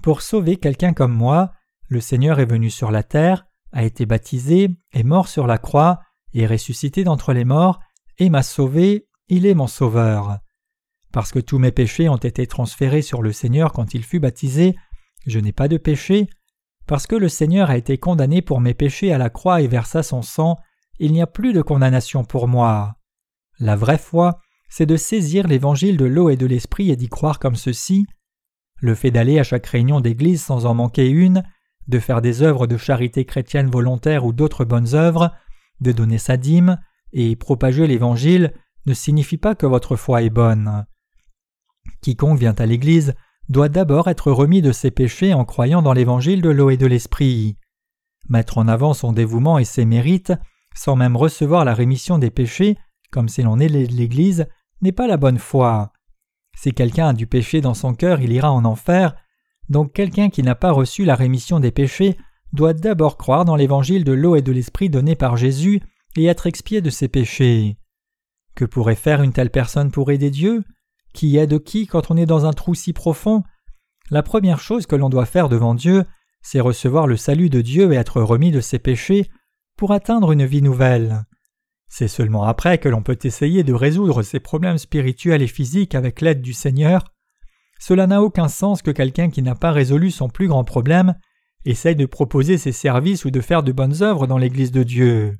pour 0.00 0.22
sauver 0.22 0.56
quelqu'un 0.56 0.94
comme 0.94 1.12
moi, 1.12 1.52
le 1.88 2.00
Seigneur 2.00 2.38
est 2.38 2.46
venu 2.46 2.70
sur 2.70 2.92
la 2.92 3.02
terre, 3.02 3.46
a 3.72 3.82
été 3.82 4.06
baptisé, 4.06 4.70
est 4.92 5.02
mort 5.02 5.26
sur 5.26 5.48
la 5.48 5.58
croix, 5.58 6.00
est 6.34 6.46
ressuscité 6.46 7.02
d'entre 7.02 7.32
les 7.32 7.44
morts, 7.44 7.80
et 8.18 8.30
m'a 8.30 8.44
sauvé, 8.44 9.08
il 9.28 9.44
est 9.44 9.54
mon 9.54 9.66
sauveur. 9.66 10.38
Parce 11.12 11.32
que 11.32 11.40
tous 11.40 11.58
mes 11.58 11.72
péchés 11.72 12.08
ont 12.08 12.16
été 12.16 12.46
transférés 12.46 13.02
sur 13.02 13.22
le 13.22 13.32
Seigneur 13.32 13.72
quand 13.72 13.92
il 13.92 14.04
fut 14.04 14.20
baptisé, 14.20 14.76
je 15.26 15.40
n'ai 15.40 15.52
pas 15.52 15.66
de 15.66 15.76
péché. 15.76 16.28
Parce 16.86 17.08
que 17.08 17.16
le 17.16 17.28
Seigneur 17.28 17.70
a 17.70 17.76
été 17.76 17.98
condamné 17.98 18.40
pour 18.40 18.60
mes 18.60 18.74
péchés 18.74 19.12
à 19.12 19.18
la 19.18 19.30
croix 19.30 19.62
et 19.62 19.66
versa 19.66 20.04
son 20.04 20.22
sang, 20.22 20.56
il 21.00 21.12
n'y 21.12 21.22
a 21.22 21.26
plus 21.26 21.52
de 21.52 21.62
condamnation 21.62 22.24
pour 22.24 22.46
moi. 22.46 22.99
La 23.60 23.76
vraie 23.76 23.98
foi, 23.98 24.40
c'est 24.70 24.86
de 24.86 24.96
saisir 24.96 25.46
l'évangile 25.46 25.98
de 25.98 26.06
l'eau 26.06 26.30
et 26.30 26.36
de 26.36 26.46
l'esprit 26.46 26.90
et 26.90 26.96
d'y 26.96 27.08
croire 27.08 27.38
comme 27.38 27.56
ceci. 27.56 28.06
Le 28.80 28.94
fait 28.94 29.10
d'aller 29.10 29.38
à 29.38 29.42
chaque 29.42 29.66
réunion 29.66 30.00
d'église 30.00 30.42
sans 30.42 30.64
en 30.64 30.74
manquer 30.74 31.08
une, 31.08 31.44
de 31.86 31.98
faire 31.98 32.22
des 32.22 32.42
œuvres 32.42 32.66
de 32.66 32.78
charité 32.78 33.26
chrétienne 33.26 33.70
volontaire 33.70 34.24
ou 34.24 34.32
d'autres 34.32 34.64
bonnes 34.64 34.94
œuvres, 34.94 35.32
de 35.80 35.92
donner 35.92 36.18
sa 36.18 36.36
dîme 36.36 36.78
et 37.12 37.36
propager 37.36 37.86
l'évangile 37.86 38.54
ne 38.86 38.94
signifie 38.94 39.36
pas 39.36 39.54
que 39.54 39.66
votre 39.66 39.96
foi 39.96 40.22
est 40.22 40.30
bonne. 40.30 40.86
Quiconque 42.00 42.38
vient 42.38 42.54
à 42.58 42.64
l'Église 42.64 43.14
doit 43.50 43.68
d'abord 43.68 44.08
être 44.08 44.30
remis 44.30 44.62
de 44.62 44.72
ses 44.72 44.90
péchés 44.90 45.34
en 45.34 45.44
croyant 45.44 45.82
dans 45.82 45.92
l'évangile 45.92 46.40
de 46.40 46.50
l'eau 46.50 46.70
et 46.70 46.76
de 46.76 46.86
l'esprit. 46.86 47.58
Mettre 48.28 48.58
en 48.58 48.68
avant 48.68 48.94
son 48.94 49.12
dévouement 49.12 49.58
et 49.58 49.64
ses 49.64 49.84
mérites, 49.84 50.32
sans 50.74 50.94
même 50.94 51.16
recevoir 51.16 51.64
la 51.64 51.74
rémission 51.74 52.18
des 52.18 52.30
péchés, 52.30 52.78
comme 53.10 53.28
si 53.28 53.42
l'on 53.42 53.58
est 53.58 53.68
l'Église, 53.68 54.46
n'est 54.82 54.92
pas 54.92 55.06
la 55.06 55.16
bonne 55.16 55.38
foi. 55.38 55.92
Si 56.56 56.72
quelqu'un 56.72 57.08
a 57.08 57.12
du 57.12 57.26
péché 57.26 57.60
dans 57.60 57.74
son 57.74 57.94
cœur, 57.94 58.20
il 58.20 58.32
ira 58.32 58.52
en 58.52 58.64
enfer, 58.64 59.14
donc 59.68 59.92
quelqu'un 59.92 60.30
qui 60.30 60.42
n'a 60.42 60.54
pas 60.54 60.72
reçu 60.72 61.04
la 61.04 61.14
rémission 61.14 61.60
des 61.60 61.70
péchés 61.70 62.16
doit 62.52 62.74
d'abord 62.74 63.16
croire 63.16 63.44
dans 63.44 63.56
l'évangile 63.56 64.04
de 64.04 64.12
l'eau 64.12 64.34
et 64.36 64.42
de 64.42 64.52
l'esprit 64.52 64.90
donné 64.90 65.14
par 65.14 65.36
Jésus 65.36 65.80
et 66.16 66.26
être 66.26 66.46
expié 66.46 66.80
de 66.80 66.90
ses 66.90 67.08
péchés. 67.08 67.76
Que 68.56 68.64
pourrait 68.64 68.96
faire 68.96 69.22
une 69.22 69.32
telle 69.32 69.50
personne 69.50 69.90
pour 69.90 70.10
aider 70.10 70.30
Dieu? 70.30 70.64
Qui 71.14 71.36
aide 71.36 71.62
qui 71.62 71.86
quand 71.86 72.10
on 72.10 72.16
est 72.16 72.26
dans 72.26 72.46
un 72.46 72.52
trou 72.52 72.74
si 72.74 72.92
profond? 72.92 73.44
La 74.10 74.22
première 74.22 74.60
chose 74.60 74.86
que 74.86 74.96
l'on 74.96 75.08
doit 75.08 75.26
faire 75.26 75.48
devant 75.48 75.74
Dieu, 75.74 76.04
c'est 76.42 76.60
recevoir 76.60 77.06
le 77.06 77.16
salut 77.16 77.48
de 77.48 77.60
Dieu 77.60 77.92
et 77.92 77.96
être 77.96 78.20
remis 78.20 78.50
de 78.50 78.60
ses 78.60 78.80
péchés 78.80 79.30
pour 79.76 79.92
atteindre 79.92 80.32
une 80.32 80.44
vie 80.44 80.62
nouvelle. 80.62 81.24
C'est 81.92 82.08
seulement 82.08 82.44
après 82.44 82.78
que 82.78 82.88
l'on 82.88 83.02
peut 83.02 83.18
essayer 83.24 83.64
de 83.64 83.74
résoudre 83.74 84.22
ses 84.22 84.38
problèmes 84.38 84.78
spirituels 84.78 85.42
et 85.42 85.48
physiques 85.48 85.96
avec 85.96 86.20
l'aide 86.20 86.40
du 86.40 86.52
Seigneur. 86.52 87.02
Cela 87.80 88.06
n'a 88.06 88.22
aucun 88.22 88.46
sens 88.46 88.80
que 88.80 88.92
quelqu'un 88.92 89.28
qui 89.28 89.42
n'a 89.42 89.56
pas 89.56 89.72
résolu 89.72 90.12
son 90.12 90.28
plus 90.28 90.46
grand 90.46 90.62
problème 90.64 91.16
essaye 91.64 91.96
de 91.96 92.06
proposer 92.06 92.58
ses 92.58 92.72
services 92.72 93.24
ou 93.24 93.30
de 93.30 93.40
faire 93.40 93.64
de 93.64 93.72
bonnes 93.72 94.02
œuvres 94.02 94.28
dans 94.28 94.38
l'Église 94.38 94.70
de 94.70 94.84
Dieu. 94.84 95.36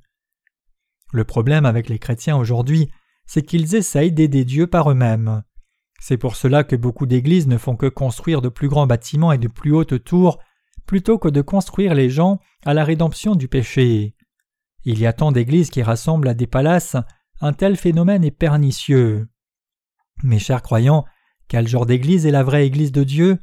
Le 1.13 1.25
problème 1.25 1.67
avec 1.67 1.89
les 1.89 2.01
chrétiens 2.01 2.37
aujourd'hui, 2.37 2.91
c'est 3.27 3.43
qu'ils 3.43 3.77
essayent 3.77 4.13
d'aider 4.13 4.45
Dieu 4.45 4.67
par 4.67 4.91
eux-mêmes. 4.91 5.45
C'est 6.01 6.17
pour 6.17 6.35
cela 6.35 6.65
que 6.65 6.77
beaucoup 6.77 7.07
d'églises 7.07 7.47
ne 7.47 7.59
font 7.59 7.77
que 7.77 7.87
construire 7.87 8.43
de 8.43 8.49
plus 8.49 8.69
grands 8.69 8.89
bâtiments 8.89 9.33
et 9.33 9.39
de 9.39 9.49
plus 9.49 9.73
hautes 9.73 10.03
tours 10.03 10.41
plutôt 10.85 11.19
que 11.19 11.29
de 11.29 11.43
construire 11.43 11.95
les 11.95 12.11
gens 12.11 12.41
à 12.65 12.75
la 12.75 12.85
rédemption 12.85 13.37
du 13.37 13.47
péché. 13.47 14.17
Il 14.85 14.99
y 14.99 15.07
a 15.07 15.13
tant 15.13 15.33
d'églises 15.33 15.71
qui 15.71 15.83
rassemblent 15.83 16.29
à 16.29 16.35
des 16.35 16.47
palaces, 16.47 16.97
un 17.41 17.53
tel 17.53 17.77
phénomène 17.77 18.25
est 18.25 18.31
pernicieux. 18.31 19.29
Mes 20.23 20.39
chers 20.39 20.63
croyants, 20.63 21.05
quel 21.49 21.69
genre 21.69 21.87
d'église 21.87 22.27
est 22.27 22.31
la 22.31 22.43
vraie 22.43 22.67
église 22.67 22.93
de 22.93 23.05
Dieu? 23.05 23.39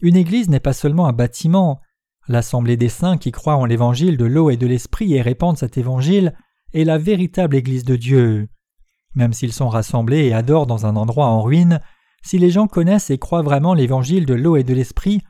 Une 0.00 0.16
église 0.16 0.48
n'est 0.48 0.60
pas 0.60 0.72
seulement 0.72 1.06
un 1.06 1.12
bâtiment. 1.12 1.80
L'assemblée 2.28 2.76
des 2.76 2.88
saints 2.88 3.18
qui 3.18 3.32
croient 3.32 3.56
en 3.56 3.64
l'évangile 3.64 4.16
de 4.16 4.24
l'eau 4.24 4.50
et 4.50 4.56
de 4.56 4.66
l'esprit 4.66 5.14
et 5.14 5.22
répandent 5.22 5.58
cet 5.58 5.78
évangile 5.78 6.34
est 6.72 6.84
la 6.84 6.98
véritable 6.98 7.56
église 7.56 7.84
de 7.84 7.96
Dieu. 7.96 8.48
Même 9.14 9.32
s'ils 9.32 9.52
sont 9.52 9.68
rassemblés 9.68 10.24
et 10.24 10.34
adorent 10.34 10.66
dans 10.66 10.86
un 10.86 10.96
endroit 10.96 11.26
en 11.26 11.42
ruine, 11.42 11.80
si 12.22 12.38
les 12.38 12.50
gens 12.50 12.66
connaissent 12.66 13.10
et 13.10 13.18
croient 13.18 13.42
vraiment 13.42 13.74
l'évangile 13.74 14.26
de 14.26 14.34
l'eau 14.34 14.56
et 14.56 14.64
de 14.64 14.74
l'esprit, 14.74 15.20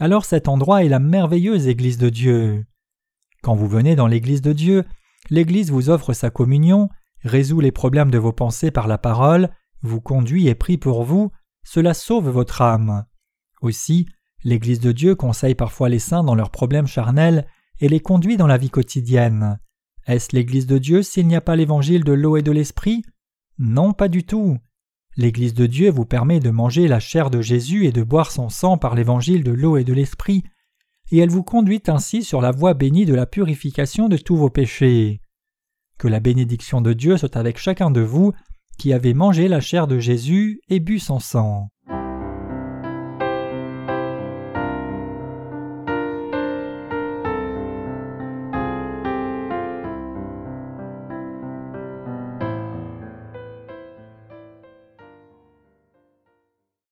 alors 0.00 0.24
cet 0.24 0.48
endroit 0.48 0.84
est 0.84 0.88
la 0.88 1.00
merveilleuse 1.00 1.68
église 1.68 1.98
de 1.98 2.08
Dieu. 2.08 2.64
Quand 3.42 3.54
vous 3.54 3.68
venez 3.68 3.96
dans 3.96 4.06
l'église 4.06 4.40
de 4.40 4.52
Dieu, 4.52 4.84
l'Église 5.30 5.70
vous 5.70 5.90
offre 5.90 6.12
sa 6.12 6.30
communion, 6.30 6.88
résout 7.22 7.60
les 7.60 7.72
problèmes 7.72 8.10
de 8.10 8.18
vos 8.18 8.32
pensées 8.32 8.70
par 8.70 8.86
la 8.86 8.98
parole, 8.98 9.50
vous 9.82 10.00
conduit 10.00 10.48
et 10.48 10.54
prie 10.54 10.78
pour 10.78 11.04
vous, 11.04 11.30
cela 11.64 11.94
sauve 11.94 12.28
votre 12.28 12.62
âme. 12.62 13.04
Aussi, 13.60 14.06
l'Église 14.44 14.80
de 14.80 14.92
Dieu 14.92 15.14
conseille 15.14 15.54
parfois 15.54 15.88
les 15.88 15.98
saints 15.98 16.24
dans 16.24 16.34
leurs 16.34 16.50
problèmes 16.50 16.86
charnels 16.86 17.46
et 17.80 17.88
les 17.88 18.00
conduit 18.00 18.36
dans 18.36 18.46
la 18.46 18.58
vie 18.58 18.70
quotidienne. 18.70 19.58
Est-ce 20.06 20.36
l'Église 20.36 20.66
de 20.66 20.78
Dieu 20.78 21.02
s'il 21.02 21.26
n'y 21.26 21.36
a 21.36 21.40
pas 21.40 21.56
l'évangile 21.56 22.04
de 22.04 22.12
l'eau 22.12 22.36
et 22.36 22.42
de 22.42 22.52
l'esprit? 22.52 23.02
Non, 23.58 23.92
pas 23.92 24.08
du 24.08 24.24
tout. 24.24 24.58
L'Église 25.16 25.54
de 25.54 25.66
Dieu 25.66 25.90
vous 25.90 26.04
permet 26.04 26.40
de 26.40 26.50
manger 26.50 26.88
la 26.88 27.00
chair 27.00 27.30
de 27.30 27.40
Jésus 27.40 27.86
et 27.86 27.92
de 27.92 28.02
boire 28.02 28.30
son 28.30 28.48
sang 28.48 28.76
par 28.76 28.94
l'évangile 28.94 29.44
de 29.44 29.52
l'eau 29.52 29.76
et 29.76 29.84
de 29.84 29.92
l'esprit, 29.92 30.44
et 31.10 31.18
elle 31.18 31.30
vous 31.30 31.42
conduit 31.42 31.82
ainsi 31.86 32.22
sur 32.22 32.40
la 32.40 32.50
voie 32.50 32.74
bénie 32.74 33.06
de 33.06 33.14
la 33.14 33.26
purification 33.26 34.08
de 34.08 34.16
tous 34.16 34.36
vos 34.36 34.50
péchés. 34.50 35.20
Que 35.98 36.08
la 36.08 36.20
bénédiction 36.20 36.80
de 36.80 36.92
Dieu 36.92 37.16
soit 37.16 37.36
avec 37.36 37.58
chacun 37.58 37.90
de 37.90 38.00
vous 38.00 38.32
qui 38.78 38.92
avez 38.92 39.14
mangé 39.14 39.48
la 39.48 39.60
chair 39.60 39.86
de 39.86 39.98
Jésus 39.98 40.60
et 40.68 40.80
bu 40.80 40.98
son 40.98 41.20
sang. 41.20 41.68